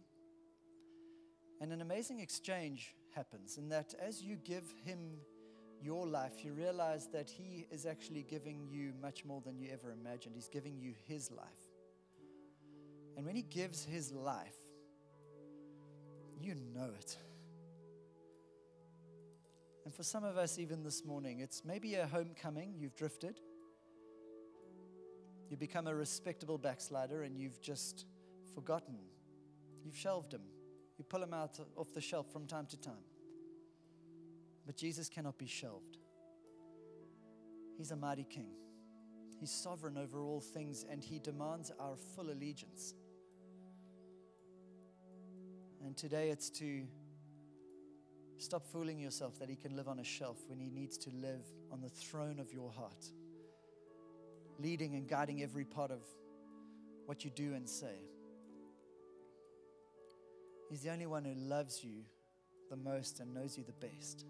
And 1.61 1.73
an 1.73 1.83
amazing 1.83 2.21
exchange 2.21 2.95
happens 3.15 3.59
in 3.59 3.69
that 3.69 3.95
as 4.01 4.23
you 4.23 4.37
give 4.37 4.65
Him 4.85 5.19
your 5.83 6.07
life, 6.07 6.45
you 6.45 6.53
realize 6.53 7.09
that 7.13 7.31
He 7.31 7.67
is 7.71 7.87
actually 7.87 8.23
giving 8.23 8.67
you 8.71 8.93
much 9.01 9.25
more 9.25 9.41
than 9.41 9.59
you 9.59 9.69
ever 9.73 9.91
imagined. 9.91 10.35
He's 10.35 10.49
giving 10.49 10.79
you 10.79 10.95
His 11.07 11.31
life. 11.31 11.47
And 13.17 13.27
when 13.27 13.37
He 13.37 13.43
gives 13.43 13.85
His 13.85 14.13
life, 14.13 14.57
you 16.41 16.55
know 16.75 16.91
it. 16.99 17.17
And 19.85 19.93
for 19.93 20.03
some 20.03 20.25
of 20.25 20.37
us, 20.37 20.59
even 20.59 20.83
this 20.83 21.05
morning, 21.05 21.41
it's 21.41 21.65
maybe 21.65 21.97
a 21.97 22.07
homecoming, 22.07 22.75
you've 22.79 22.95
drifted. 22.95 23.41
You 25.51 25.57
become 25.57 25.87
a 25.87 25.95
respectable 25.95 26.57
backslider 26.57 27.25
and 27.25 27.37
you've 27.37 27.61
just 27.61 28.07
forgotten. 28.55 28.97
You've 29.85 29.97
shelved 29.97 30.33
him. 30.33 30.43
You 30.97 31.05
pull 31.05 31.23
him 31.23 31.35
out 31.35 31.59
off 31.77 31.93
the 31.93 32.01
shelf 32.01 32.33
from 32.33 32.47
time 32.47 32.67
to 32.67 32.77
time. 32.77 33.05
But 34.67 34.77
Jesus 34.77 35.09
cannot 35.09 35.39
be 35.39 35.47
shelved. 35.47 35.99
He's 37.77 37.91
a 37.91 37.97
mighty 37.97 38.25
king. 38.25 38.51
He's 39.41 39.51
sovereign 39.51 39.99
over 39.99 40.23
all 40.23 40.41
things 40.41 40.85
and 40.89 41.03
he 41.03 41.19
demands 41.19 41.73
our 41.81 41.97
full 42.15 42.31
allegiance. 42.31 42.95
And 45.85 45.97
today 45.97 46.31
it's 46.31 46.49
to 46.51 46.85
stop 48.39 48.65
fooling 48.65 49.01
yourself 49.01 49.39
that 49.41 49.49
he 49.49 49.57
can 49.57 49.75
live 49.75 49.89
on 49.89 49.99
a 49.99 50.05
shelf 50.05 50.39
when 50.47 50.61
he 50.61 50.71
needs 50.71 50.97
to 50.99 51.11
live 51.11 51.45
on 51.73 51.81
the 51.81 51.89
throne 51.89 52.39
of 52.39 52.53
your 52.53 52.71
heart, 52.71 53.05
leading 54.61 54.95
and 54.95 55.09
guiding 55.09 55.43
every 55.43 55.65
part 55.65 55.91
of 55.91 56.03
what 57.07 57.25
you 57.25 57.31
do 57.31 57.55
and 57.55 57.69
say. 57.69 57.97
He's 60.71 60.83
the 60.83 60.91
only 60.91 61.07
one 61.07 61.25
who 61.25 61.35
loves 61.35 61.83
you 61.83 62.05
the 62.71 62.77
most 62.77 63.21
and 63.21 63.35
knows 63.35 63.59
you 63.59 63.65
the 63.65 63.87
best. 63.87 64.25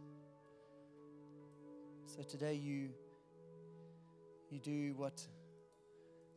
So 2.15 2.23
today 2.23 2.53
you 2.53 2.91
you 4.51 4.59
do 4.59 4.93
what 4.99 5.27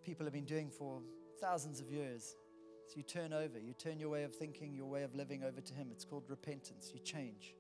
people 0.06 0.26
have 0.26 0.32
been 0.32 0.46
doing 0.46 0.70
for 0.70 1.02
thousands 1.42 1.82
of 1.82 1.92
years. 1.92 2.38
So 2.88 2.94
you 2.96 3.04
turn 3.04 3.34
over, 3.34 3.60
you 3.60 3.74
turn 3.74 4.00
your 4.00 4.08
way 4.08 4.24
of 4.24 4.34
thinking, 4.34 4.74
your 4.74 4.86
way 4.86 5.04
of 5.04 5.14
living 5.16 5.44
over 5.44 5.60
to 5.60 5.74
him. 5.74 5.90
It's 5.92 6.06
called 6.06 6.24
repentance. 6.30 6.92
You 6.94 7.02
change. 7.02 7.56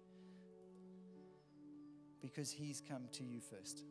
Because 2.21 2.49
he's 2.51 2.81
come 2.87 3.09
to 3.11 3.23
you 3.25 3.41
first. 3.41 3.83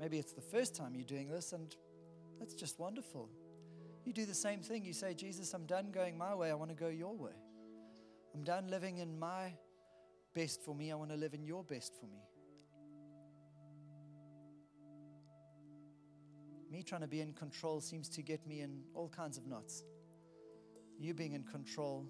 Maybe 0.00 0.18
it's 0.18 0.32
the 0.32 0.40
first 0.40 0.74
time 0.74 0.94
you're 0.94 1.04
doing 1.04 1.28
this, 1.28 1.52
and 1.52 1.76
that's 2.38 2.54
just 2.54 2.78
wonderful. 2.78 3.28
You 4.06 4.14
do 4.14 4.24
the 4.24 4.32
same 4.32 4.60
thing. 4.60 4.86
You 4.86 4.94
say, 4.94 5.12
Jesus, 5.12 5.52
I'm 5.52 5.66
done 5.66 5.90
going 5.92 6.16
my 6.16 6.34
way. 6.34 6.50
I 6.50 6.54
want 6.54 6.70
to 6.70 6.76
go 6.76 6.88
your 6.88 7.14
way. 7.14 7.36
I'm 8.34 8.42
done 8.42 8.70
living 8.70 8.98
in 8.98 9.18
my 9.18 9.52
best 10.34 10.62
for 10.64 10.74
me. 10.74 10.90
I 10.90 10.94
want 10.94 11.10
to 11.10 11.16
live 11.16 11.34
in 11.34 11.44
your 11.44 11.62
best 11.62 11.92
for 12.00 12.06
me. 12.06 12.22
Me 16.70 16.82
trying 16.82 17.00
to 17.00 17.06
be 17.06 17.20
in 17.20 17.32
control 17.32 17.80
seems 17.80 18.08
to 18.10 18.22
get 18.22 18.46
me 18.46 18.60
in 18.60 18.82
all 18.94 19.08
kinds 19.08 19.38
of 19.38 19.46
knots. 19.46 19.84
You 20.98 21.14
being 21.14 21.32
in 21.32 21.44
control, 21.44 22.06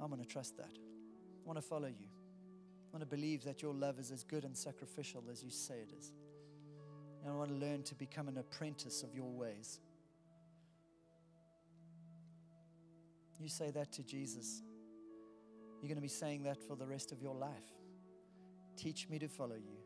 I'm 0.00 0.10
going 0.10 0.22
to 0.22 0.28
trust 0.28 0.56
that. 0.58 0.70
I 0.72 1.46
want 1.46 1.58
to 1.58 1.62
follow 1.62 1.88
you. 1.88 2.06
I 2.06 2.96
want 2.96 3.02
to 3.02 3.16
believe 3.16 3.44
that 3.44 3.62
your 3.62 3.74
love 3.74 3.98
is 3.98 4.10
as 4.10 4.22
good 4.22 4.44
and 4.44 4.56
sacrificial 4.56 5.24
as 5.30 5.42
you 5.42 5.50
say 5.50 5.74
it 5.74 5.92
is. 5.98 6.12
And 7.22 7.32
I 7.32 7.36
want 7.36 7.50
to 7.50 7.56
learn 7.56 7.82
to 7.84 7.94
become 7.94 8.28
an 8.28 8.38
apprentice 8.38 9.02
of 9.02 9.14
your 9.14 9.30
ways. 9.30 9.80
You 13.40 13.48
say 13.48 13.70
that 13.72 13.92
to 13.92 14.02
Jesus. 14.02 14.62
You're 15.80 15.88
going 15.88 15.96
to 15.96 16.02
be 16.02 16.08
saying 16.08 16.44
that 16.44 16.62
for 16.62 16.76
the 16.76 16.86
rest 16.86 17.12
of 17.12 17.20
your 17.20 17.34
life. 17.34 17.50
Teach 18.76 19.08
me 19.08 19.18
to 19.18 19.28
follow 19.28 19.56
you. 19.56 19.76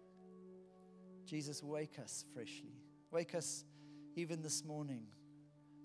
Jesus, 1.26 1.62
wake 1.62 1.99
us 1.99 2.24
freshly. 2.34 2.74
Wake 3.11 3.35
us 3.35 3.65
even 4.15 4.41
this 4.41 4.65
morning. 4.65 5.03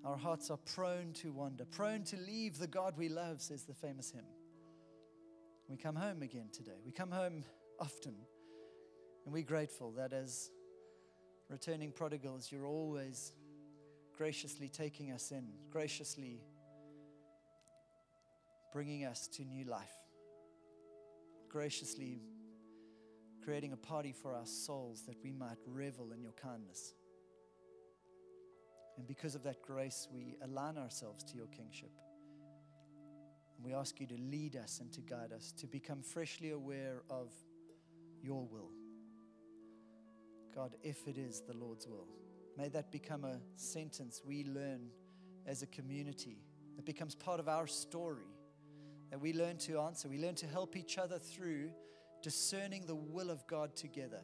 Our 0.03 0.17
hearts 0.17 0.51
are 0.51 0.57
prone 0.57 1.13
to 1.13 1.31
wander, 1.31 1.65
prone 1.65 2.03
to 2.05 2.17
leave 2.17 2.59
the 2.59 2.67
God 2.67 2.95
we 2.97 3.09
love, 3.09 3.41
says 3.41 3.63
the 3.63 3.73
famous 3.73 4.11
hymn. 4.11 4.25
We 5.67 5.77
come 5.77 5.95
home 5.95 6.21
again 6.21 6.49
today. 6.51 6.79
We 6.85 6.91
come 6.91 7.09
home 7.09 7.43
often. 7.79 8.13
And 9.25 9.33
we're 9.33 9.43
grateful 9.43 9.91
that 9.93 10.13
as 10.13 10.51
returning 11.49 11.91
prodigals, 11.91 12.51
you're 12.51 12.67
always 12.67 13.33
graciously 14.15 14.69
taking 14.69 15.11
us 15.11 15.31
in, 15.31 15.47
graciously 15.71 16.43
bringing 18.71 19.05
us 19.05 19.27
to 19.29 19.43
new 19.43 19.65
life, 19.65 19.95
graciously 21.49 22.19
creating 23.43 23.73
a 23.73 23.77
party 23.77 24.11
for 24.11 24.35
our 24.35 24.45
souls 24.45 25.03
that 25.07 25.15
we 25.23 25.31
might 25.31 25.57
revel 25.65 26.11
in 26.11 26.21
your 26.21 26.33
kindness. 26.33 26.93
And 28.97 29.07
because 29.07 29.35
of 29.35 29.43
that 29.43 29.61
grace, 29.61 30.07
we 30.11 30.37
align 30.43 30.77
ourselves 30.77 31.23
to 31.25 31.35
your 31.35 31.47
kingship. 31.47 31.91
And 33.57 33.65
we 33.65 33.73
ask 33.73 33.99
you 33.99 34.07
to 34.07 34.15
lead 34.15 34.55
us 34.55 34.79
and 34.79 34.91
to 34.93 35.01
guide 35.01 35.31
us, 35.33 35.51
to 35.53 35.67
become 35.67 36.01
freshly 36.01 36.51
aware 36.51 37.03
of 37.09 37.31
your 38.21 38.45
will. 38.45 38.71
God, 40.53 40.75
if 40.83 41.07
it 41.07 41.17
is 41.17 41.41
the 41.41 41.55
Lord's 41.55 41.87
will, 41.87 42.07
may 42.57 42.69
that 42.69 42.91
become 42.91 43.25
a 43.25 43.39
sentence 43.57 44.21
we 44.25 44.45
learn 44.45 44.89
as 45.45 45.61
a 45.61 45.67
community 45.67 46.37
that 46.75 46.85
becomes 46.85 47.15
part 47.15 47.39
of 47.39 47.47
our 47.47 47.67
story, 47.67 48.27
that 49.11 49.19
we 49.19 49.33
learn 49.33 49.57
to 49.57 49.79
answer. 49.79 50.07
We 50.07 50.17
learn 50.17 50.35
to 50.35 50.47
help 50.47 50.75
each 50.75 50.97
other 50.97 51.19
through 51.19 51.71
discerning 52.21 52.85
the 52.85 52.95
will 52.95 53.29
of 53.29 53.45
God 53.47 53.75
together, 53.75 54.21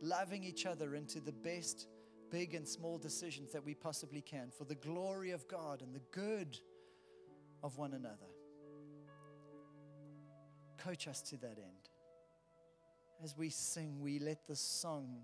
loving 0.00 0.42
each 0.42 0.66
other 0.66 0.94
into 0.94 1.20
the 1.20 1.32
best 1.32 1.86
big 2.30 2.54
and 2.54 2.66
small 2.66 2.98
decisions 2.98 3.52
that 3.52 3.64
we 3.64 3.74
possibly 3.74 4.20
can 4.20 4.50
for 4.56 4.64
the 4.64 4.74
glory 4.74 5.30
of 5.30 5.46
God 5.48 5.82
and 5.82 5.94
the 5.94 6.02
good 6.12 6.58
of 7.62 7.76
one 7.76 7.94
another. 7.94 8.30
Coach 10.78 11.08
us 11.08 11.20
to 11.22 11.36
that 11.38 11.58
end. 11.58 11.90
As 13.22 13.36
we 13.36 13.50
sing, 13.50 14.00
we 14.00 14.18
let 14.18 14.46
the 14.46 14.56
song 14.56 15.22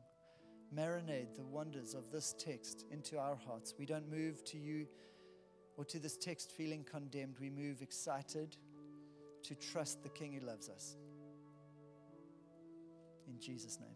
marinate 0.74 1.34
the 1.34 1.44
wonders 1.44 1.94
of 1.94 2.10
this 2.10 2.34
text 2.38 2.84
into 2.90 3.18
our 3.18 3.36
hearts. 3.36 3.74
We 3.78 3.86
don't 3.86 4.10
move 4.10 4.44
to 4.44 4.58
you 4.58 4.86
or 5.76 5.84
to 5.86 5.98
this 5.98 6.16
text 6.16 6.52
feeling 6.52 6.84
condemned. 6.84 7.36
We 7.40 7.50
move 7.50 7.80
excited 7.80 8.56
to 9.44 9.54
trust 9.54 10.02
the 10.02 10.08
King 10.10 10.32
who 10.32 10.46
loves 10.46 10.68
us. 10.68 10.96
In 13.28 13.40
Jesus' 13.40 13.78
name. 13.80 13.95